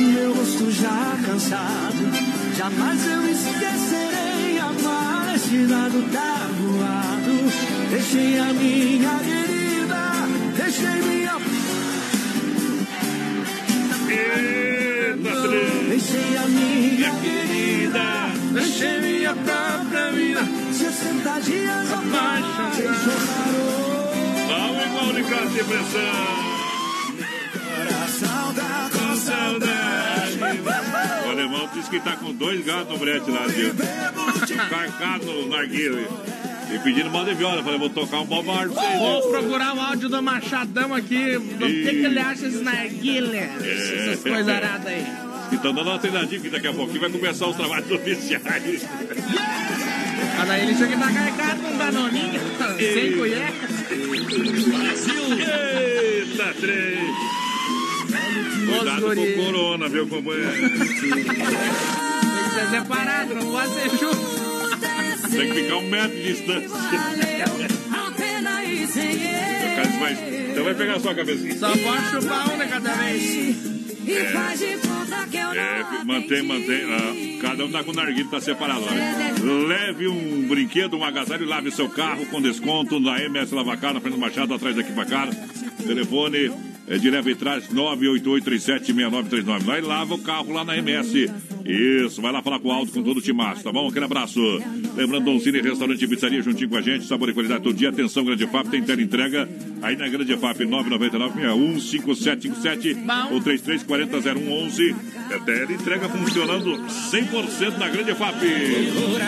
o 0.05 0.09
meu 0.09 0.35
rosto 0.35 0.70
já 0.70 1.18
cansado. 1.24 2.36
Jamais 2.56 3.06
eu 3.06 3.31
esquecerei 3.31 4.59
a 4.59 4.73
parecida 4.82 5.90
do 5.90 6.02
tabuado. 6.12 7.36
Deixei 7.90 8.39
a 8.39 8.52
minha 8.52 9.18
querida, 9.18 10.02
deixei 10.56 11.02
minha. 11.02 11.36
Deixei 15.89 16.36
a 16.36 16.47
minha 16.47 17.10
querida, 17.23 18.05
deixei 18.52 19.01
minha 19.01 19.35
própria 19.35 20.12
vida. 20.12 20.40
60 20.73 21.40
dias 21.40 21.93
abaixo, 21.93 22.82
Vamos 24.48 24.86
igual 24.86 25.12
de 25.12 25.23
casa 25.23 25.51
de 25.51 25.64
pressão. 25.64 26.47
Coração 27.77 28.55
tá 28.55 28.90
com 28.93 29.16
saudade. 29.16 29.76
O 31.77 31.78
disse 31.78 31.90
que 31.90 32.01
tá 32.01 32.16
com 32.16 32.32
dois 32.32 32.65
gatos 32.65 32.89
no 32.89 32.97
brete 32.97 33.31
lá, 33.31 33.47
viu? 33.48 33.74
Carcado 34.70 35.27
no 35.27 35.47
narguilho. 35.47 36.09
E 36.74 36.78
pedindo 36.78 37.11
moda 37.11 37.32
de 37.32 37.36
viola. 37.36 37.62
Falei, 37.62 37.78
vou 37.78 37.90
tocar 37.90 38.20
um 38.20 38.24
Bob 38.24 38.47
Marley 38.47 38.73
pra 38.73 38.82
vocês. 38.82 38.98
Vou 38.98 39.31
procurar 39.31 39.77
o 39.77 39.81
áudio 39.81 40.09
do 40.09 40.23
Machadão 40.23 40.94
aqui, 40.94 41.39
do 41.39 41.66
que, 41.66 41.90
que 41.90 42.07
ele 42.07 42.19
acha 42.19 42.47
esse 42.47 42.62
narguilha, 42.62 43.51
essas 43.61 44.23
coisas 44.23 44.48
aradas 44.48 44.86
aí. 44.86 45.07
E 45.53 45.55
estão 45.55 45.74
dando 45.74 45.90
uma 45.90 45.98
treinadinha 45.98 46.40
que 46.40 46.48
daqui 46.48 46.66
a 46.66 46.73
pouquinho 46.73 47.01
vai 47.01 47.11
começar 47.11 47.47
os 47.47 47.57
trabalhos 47.57 47.90
oficiais. 47.93 48.86
Olha 50.40 50.53
aí, 50.53 50.62
ele 50.62 50.74
chega 50.77 50.97
na 50.97 51.12
carcada 51.12 51.61
com 51.61 51.69
um 51.69 51.77
danoninho, 51.77 52.40
sem 52.78 53.19
colher. 53.19 53.53
Eita, 55.44 56.55
trem! 56.59 57.35
Cuidado 58.07 59.15
com 59.15 59.23
o 59.23 59.35
corona, 59.35 59.89
viu, 59.89 60.07
companheiro? 60.07 60.53
Tem 60.53 60.78
que 60.78 62.51
ser 62.55 62.70
separado, 62.70 63.35
não 63.35 63.53
pode 63.53 63.74
ser 63.74 63.91
junto. 63.91 65.31
Tem 65.31 65.49
que 65.53 65.55
ficar 65.62 65.77
um 65.77 65.89
metro 65.89 66.16
de 66.16 66.23
distância. 66.23 66.70
Então 70.51 70.65
vai 70.65 70.74
pegar 70.74 70.99
só 71.01 71.11
a 71.11 71.15
cabecinha. 71.15 71.59
Só 71.59 71.69
pode 71.69 72.11
chupar 72.11 72.55
uma 72.55 72.66
cada 72.66 72.95
vez. 72.95 73.77
É, 75.55 76.05
mantém, 76.05 76.43
mantém. 76.43 76.83
ah, 76.85 77.43
cada 77.43 77.65
um 77.65 77.70
tá 77.70 77.83
com 77.85 77.91
o 77.91 77.95
narguilho, 77.95 78.31
tá 78.31 78.41
separado 78.41 78.85
lá. 78.85 78.93
né? 78.93 79.35
Leve 79.69 80.09
um 80.09 80.47
brinquedo, 80.49 80.97
um 80.97 81.05
agasalho 81.05 81.45
e 81.45 81.47
lave 81.47 81.70
seu 81.73 81.89
carro 81.89 82.24
com 82.27 82.41
desconto 82.41 83.01
na 83.01 83.20
MS 83.23 83.55
Lavacar, 83.55 83.93
na 83.93 84.01
frente 84.01 84.15
do 84.15 84.20
Machado, 84.20 84.55
atrás 84.55 84.77
daqui 84.77 84.93
pra 84.93 85.05
cá. 85.05 85.28
Telefone 85.85 86.53
é 86.88 86.98
de 86.98 87.10
leve 87.10 87.32
e 87.32 87.34
trás 87.34 87.66
988376939. 87.68 89.64
Vai 89.64 89.80
e 89.80 89.82
lava 89.82 90.14
o 90.14 90.18
carro 90.18 90.52
lá 90.52 90.64
na 90.64 90.76
MS. 90.76 91.28
Isso, 91.64 92.22
vai 92.22 92.30
lá 92.30 92.40
falar 92.42 92.60
com 92.60 92.68
o 92.68 92.72
Aldo 92.72 92.92
com 92.92 93.02
todo 93.02 93.16
o 93.18 93.20
timaço, 93.20 93.64
tá 93.64 93.72
bom? 93.72 93.88
Aquele 93.88 94.04
abraço. 94.04 94.38
Lembrando, 94.94 95.24
Dom 95.24 95.40
Cine, 95.40 95.60
restaurante 95.60 96.04
e 96.04 96.08
pizzaria 96.08 96.40
juntinho 96.40 96.70
com 96.70 96.76
a 96.76 96.80
gente, 96.80 97.04
sabor 97.04 97.28
e 97.28 97.32
qualidade 97.32 97.64
todo 97.64 97.74
dia. 97.74 97.88
Atenção, 97.88 98.24
Grande 98.24 98.46
FAP, 98.46 98.68
tem 98.68 98.80
tela 98.82 99.02
entrega 99.02 99.48
aí 99.82 99.96
na 99.96 100.08
Grande 100.08 100.36
FAP 100.36 100.60
999-615757 100.60 102.96
ou 103.32 103.40
3340-0111. 103.40 104.94
É 105.30 105.38
tela 105.40 105.72
entrega 105.72 106.08
funcionando 106.08 106.76
100% 106.76 107.78
na 107.78 107.88
Grande 107.88 108.14
FAP. 108.14 108.44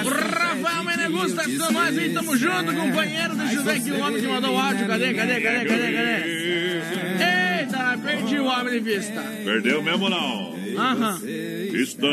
Rafael 0.05 0.85
Menegus 0.85 1.33
tá 1.33 1.43
com 1.43 1.73
nós 1.73 1.99
aí, 1.99 2.15
tamo 2.15 2.37
junto, 2.37 2.73
companheiro. 2.73 3.35
Deixa 3.35 3.55
eu 3.55 3.65
ver 3.65 3.73
aqui 3.73 3.91
o 3.91 3.99
homem 4.01 4.21
que 4.21 4.29
mandou 4.29 4.55
o 4.55 4.59
áudio. 4.59 4.87
Cadê, 4.87 5.13
cadê, 5.13 5.41
cadê, 5.41 5.65
cadê, 5.65 5.93
cadê? 5.93 7.09
Eita, 7.19 7.38
perdi 8.03 8.39
o 8.39 8.45
homem 8.47 8.75
de 8.75 8.81
vista. 8.81 9.21
Perdeu 9.45 9.83
mesmo 9.83 10.09
não? 10.09 10.55
Aham. 10.79 11.21
Está. 11.25 12.07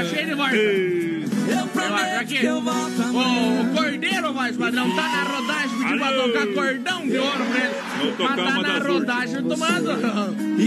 Achei 0.00 0.24
de 0.26 0.34
volta. 0.34 0.56
Eu 0.56 1.94
acho 1.94 2.20
aqui. 2.20 2.38
O 2.46 3.74
Cordeiro, 3.76 4.32
voz 4.32 4.56
padrão, 4.56 4.94
tá 4.94 5.02
na 5.02 5.22
rodagem, 5.24 5.78
pediu 5.78 5.98
pra 5.98 6.12
tocar 6.12 6.46
cordão 6.48 7.06
de 7.08 7.18
ouro 7.18 7.44
pra 7.46 7.64
ele. 7.64 7.74
Mas 8.18 8.36
tá 8.36 8.42
uma 8.42 8.62
na 8.62 8.62
das 8.78 8.86
rodagem 8.86 9.42
tomando. 9.42 9.98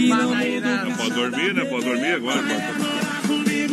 Mas 0.10 0.31
aí 0.34 0.60
Não 0.60 0.91
pode 0.95 1.11
dormir, 1.11 1.53
né? 1.53 1.65
Pode 1.65 1.85
dormir 1.85 2.11
agora. 2.14 2.40
Pode. 2.44 3.64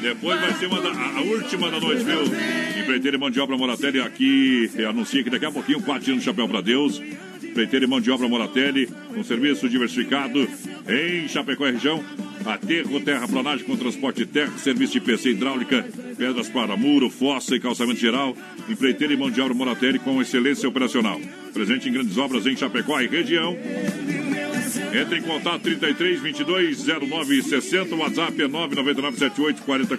Depois 0.00 0.40
vai 0.40 0.54
ser 0.54 0.66
uma 0.66 0.80
da- 0.80 0.90
a, 0.92 1.18
a 1.18 1.20
última 1.20 1.70
da 1.70 1.78
noite, 1.78 2.02
viu? 2.04 2.22
Empreiteiro 2.82 3.16
e 3.16 3.20
mão 3.20 3.30
de 3.30 3.38
obra 3.40 3.56
Moratelli 3.56 4.00
aqui. 4.00 4.70
Anuncia 4.88 5.22
que 5.22 5.30
daqui 5.30 5.44
a 5.44 5.50
pouquinho, 5.52 5.80
quatro 5.82 6.12
de 6.16 6.20
chapéu 6.22 6.48
pra 6.48 6.60
Deus. 6.60 7.00
Empreiteiro 7.50 7.84
e 7.84 7.88
mão 7.88 8.00
de 8.00 8.12
obra 8.12 8.28
Moratelli, 8.28 8.88
um 9.16 9.24
serviço 9.24 9.68
diversificado 9.68 10.48
em 10.88 11.26
Chapecó 11.26 11.66
e 11.66 11.72
região. 11.72 12.02
Aterro, 12.46 13.00
terraplanagem 13.00 13.66
com 13.66 13.76
transporte 13.76 14.18
de 14.18 14.26
terra, 14.26 14.56
serviço 14.56 14.92
de 14.94 15.00
PC 15.00 15.30
hidráulica, 15.30 15.84
pedras 16.16 16.48
para 16.48 16.76
muro, 16.76 17.10
fossa 17.10 17.56
e 17.56 17.60
calçamento 17.60 17.98
geral. 17.98 18.36
Empreiteiro 18.68 19.12
e 19.12 19.16
mão 19.16 19.30
de 19.30 19.40
obra 19.40 19.52
Moratelli 19.52 19.98
com 19.98 20.22
excelência 20.22 20.68
operacional. 20.68 21.20
Presente 21.52 21.88
em 21.88 21.92
grandes 21.92 22.16
obras 22.16 22.46
em 22.46 22.56
Chapecó 22.56 23.00
e 23.00 23.08
região. 23.08 23.58
Entre 24.94 25.18
em 25.18 25.22
contato 25.22 25.62
33 25.62 26.20
22 26.20 26.86
09 26.86 27.42
60, 27.42 27.94
o 27.94 27.98
WhatsApp 27.98 28.42
é 28.42 28.46
999 28.46 29.18
78 29.18 29.62
40 29.62 29.96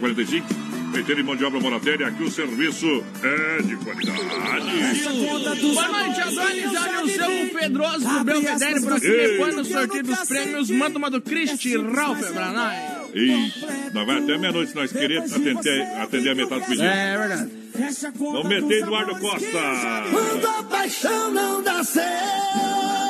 45. 0.91 1.01
Empreiteiro 1.01 1.21
e 1.21 1.23
mão 1.23 1.35
de 1.35 1.45
obra 1.45 1.59
Moratelli, 1.59 2.03
aqui 2.03 2.23
o 2.23 2.29
serviço 2.29 2.85
é 3.23 3.61
de 3.61 3.75
qualidade. 3.77 4.19
Boa 5.73 5.87
noite, 5.87 6.21
Adonis. 6.21 6.71
Olha 6.75 7.03
o 7.03 7.09
seu 7.09 7.59
Pedroso 7.59 8.09
do 8.09 8.23
Belvedere 8.23 8.81
por 8.81 8.93
aqui. 8.93 9.07
Depois 9.07 9.55
no 9.55 9.65
sorteio 9.65 10.03
dos 10.03 10.19
prêmios, 10.27 10.69
manda 10.69 10.97
uma 10.97 11.09
do 11.09 11.21
Cristi 11.21 11.77
Ralph 11.77 12.21
pra 12.31 12.51
nós. 12.51 12.75
E 13.13 13.51
nós 13.93 14.05
vai 14.05 14.19
até 14.19 14.37
meia-noite, 14.37 14.75
nós 14.75 14.91
queremos 14.91 15.33
atender, 15.33 15.81
atender 15.99 16.29
a 16.29 16.35
metade 16.35 16.61
do 16.61 16.67
pedido. 16.67 16.83
É 16.83 17.17
verdade. 17.17 17.51
Vamos 18.17 18.47
meter 18.47 18.81
Eduardo 18.81 19.19
Costa. 19.19 19.59
Quando 20.11 20.47
a 20.47 20.63
paixão 20.63 21.31
não 21.31 21.61
dá 21.63 21.83
certo, 21.83 23.00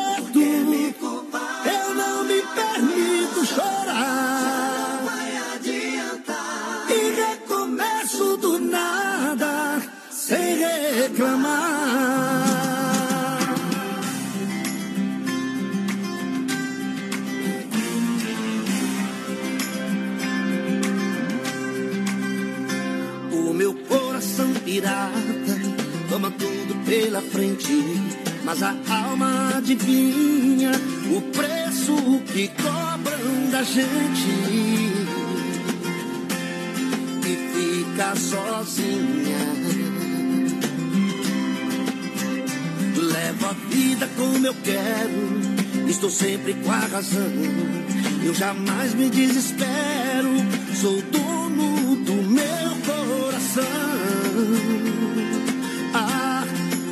reclamar. 11.11 12.51
O 23.31 23.53
meu 23.53 23.73
coração 23.73 24.53
pirata 24.65 25.11
toma 26.09 26.31
tudo 26.31 26.75
pela 26.85 27.21
frente, 27.21 27.83
mas 28.43 28.63
a 28.63 28.75
alma 28.89 29.57
adivinha 29.57 30.71
o 31.15 31.21
preço 31.33 31.95
que 32.33 32.47
cobram 32.49 33.49
da 33.51 33.63
gente 33.63 34.29
e 37.25 37.35
fica 37.53 38.15
sozinha. 38.15 39.80
Levo 42.95 43.45
a 43.45 43.53
vida 43.69 44.09
como 44.17 44.45
eu 44.45 44.53
quero, 44.63 45.89
estou 45.89 46.09
sempre 46.09 46.53
com 46.55 46.71
a 46.71 46.79
razão. 46.79 47.31
Eu 48.23 48.33
jamais 48.33 48.93
me 48.93 49.09
desespero, 49.09 50.29
sou 50.75 51.01
dono 51.01 51.95
do 51.97 52.13
meu 52.13 52.71
coração. 52.85 53.63
Ah, 55.93 56.43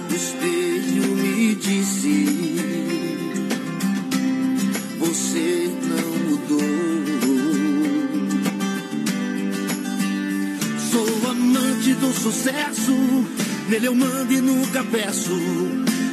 o 0.09 0.15
espelho 0.15 1.15
me 1.15 1.55
disse: 1.55 2.25
Você 4.99 5.69
não 5.83 6.29
mudou. 6.29 6.59
Sou 10.91 11.29
amante 11.29 11.93
do 11.93 12.13
sucesso, 12.13 12.93
nele 13.69 13.87
eu 13.87 13.95
mando 13.95 14.33
e 14.33 14.41
nunca 14.41 14.83
peço. 14.83 15.78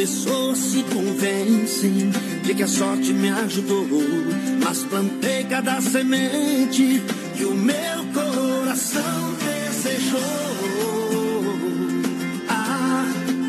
pessoas 0.00 0.56
se 0.56 0.82
convencem 0.84 2.10
de 2.42 2.54
que 2.54 2.62
a 2.62 2.66
sorte 2.66 3.12
me 3.12 3.28
ajudou, 3.28 3.86
mas 4.64 4.82
plantei 4.84 5.44
cada 5.44 5.78
semente 5.82 7.02
que 7.36 7.44
o 7.44 7.54
meu 7.54 8.06
coração 8.14 9.34
desejou. 9.44 10.20
Ah, 12.48 13.04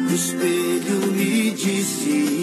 o 0.10 0.14
espelho 0.14 1.12
me 1.14 1.52
disse. 1.52 2.42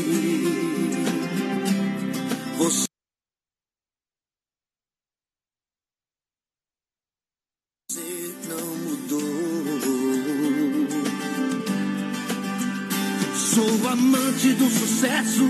Confesso. 14.99 15.45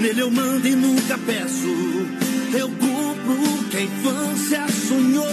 Nele 0.00 0.22
eu 0.22 0.30
mando 0.30 0.66
e 0.66 0.74
nunca 0.74 1.18
peço. 1.18 1.66
Eu 2.52 2.68
cumpro 2.68 3.32
o 3.32 3.64
que 3.70 3.76
a 3.76 3.82
infância 3.82 4.66
sonhou. 4.68 5.26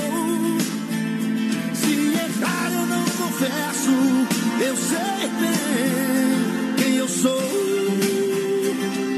Se 1.73 1.93
errar 2.13 2.71
eu 2.73 2.85
não 2.85 3.03
confesso. 3.03 3.91
Eu 4.61 4.75
sei 4.75 5.29
bem 5.39 6.75
quem 6.77 6.95
eu 6.97 7.07
sou. 7.07 7.41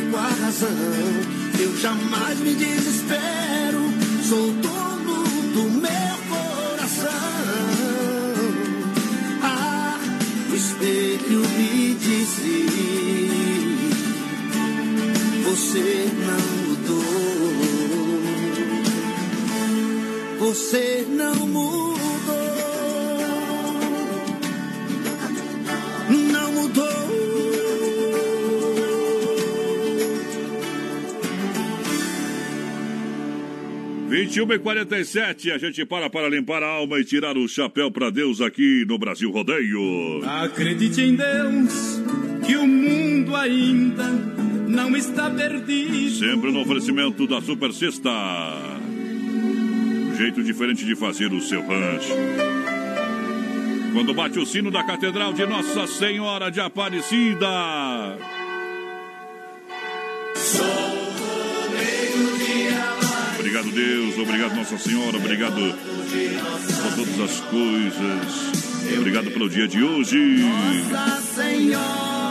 Com 0.00 0.16
a 0.16 0.28
razão. 0.28 0.68
Eu 1.60 1.76
jamais 1.76 2.38
me 2.40 2.54
desespero, 2.54 3.80
sou 4.26 4.52
dono 4.52 5.24
do 5.52 5.70
meu 5.70 6.16
coração. 6.30 7.10
Ah, 9.42 9.98
o 10.50 10.54
espelho 10.54 11.40
me 11.58 11.94
disse: 11.94 12.66
Você 15.44 16.10
não 16.26 16.40
mudou. 16.68 17.02
Você 20.38 21.06
não 21.08 21.46
mudou. 21.46 21.81
21 34.32 34.54
e 34.54 34.58
47 34.60 35.52
a 35.52 35.58
gente 35.58 35.84
para 35.84 36.08
para 36.08 36.26
limpar 36.26 36.62
a 36.62 36.66
alma 36.66 36.98
e 36.98 37.04
tirar 37.04 37.36
o 37.36 37.46
chapéu 37.46 37.90
para 37.90 38.08
Deus 38.08 38.40
aqui 38.40 38.82
no 38.88 38.96
Brasil 38.96 39.30
Rodeio. 39.30 40.24
Acredite 40.24 41.02
em 41.02 41.14
Deus, 41.14 42.00
que 42.46 42.56
o 42.56 42.66
mundo 42.66 43.36
ainda 43.36 44.04
não 44.66 44.96
está 44.96 45.28
perdido. 45.28 46.08
Sempre 46.12 46.50
no 46.50 46.62
oferecimento 46.62 47.26
da 47.26 47.42
Super 47.42 47.74
Sexta. 47.74 48.08
Um 50.10 50.16
jeito 50.16 50.42
diferente 50.42 50.86
de 50.86 50.96
fazer 50.96 51.30
o 51.30 51.40
seu 51.42 51.60
rancho. 51.66 52.14
Quando 53.92 54.14
bate 54.14 54.38
o 54.38 54.46
sino 54.46 54.70
da 54.70 54.82
Catedral 54.82 55.34
de 55.34 55.44
Nossa 55.44 55.86
Senhora 55.86 56.50
de 56.50 56.58
Aparecida. 56.58 57.48
Obrigado, 63.62 63.70
Deus. 63.70 64.18
Obrigado, 64.18 64.56
Nossa 64.56 64.76
Senhora. 64.78 65.16
Obrigado 65.16 65.54
por 65.54 66.96
todas 66.96 67.20
as 67.20 67.40
coisas. 67.40 68.98
Obrigado 68.98 69.30
pelo 69.30 69.48
dia 69.48 69.68
de 69.68 69.82
hoje. 69.82 70.40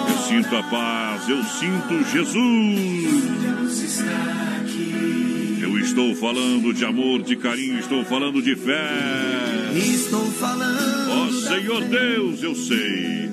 Eu 0.10 0.18
sinto 0.28 0.56
a 0.56 0.64
paz, 0.64 1.30
eu 1.30 1.44
sinto 1.44 2.04
Jesus. 2.12 4.02
Eu 5.62 5.80
estou 5.80 6.16
falando 6.16 6.74
de 6.74 6.84
amor, 6.84 7.22
de 7.22 7.36
carinho, 7.38 7.80
estou 7.80 8.04
falando 8.04 8.42
de 8.42 8.56
fé. 8.56 9.72
Estou 9.76 10.26
falando. 10.32 11.12
Ó 11.12 11.32
Senhor 11.32 11.84
Deus, 11.86 12.44
eu 12.44 12.56
sei. 12.56 13.32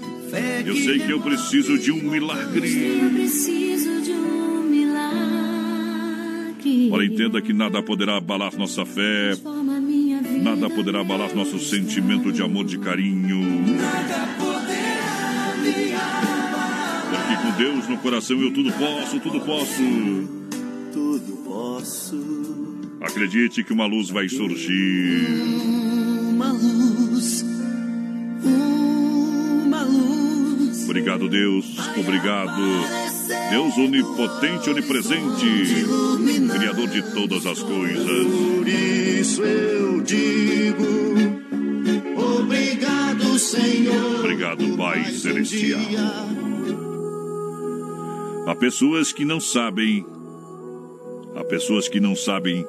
Eu 0.64 0.76
sei 0.76 0.98
que 1.00 1.10
eu 1.10 1.20
preciso 1.20 1.78
de 1.78 1.90
um 1.90 2.02
milagre. 2.02 3.00
Eu 3.02 3.10
preciso 3.10 4.02
de 4.02 4.12
um 4.12 4.20
milagre. 4.20 4.47
Ora, 6.90 7.04
entenda 7.04 7.42
que 7.42 7.52
nada 7.52 7.82
poderá 7.82 8.16
abalar 8.16 8.56
nossa 8.56 8.86
fé, 8.86 9.36
nada 10.42 10.70
poderá 10.70 11.00
abalar 11.00 11.34
nosso 11.34 11.58
sentimento 11.58 12.32
de 12.32 12.42
amor, 12.42 12.64
de 12.64 12.78
carinho. 12.78 13.64
Porque 17.10 17.36
com 17.42 17.50
Deus 17.58 17.88
no 17.88 17.98
coração 17.98 18.40
eu 18.40 18.52
tudo 18.52 18.72
posso, 18.72 19.20
tudo 19.20 19.40
posso. 19.40 19.82
Tudo 20.92 21.32
posso. 21.44 22.78
Acredite 23.00 23.62
que 23.64 23.72
uma 23.72 23.86
luz 23.86 24.10
vai 24.10 24.28
surgir. 24.28 25.26
Uma 26.30 26.52
luz. 26.52 27.44
Uma 29.64 29.82
luz. 29.82 30.84
Obrigado, 30.84 31.28
Deus. 31.28 31.76
Obrigado. 31.96 33.07
Deus 33.50 33.76
onipotente, 33.76 34.70
onipresente, 34.70 35.86
Criador 36.58 36.88
de 36.88 37.02
todas 37.12 37.44
as 37.44 37.62
coisas. 37.62 38.26
Por 38.26 38.66
isso 38.66 39.42
eu 39.42 40.00
digo. 40.00 40.84
Obrigado, 42.16 43.38
Senhor. 43.38 44.20
Obrigado, 44.20 44.76
Pai 44.76 45.04
Celestial. 45.12 45.80
Há 48.46 48.54
pessoas 48.54 49.12
que 49.12 49.26
não 49.26 49.40
sabem, 49.40 50.06
há 51.36 51.44
pessoas 51.44 51.86
que 51.86 52.00
não 52.00 52.16
sabem 52.16 52.66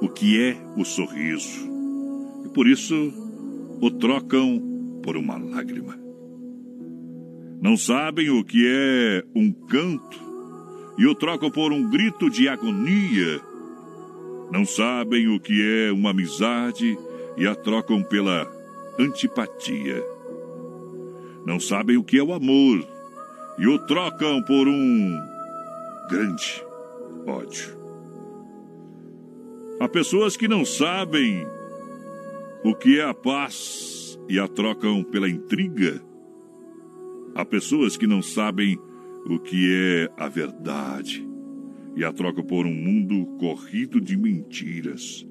o 0.00 0.08
que 0.08 0.40
é 0.40 0.56
o 0.76 0.84
sorriso. 0.84 1.68
E 2.44 2.48
por 2.48 2.68
isso 2.68 3.12
o 3.80 3.90
trocam 3.90 4.62
por 5.02 5.16
uma 5.16 5.36
lágrima. 5.36 6.05
Não 7.60 7.76
sabem 7.76 8.30
o 8.30 8.44
que 8.44 8.66
é 8.66 9.24
um 9.34 9.50
canto 9.50 10.20
e 10.98 11.06
o 11.06 11.14
trocam 11.14 11.50
por 11.50 11.72
um 11.72 11.88
grito 11.88 12.30
de 12.30 12.48
agonia. 12.48 13.40
Não 14.50 14.64
sabem 14.64 15.28
o 15.28 15.40
que 15.40 15.60
é 15.62 15.92
uma 15.92 16.10
amizade 16.10 16.96
e 17.36 17.46
a 17.46 17.54
trocam 17.54 18.02
pela 18.02 18.50
antipatia. 18.98 20.02
Não 21.44 21.58
sabem 21.60 21.96
o 21.96 22.04
que 22.04 22.18
é 22.18 22.22
o 22.22 22.32
amor 22.32 22.86
e 23.58 23.66
o 23.66 23.78
trocam 23.86 24.42
por 24.42 24.68
um 24.68 25.18
grande 26.08 26.64
ódio. 27.26 27.76
Há 29.80 29.88
pessoas 29.88 30.36
que 30.36 30.48
não 30.48 30.64
sabem 30.64 31.46
o 32.64 32.74
que 32.74 32.98
é 32.98 33.04
a 33.04 33.14
paz 33.14 34.18
e 34.28 34.38
a 34.38 34.48
trocam 34.48 35.04
pela 35.04 35.28
intriga. 35.28 36.05
Há 37.36 37.44
pessoas 37.44 37.98
que 37.98 38.06
não 38.06 38.22
sabem 38.22 38.78
o 39.26 39.38
que 39.38 39.70
é 39.70 40.10
a 40.16 40.26
verdade 40.26 41.22
e 41.94 42.02
a 42.02 42.10
trocam 42.10 42.42
por 42.42 42.64
um 42.64 42.72
mundo 42.72 43.26
corrido 43.38 44.00
de 44.00 44.16
mentiras. 44.16 45.28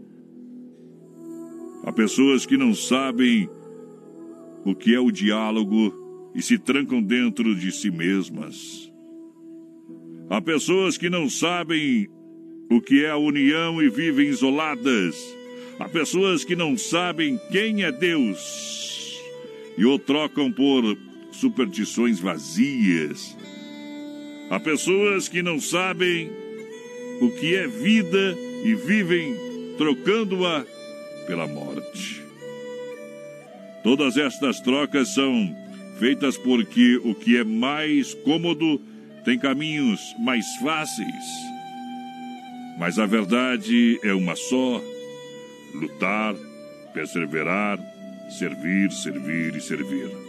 Há 1.83 1.91
pessoas 1.91 2.45
que 2.45 2.57
não 2.57 2.75
sabem 2.75 3.49
o 4.63 4.75
que 4.75 4.93
é 4.93 4.99
o 4.99 5.09
diálogo 5.09 6.31
e 6.35 6.43
se 6.43 6.59
trancam 6.59 7.01
dentro 7.01 7.55
de 7.55 7.71
si 7.71 7.89
mesmas. 7.89 8.93
Há 10.29 10.39
pessoas 10.39 10.99
que 10.99 11.09
não 11.09 11.27
sabem 11.27 12.07
o 12.69 12.79
que 12.81 13.03
é 13.03 13.09
a 13.09 13.17
união 13.17 13.81
e 13.81 13.89
vivem 13.89 14.27
isoladas. 14.27 15.15
Há 15.79 15.89
pessoas 15.89 16.43
que 16.43 16.55
não 16.55 16.77
sabem 16.77 17.39
quem 17.51 17.83
é 17.83 17.91
Deus 17.91 19.19
e 19.75 19.83
o 19.85 19.97
trocam 19.97 20.51
por 20.51 21.04
superstições 21.35 22.19
vazias. 22.19 23.35
Há 24.49 24.59
pessoas 24.59 25.27
que 25.27 25.41
não 25.41 25.59
sabem 25.59 26.29
o 27.21 27.29
que 27.31 27.55
é 27.55 27.67
vida 27.67 28.35
e 28.63 28.75
vivem 28.75 29.35
trocando-a 29.77 30.65
pela 31.27 31.47
morte. 31.47 32.23
Todas 33.83 34.17
estas 34.17 34.59
trocas 34.59 35.13
são 35.13 35.55
feitas 35.99 36.37
porque 36.37 36.97
o 37.03 37.13
que 37.13 37.37
é 37.37 37.43
mais 37.43 38.13
cômodo 38.13 38.81
tem 39.23 39.37
caminhos 39.37 40.01
mais 40.19 40.45
fáceis. 40.57 41.25
Mas 42.77 42.99
a 42.99 43.05
verdade 43.05 43.99
é 44.03 44.13
uma 44.13 44.35
só: 44.35 44.81
lutar, 45.73 46.35
perseverar, 46.93 47.79
Servir, 48.29 48.91
servir 48.91 49.55
e 49.55 49.61
servir. 49.61 50.24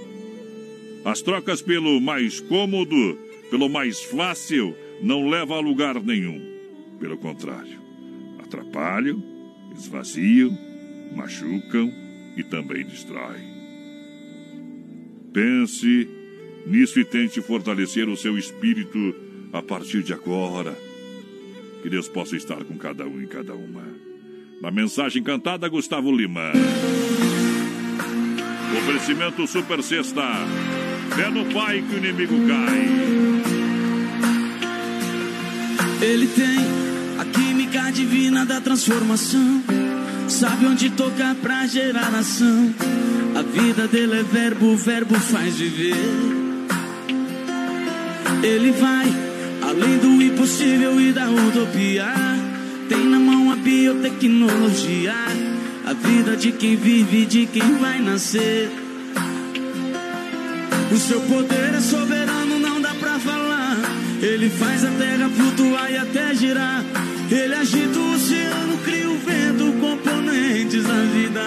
As 1.06 1.22
trocas 1.22 1.62
pelo 1.62 2.00
mais 2.00 2.40
cômodo, 2.40 3.16
pelo 3.48 3.68
mais 3.68 4.02
fácil, 4.02 4.76
não 5.00 5.28
levam 5.28 5.56
a 5.56 5.60
lugar 5.60 6.02
nenhum. 6.02 6.42
Pelo 6.98 7.16
contrário, 7.16 7.78
atrapalham, 8.40 9.22
esvaziam, 9.78 10.50
machucam 11.14 11.92
e 12.36 12.42
também 12.42 12.84
distraem. 12.84 13.46
Pense 15.32 16.08
nisso 16.66 16.98
e 16.98 17.04
tente 17.04 17.40
fortalecer 17.40 18.08
o 18.08 18.16
seu 18.16 18.36
espírito 18.36 19.14
a 19.52 19.62
partir 19.62 20.02
de 20.02 20.12
agora. 20.12 20.76
Que 21.84 21.88
Deus 21.88 22.08
possa 22.08 22.36
estar 22.36 22.64
com 22.64 22.76
cada 22.76 23.06
um 23.06 23.22
e 23.22 23.28
cada 23.28 23.54
uma. 23.54 23.84
Na 24.60 24.72
mensagem 24.72 25.22
cantada, 25.22 25.68
Gustavo 25.68 26.10
Lima. 26.10 26.50
Oferecimento 28.76 29.46
Super 29.46 29.84
Sexta. 29.84 30.24
Fé 31.14 31.30
no 31.30 31.44
Pai 31.46 31.82
que 31.88 31.94
o 31.94 31.98
inimigo 31.98 32.34
cai. 32.46 33.06
Ele 36.02 36.26
tem 36.26 36.58
a 37.18 37.24
química 37.24 37.90
divina 37.90 38.44
da 38.44 38.60
transformação. 38.60 39.62
Sabe 40.28 40.66
onde 40.66 40.90
tocar 40.90 41.34
pra 41.36 41.66
gerar 41.66 42.14
ação. 42.14 42.74
A 43.34 43.42
vida 43.42 43.86
dele 43.86 44.20
é 44.20 44.22
verbo, 44.22 44.72
o 44.72 44.76
verbo 44.76 45.14
faz 45.14 45.56
viver. 45.56 45.94
Ele 48.42 48.72
vai 48.72 49.06
além 49.62 49.98
do 49.98 50.22
impossível 50.22 51.00
e 51.00 51.12
da 51.12 51.30
utopia. 51.30 52.06
Tem 52.88 53.04
na 53.04 53.18
mão 53.18 53.52
a 53.52 53.56
biotecnologia. 53.56 55.14
A 55.86 55.92
vida 55.92 56.36
de 56.36 56.52
quem 56.52 56.76
vive 56.76 57.26
de 57.26 57.46
quem 57.46 57.78
vai 57.78 58.00
nascer. 58.00 58.85
O 60.92 60.96
seu 60.98 61.20
poder 61.22 61.74
é 61.74 61.80
soberano, 61.80 62.58
não 62.58 62.80
dá 62.80 62.94
pra 62.94 63.18
falar. 63.18 63.76
Ele 64.22 64.48
faz 64.48 64.84
a 64.84 64.90
terra 64.90 65.28
flutuar 65.28 65.90
e 65.90 65.96
até 65.96 66.34
girar. 66.34 66.84
Ele 67.30 67.54
agita 67.54 67.98
o 67.98 68.14
oceano, 68.14 68.78
cria 68.84 69.10
o 69.10 69.18
vento, 69.18 69.72
componentes 69.80 70.84
da 70.84 71.00
vida. 71.12 71.40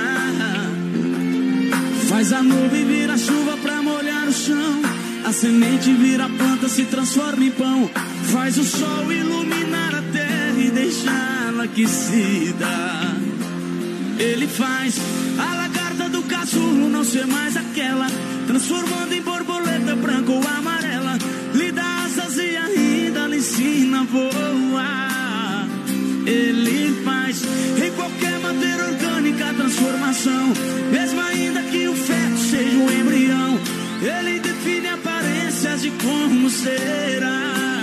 Faz 2.09 2.33
a 2.33 2.43
nuvem 2.43 2.85
virar 2.85 3.17
chuva 3.17 3.55
pra 3.57 3.81
molhar 3.81 4.27
o 4.27 4.33
chão. 4.33 4.81
A 5.25 5.31
semente 5.31 5.93
vira 5.93 6.27
planta, 6.27 6.67
se 6.67 6.83
transforma 6.83 7.43
em 7.43 7.51
pão. 7.51 7.89
Faz 8.31 8.57
o 8.57 8.63
sol 8.63 9.11
iluminar 9.11 9.95
a 9.95 10.01
terra 10.11 10.59
e 10.59 10.69
deixá-la 10.69 11.63
aquecida. 11.63 12.67
Ele 14.17 14.47
faz 14.47 14.95
a 15.37 15.68
do 16.07 16.21
casulo 16.23 16.89
não 16.89 17.03
ser 17.03 17.25
mais 17.27 17.57
aquela, 17.57 18.07
transformando 18.47 19.13
em 19.13 19.21
borboleta 19.21 19.95
branca 19.95 20.31
ou 20.31 20.47
amarela. 20.47 21.17
Lhe 21.53 21.71
dá 21.71 22.03
asas 22.05 22.37
e 22.37 22.55
ainda 22.55 23.27
lhe 23.27 23.37
ensina 23.37 24.01
a 24.01 24.03
voar. 24.03 25.67
Ele 26.25 27.03
faz 27.03 27.43
em 27.43 27.91
qualquer 27.91 28.39
matéria 28.39 28.85
orgânica 28.85 29.49
a 29.49 29.53
transformação, 29.53 30.53
mesmo 30.91 31.21
ainda 31.21 31.61
que 31.63 31.87
o 31.87 31.95
feto 31.95 32.37
seja 32.37 32.77
um 32.77 32.91
embrião. 32.91 33.59
Ele 34.01 34.39
define 34.39 34.87
aparências 34.87 35.81
de 35.81 35.91
como 35.91 36.49
será. 36.49 37.78